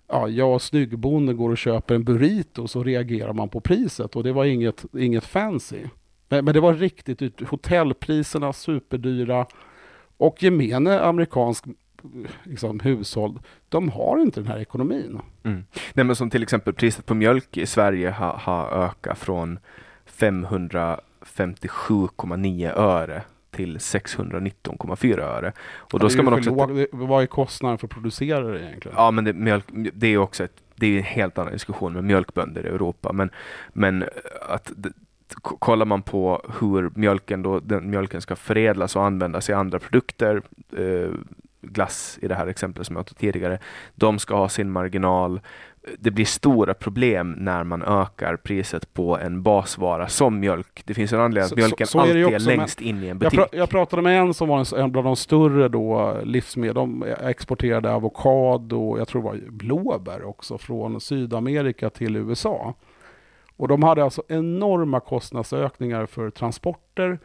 ja, 0.09 0.29
jag 0.29 0.55
och 0.55 0.63
snyggbonden 0.63 1.37
går 1.37 1.51
och 1.51 1.59
köper 1.59 1.95
en 1.95 2.05
burrito 2.05 2.69
så 2.69 2.85
reagerar 2.85 3.33
man 3.33 3.49
på 3.49 3.61
priset 3.61 4.17
och 4.17 4.25
det 4.25 4.33
var 4.33 4.45
inget, 4.45 4.85
inget 4.99 5.25
fancy. 5.25 5.83
Men, 6.29 6.45
men 6.45 6.55
det 6.55 6.61
var 6.61 6.75
riktigt 6.75 7.19
dyrt. 7.19 7.49
Hotellpriserna 7.49 8.53
superdyra 8.53 9.47
och 10.17 10.43
gemene 10.43 11.01
amerikansk 11.01 11.65
liksom, 12.43 12.81
hushåll, 12.81 13.41
de 13.69 13.89
har 13.89 14.19
inte 14.19 14.41
den 14.41 14.49
här 14.49 14.59
ekonomin. 14.59 15.21
Mm. 15.43 15.65
Nej, 15.95 16.05
men 16.05 16.17
som 16.17 16.31
till 16.31 16.43
exempel 16.43 16.73
priset 16.73 17.07
på 17.07 17.15
mjölk 17.15 17.57
i 17.57 17.67
Sverige 17.67 18.11
har, 18.11 18.33
har 18.33 18.85
ökat 18.85 19.19
från 19.19 19.59
557,9 20.07 22.79
öre 22.79 23.23
till 23.55 23.79
619,4 23.79 25.21
öre. 25.21 25.53
Och 25.93 26.01
då 26.01 26.09
ska 26.09 26.23
man 26.23 26.35
också... 26.35 26.51
Låg, 26.51 26.87
vad 26.93 27.23
är 27.23 27.27
kostnaden 27.27 27.79
för 27.79 27.87
att 27.87 27.93
producera 27.93 28.43
det 28.43 28.63
egentligen? 28.63 28.97
Ja, 28.97 29.11
men 29.11 29.25
det, 29.25 29.33
mjölk, 29.33 29.65
det 29.93 30.07
är 30.07 30.19
också 30.19 30.45
ett, 30.45 30.63
det 30.75 30.87
är 30.87 30.99
en 30.99 31.05
helt 31.05 31.39
annan 31.39 31.53
diskussion 31.53 31.93
med 31.93 32.05
mjölkbönder 32.05 32.67
i 32.67 32.69
Europa. 32.69 33.13
Men, 33.13 33.31
men 33.73 34.05
att 34.49 34.73
kollar 35.43 35.87
man 35.87 36.03
på 36.03 36.43
hur 36.61 36.91
mjölken, 36.95 37.43
då, 37.43 37.61
den 37.61 37.91
mjölken 37.91 38.21
ska 38.21 38.37
förädlas 38.37 38.97
och 38.97 39.05
användas 39.05 39.51
i 39.51 39.53
andra 39.53 39.79
produkter, 39.79 40.43
eh, 40.77 41.11
glass 41.61 42.19
i 42.23 42.29
det 42.29 42.35
här 42.35 42.47
exemplet 42.47 42.87
som 42.87 42.97
jag 42.97 43.07
tog 43.07 43.19
tidigare, 43.19 43.59
de 43.95 44.19
ska 44.19 44.37
ha 44.37 44.49
sin 44.49 44.71
marginal 44.71 45.41
det 45.99 46.11
blir 46.11 46.25
stora 46.25 46.75
problem 46.75 47.33
när 47.39 47.65
man 47.65 47.83
ökar 47.83 48.37
priset 48.37 48.95
på 48.95 49.19
en 49.19 49.43
basvara 49.43 50.09
som 50.09 50.41
mjölk. 50.41 50.83
Det 50.85 50.95
finns 50.95 51.13
en 51.13 51.21
anledning 51.21 51.53
att 51.53 51.57
mjölken 51.57 51.87
så, 51.87 51.91
så 51.91 52.01
alltid 52.01 52.27
är, 52.27 52.39
längst 52.39 52.81
in 52.81 53.03
i 53.03 53.09
en 53.09 53.19
butik. 53.19 53.39
Jag, 53.39 53.51
pra, 53.51 53.59
jag, 53.59 53.71
pratade 53.71 54.03
med 54.03 54.21
en 54.21 54.35
som 54.35 54.49
var 54.49 54.79
en, 54.79 54.93
bland 54.93 55.07
de 55.07 55.17
större 55.17 55.69
då, 55.69 56.19
livsmedel. 56.25 56.75
De 56.75 57.03
exporterade 57.03 57.93
avokado, 57.93 58.99
jag 58.99 59.09
tror 59.09 59.23
det 59.23 59.29
var 59.29 59.51
blåbär 59.51 60.25
också, 60.25 60.59
från 60.59 61.01
Sydamerika 61.01 61.91
till 61.91 62.17
USA. 62.17 62.75
Och 63.57 63.69
de 63.69 63.83
hade 63.83 64.05
alltså 64.05 64.23
enorma 64.29 65.01
kostnadsökningar 65.01 66.07
för 66.07 66.31
transporter, 66.31 67.19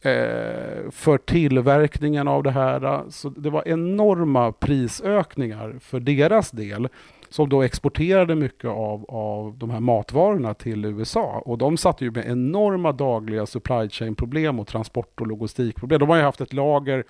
eh, 0.00 0.90
för 0.90 1.18
tillverkningen 1.18 2.28
av 2.28 2.42
det 2.42 2.50
här. 2.50 3.02
Så 3.08 3.28
det 3.28 3.50
var 3.50 3.68
enorma 3.68 4.52
prisökningar 4.52 5.76
för 5.80 6.00
deras 6.00 6.50
del 6.50 6.88
som 7.32 7.48
då 7.48 7.62
exporterade 7.62 8.34
mycket 8.34 8.70
av, 8.70 9.04
av 9.08 9.58
de 9.58 9.70
här 9.70 9.80
matvarorna 9.80 10.54
till 10.54 10.84
USA. 10.84 11.42
Och 11.44 11.58
de 11.58 11.76
satt 11.76 12.00
ju 12.00 12.10
med 12.10 12.26
enorma 12.26 12.92
dagliga 12.92 13.46
supply 13.46 13.88
chain 13.88 14.14
problem 14.14 14.60
och 14.60 14.66
transport 14.66 15.20
och 15.20 15.26
logistikproblem. 15.26 16.00
De 16.00 16.08
har 16.08 16.16
ju 16.16 16.22
haft 16.22 16.40
ett 16.40 16.52
lager 16.52 17.04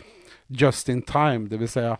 just 0.47 0.89
in 0.89 1.03
time, 1.03 1.39
det 1.39 1.57
vill 1.57 1.69
säga 1.69 1.97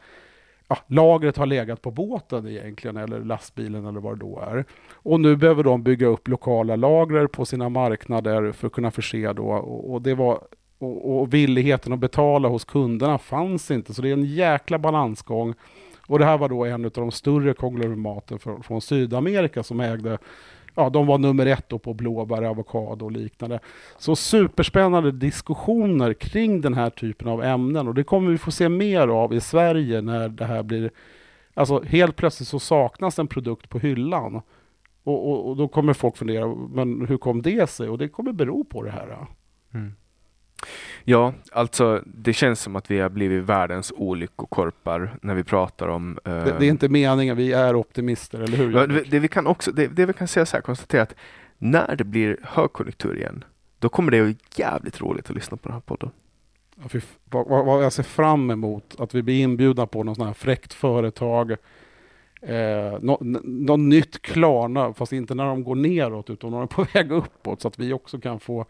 ja, 0.69 0.79
lagret 0.87 1.37
har 1.37 1.47
legat 1.47 1.83
på 1.83 1.91
båten 1.91 2.47
egentligen, 2.47 2.97
eller 2.97 3.21
lastbilen 3.21 3.87
eller 3.87 4.01
vad 4.01 4.19
det 4.19 4.21
då 4.21 4.41
är. 4.41 4.65
Och 4.93 5.21
nu 5.21 5.37
behöver 5.37 5.65
de 5.65 5.83
bygga 5.83 6.07
upp 6.07 6.29
lokala 6.29 6.77
lager 6.77 7.27
på 7.27 7.45
sina 7.45 7.69
marknader 7.69 8.53
för 8.53 8.67
att 8.67 8.73
kunna 8.73 8.91
förse 8.91 9.33
då. 9.33 9.47
Och, 9.47 9.93
och 9.93 10.03
det 10.03 10.15
var 10.15 10.41
och, 10.79 11.21
och 11.21 11.35
villigheten 11.35 11.93
att 11.93 11.99
betala 11.99 12.49
hos 12.49 12.65
kunderna 12.65 13.19
fanns 13.19 13.71
inte, 13.71 13.95
så 13.95 14.03
det 14.03 14.09
är 14.09 14.13
en 14.13 14.25
jäkla 14.25 14.79
balansgång. 14.79 15.55
Och 16.07 16.19
det 16.19 16.25
här 16.25 16.39
var 16.39 16.49
då 16.49 16.65
en 16.65 16.85
av 16.85 16.91
de 16.91 17.11
större 17.11 17.55
konglomeraten 17.55 18.39
från 18.39 18.81
Sydamerika 18.81 19.63
som 19.63 19.81
ägde 19.81 20.19
ja, 20.75 20.91
de 20.91 21.07
var 21.07 21.19
nummer 21.19 21.47
ett 21.47 21.69
då 21.69 21.79
på 21.79 21.95
blåbär, 21.95 22.43
avokado 22.43 23.05
och 23.05 23.13
liknande. 23.13 23.61
Så 23.99 24.17
superspännande 24.17 25.13
diskussioner 25.13 26.15
kring 26.15 26.61
den 26.61 26.75
här 26.75 26.91
typen 26.91 27.29
av 27.29 27.43
ämnen 27.43 27.89
och 27.89 27.95
det 27.95 28.05
kommer 28.05 28.31
vi 28.31 28.39
få 28.39 28.51
se 28.51 28.69
mer 28.69 29.09
av 29.09 29.35
i 29.35 29.41
Sverige 29.41 30.01
när 30.01 30.29
det 30.29 30.45
här 30.45 30.63
blir 30.63 30.91
Alltså 31.55 31.83
helt 31.83 32.17
plötsligt 32.17 32.49
så 32.49 32.59
saknas 32.59 33.19
en 33.19 33.27
produkt 33.27 33.69
på 33.69 33.79
hyllan. 33.79 34.43
Och, 35.05 35.31
och, 35.31 35.49
och 35.49 35.57
då 35.57 35.69
kommer 35.69 35.93
folk 35.93 36.17
fundera, 36.17 36.55
men 36.55 37.07
hur 37.07 37.19
kom 37.19 37.43
det 37.43 37.71
sig? 37.71 37.89
Och 37.89 37.99
det 37.99 38.09
kommer 38.09 38.33
bero 38.33 38.65
på 38.65 38.83
det 38.83 38.91
här. 38.91 39.27
Mm. 39.75 39.93
Ja, 41.05 41.35
alltså 41.53 42.03
det 42.05 42.33
känns 42.33 42.61
som 42.61 42.77
att 42.77 42.91
vi 42.91 42.99
har 42.99 43.09
blivit 43.09 43.45
världens 43.45 43.93
olyckokorpar 43.97 45.17
när 45.23 45.35
vi 45.35 45.45
pratar 45.45 45.89
om... 45.89 46.19
Eh... 46.25 46.45
Det, 46.45 46.57
det, 46.59 46.67
är 46.67 46.71
inte 46.71 46.89
meningen, 46.89 47.37
vi 47.37 47.53
är 47.53 47.77
optimister, 47.77 48.41
eller 48.41 48.57
hur? 48.57 48.73
Ja, 48.73 48.87
det, 48.87 49.03
det, 49.03 49.19
vi 49.19 49.29
kan 49.29 49.47
också, 49.47 49.73
det, 49.73 49.87
det 49.87 50.07
vi 50.07 50.13
kan 50.13 50.29
säga 50.29 50.47
så 50.47 50.57
här, 50.57 50.63
konstatera 50.63 51.03
att 51.03 51.15
när 51.59 51.97
det 51.97 52.05
blir 52.05 52.39
högkonjunktur 52.43 53.17
igen, 53.17 53.45
då 53.79 53.89
kommer 53.89 54.11
det 54.11 54.21
att 54.21 54.27
vara 54.27 54.35
jävligt 54.57 55.01
roligt 55.01 55.31
att 55.31 55.37
lyssna 55.37 55.57
på 55.57 55.69
den 55.69 55.75
här 55.75 55.81
podden. 55.81 56.11
Ja, 56.77 57.01
vad, 57.25 57.67
vad, 57.67 57.85
jag 57.85 57.93
ser 57.93 58.03
fram 58.03 58.51
emot, 58.51 58.95
att 58.99 59.15
vi 59.15 59.23
blir 59.23 59.41
inbjudna 59.41 59.87
på 59.87 60.03
något 60.03 60.17
sånt 60.17 60.27
här 60.27 60.35
fräckt 60.35 60.75
företag, 60.75 61.51
eh, 62.43 63.01
något 63.01 63.21
nå 63.45 63.77
nytt 63.77 64.23
Klarna, 64.23 64.95
fast 64.95 65.13
inte 65.13 65.35
när 65.35 65.47
de 65.47 65.65
går 65.65 65.75
neråt 65.75 66.31
utan 66.31 66.51
när 66.51 66.59
de 66.59 66.63
är 66.63 66.67
på 66.67 66.87
väg 66.95 67.13
uppåt, 67.13 67.61
så 67.61 67.69
att 67.69 67.79
vi 67.79 67.93
också 67.93 68.21
kan 68.21 68.41
få 68.41 68.67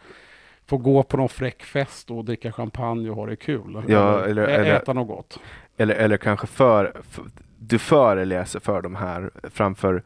få 0.73 0.79
gå 0.79 1.03
på 1.03 1.17
någon 1.17 1.29
fräck 1.29 1.63
fest 1.63 2.11
och 2.11 2.25
dricka 2.25 2.53
champagne 2.53 3.11
och 3.11 3.17
ha 3.17 3.27
det 3.27 3.37
kul. 3.37 3.83
Ja, 3.89 4.25
eller, 4.25 4.43
eller, 4.43 4.75
äta 4.75 4.93
något 4.93 5.09
gott. 5.09 5.39
Eller, 5.77 5.95
eller 5.95 6.17
kanske 6.17 6.47
för, 6.47 6.93
för, 7.11 7.25
du 7.59 7.79
föreläser 7.79 8.61
för 8.61 8.83
de 8.83 8.95
här 8.95 9.31
framför 9.45 10.03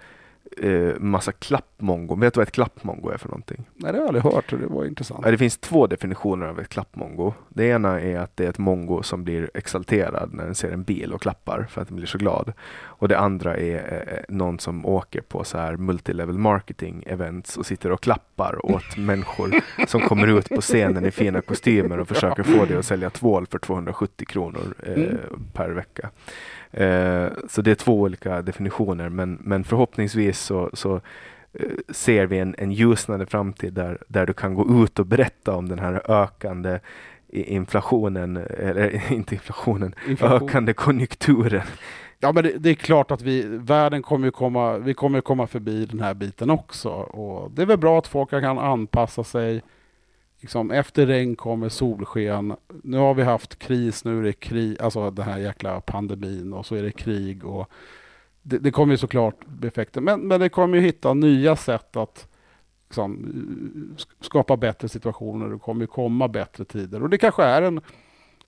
eh, 0.63 0.99
massa 0.99 1.33
klappmongo. 1.33 2.15
Vet 2.15 2.35
du 2.35 2.39
vad 2.39 2.49
ett 2.49 2.55
klappmongo 2.55 3.11
är 3.11 3.19
för 3.19 3.29
någonting? 3.29 3.65
Nej, 3.75 3.93
det 3.93 3.99
har 3.99 4.03
jag 4.03 4.09
aldrig 4.09 4.35
hört. 4.35 4.51
Det 4.51 4.67
var 4.67 4.85
intressant. 4.85 5.25
Det 5.25 5.39
finns 5.39 5.59
två 5.59 5.87
definitioner 5.87 6.47
av 6.47 6.61
ett 6.61 6.69
klappmongo. 6.69 7.35
Det 7.49 7.65
ena 7.65 8.01
är 8.01 8.19
att 8.19 8.37
det 8.37 8.45
är 8.45 8.49
ett 8.49 8.59
mongo 8.59 9.03
som 9.03 9.25
blir 9.25 9.51
exalterad 9.55 10.35
när 10.35 10.45
den 10.45 10.55
ser 10.55 10.73
en 10.73 10.83
bil 10.83 11.13
och 11.13 11.23
klappar 11.23 11.67
för 11.71 11.83
att 11.83 11.89
den 11.89 11.97
blir 11.97 12.07
så 12.07 12.19
glad. 12.19 12.53
Och 12.83 13.09
det 13.09 13.19
andra 13.19 13.57
är 13.57 14.05
eh, 14.09 14.35
någon 14.35 14.59
som 14.59 14.87
åker 14.87 15.21
på 15.21 15.45
så 15.45 15.59
här 15.59 15.77
multilevel 15.77 16.39
marketing 16.39 17.05
events 17.07 17.57
och 17.57 17.67
sitter 17.67 17.93
och 17.93 18.01
klappar 18.01 18.67
åt 18.67 18.97
människor 18.97 19.61
som 19.87 20.01
kommer 20.01 20.27
ut 20.27 20.49
på 20.49 20.61
scenen 20.61 21.05
i 21.05 21.11
fina 21.11 21.41
kostymer 21.41 21.99
och 21.99 22.09
försöker 22.09 22.43
få 22.43 22.65
det 22.65 22.79
att 22.79 22.87
sälja 22.87 23.11
tvål 23.11 23.47
för 23.47 23.59
270 23.59 24.27
kronor 24.27 24.75
eh, 24.83 24.93
mm. 24.93 25.19
per 25.53 25.71
vecka. 25.71 26.11
Eh, 26.77 27.29
så 27.49 27.63
det 27.63 27.71
är 27.71 27.75
två 27.75 28.01
olika 28.01 28.43
definitioner 28.43 29.09
men, 29.09 29.39
men 29.41 29.65
förhoppningsvis 29.65 30.39
så, 30.41 30.71
så 30.73 30.95
eh, 31.53 31.67
ser 31.89 32.27
vi 32.27 32.39
en, 32.39 32.55
en 32.59 32.73
ljusnande 32.73 33.27
framtid 33.27 33.73
där, 33.73 33.99
där 34.09 34.27
du 34.27 34.33
kan 34.33 34.55
gå 34.55 34.85
ut 34.85 34.99
och 34.99 35.07
berätta 35.07 35.55
om 35.55 35.69
den 35.69 35.79
här 35.79 36.11
ökande 36.11 36.79
inflationen, 37.29 38.37
eller 38.37 39.13
inte 39.13 39.35
inflationen, 39.35 39.95
Inflation. 40.09 40.49
ökande 40.49 40.73
konjunkturen. 40.73 41.67
Ja 42.19 42.33
men 42.33 42.45
det, 42.45 42.53
det, 42.59 42.71
är 42.71 42.75
klart 42.75 43.11
att 43.11 43.23
vi, 43.23 43.43
världen 43.47 44.03
kommer 44.03 44.31
komma, 44.31 44.79
vi 44.79 44.95
kommer 44.95 45.21
komma 45.21 45.47
förbi 45.47 45.87
den 45.87 46.01
här 46.01 46.15
biten 46.15 46.51
också. 46.51 46.89
Och 46.91 47.51
det 47.51 47.63
är 47.63 47.67
väl 47.67 47.79
bra 47.79 47.99
att 47.99 48.07
folk 48.07 48.31
kan 48.31 48.59
anpassa 48.59 49.25
sig 49.25 49.63
liksom, 50.47 50.71
efter 50.71 51.07
regn 51.07 51.37
kommer 51.37 51.69
solsken. 51.69 52.57
Nu 52.83 52.97
har 52.97 53.15
vi 53.15 53.23
haft 53.23 53.59
kris, 53.59 54.05
nu 54.05 54.19
är 54.19 54.23
det 54.23 54.33
krig, 54.33 54.81
alltså 54.81 55.11
den 55.11 55.25
här 55.25 55.39
jäkla 55.39 55.81
pandemin 55.81 56.53
och 56.53 56.67
så 56.67 56.75
är 56.75 56.83
det 56.83 56.93
krig. 56.93 57.45
Och 57.45 57.71
det, 58.43 58.59
det 58.59 58.71
kommer 58.71 58.93
ju 58.93 58.99
såklart 58.99 59.47
bli 59.47 59.69
effekter. 59.69 60.01
Men, 60.01 60.21
men 60.21 60.41
det 60.41 60.49
kommer 60.49 60.77
ju 60.77 60.83
hitta 60.83 61.15
nya 61.15 61.57
sätt 61.57 61.97
att 61.97 62.29
liksom, 62.89 63.97
skapa 64.21 64.57
bättre 64.57 64.89
situationer. 64.89 65.49
Det 65.49 65.59
kommer 65.59 65.81
ju 65.81 65.87
komma 65.87 66.29
bättre 66.29 66.65
tider. 66.65 67.03
Och 67.03 67.11
det 67.11 67.19
kanske 67.19 67.43
är 67.43 67.63
en 67.63 67.81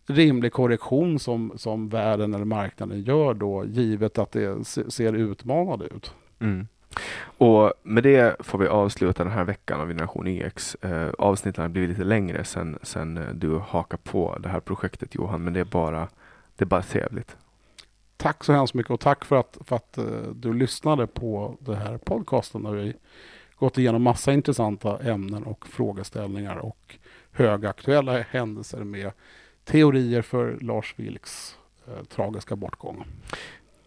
rimlig 0.06 0.52
korrektion 0.52 1.18
som, 1.18 1.52
som 1.56 1.88
världen 1.88 2.34
eller 2.34 2.44
marknaden 2.44 3.02
gör 3.02 3.34
då, 3.34 3.64
givet 3.64 4.18
att 4.18 4.32
det 4.32 4.64
ser 4.66 5.12
utmanande 5.12 5.84
ut. 5.84 6.14
Mm. 6.40 6.66
Och 7.20 7.72
med 7.82 8.02
det 8.02 8.36
får 8.46 8.58
vi 8.58 8.66
avsluta 8.66 9.24
den 9.24 9.32
här 9.32 9.44
veckan 9.44 9.80
av 9.80 9.88
Generation 9.88 10.26
EX. 10.26 10.74
Eh, 10.74 11.10
avsnitten 11.18 11.62
har 11.62 11.68
blivit 11.68 11.90
lite 11.90 12.04
längre 12.04 12.44
sen, 12.44 12.78
sen 12.82 13.16
eh, 13.16 13.28
du 13.34 13.58
hakar 13.58 13.98
på 13.98 14.38
det 14.38 14.48
här 14.48 14.60
projektet 14.60 15.14
Johan, 15.14 15.44
men 15.44 15.52
det 15.52 15.60
är 15.60 15.64
bara, 15.64 16.08
det 16.56 16.64
är 16.64 16.66
bara 16.66 16.82
trevligt. 16.82 17.36
Tack 18.16 18.44
så 18.44 18.52
hemskt 18.52 18.74
mycket 18.74 18.90
och 18.90 19.00
tack 19.00 19.24
för 19.24 19.36
att, 19.36 19.58
för 19.64 19.76
att 19.76 19.98
eh, 19.98 20.04
du 20.34 20.52
lyssnade 20.52 21.06
på 21.06 21.56
den 21.60 21.76
här 21.76 21.98
podcasten 21.98 22.62
där 22.62 22.72
vi 22.72 22.94
gått 23.56 23.78
igenom 23.78 24.02
massa 24.02 24.32
intressanta 24.32 24.98
ämnen 24.98 25.44
och 25.44 25.66
frågeställningar 25.66 26.56
och 26.56 26.98
högaktuella 27.30 28.20
händelser 28.20 28.84
med 28.84 29.12
teorier 29.64 30.22
för 30.22 30.58
Lars 30.60 30.94
Vilks 30.96 31.56
eh, 31.86 32.04
tragiska 32.04 32.56
bortgång. 32.56 33.04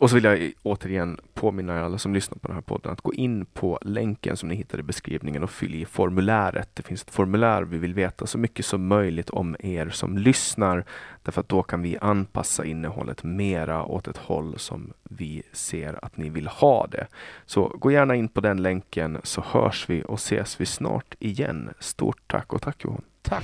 Och 0.01 0.09
så 0.09 0.15
vill 0.15 0.23
jag 0.23 0.51
återigen 0.63 1.17
påminna 1.33 1.85
alla 1.85 1.97
som 1.97 2.13
lyssnar 2.13 2.37
på 2.37 2.47
den 2.47 2.55
här 2.55 2.61
podden 2.61 2.91
att 2.91 3.01
gå 3.01 3.13
in 3.13 3.45
på 3.45 3.79
länken 3.81 4.37
som 4.37 4.49
ni 4.49 4.55
hittar 4.55 4.79
i 4.79 4.83
beskrivningen 4.83 5.43
och 5.43 5.49
fyll 5.51 5.75
i 5.75 5.85
formuläret. 5.85 6.69
Det 6.73 6.83
finns 6.83 7.01
ett 7.01 7.11
formulär. 7.11 7.63
Vi 7.63 7.77
vill 7.77 7.93
veta 7.93 8.27
så 8.27 8.37
mycket 8.37 8.65
som 8.65 8.87
möjligt 8.87 9.29
om 9.29 9.55
er 9.59 9.89
som 9.89 10.17
lyssnar 10.17 10.85
därför 11.23 11.41
att 11.41 11.49
då 11.49 11.63
kan 11.63 11.81
vi 11.81 11.97
anpassa 12.01 12.65
innehållet 12.65 13.23
mera 13.23 13.85
åt 13.85 14.07
ett 14.07 14.17
håll 14.17 14.59
som 14.59 14.93
vi 15.03 15.43
ser 15.51 16.05
att 16.05 16.17
ni 16.17 16.29
vill 16.29 16.47
ha 16.47 16.87
det. 16.87 17.07
Så 17.45 17.67
gå 17.67 17.91
gärna 17.91 18.15
in 18.15 18.27
på 18.27 18.41
den 18.41 18.61
länken 18.61 19.17
så 19.23 19.41
hörs 19.41 19.89
vi 19.89 20.03
och 20.07 20.19
ses 20.19 20.61
vi 20.61 20.65
snart 20.65 21.15
igen. 21.19 21.69
Stort 21.79 22.21
tack 22.27 22.53
och 22.53 22.61
tack 22.61 22.83
Johan. 22.83 23.01
Tack. 23.21 23.43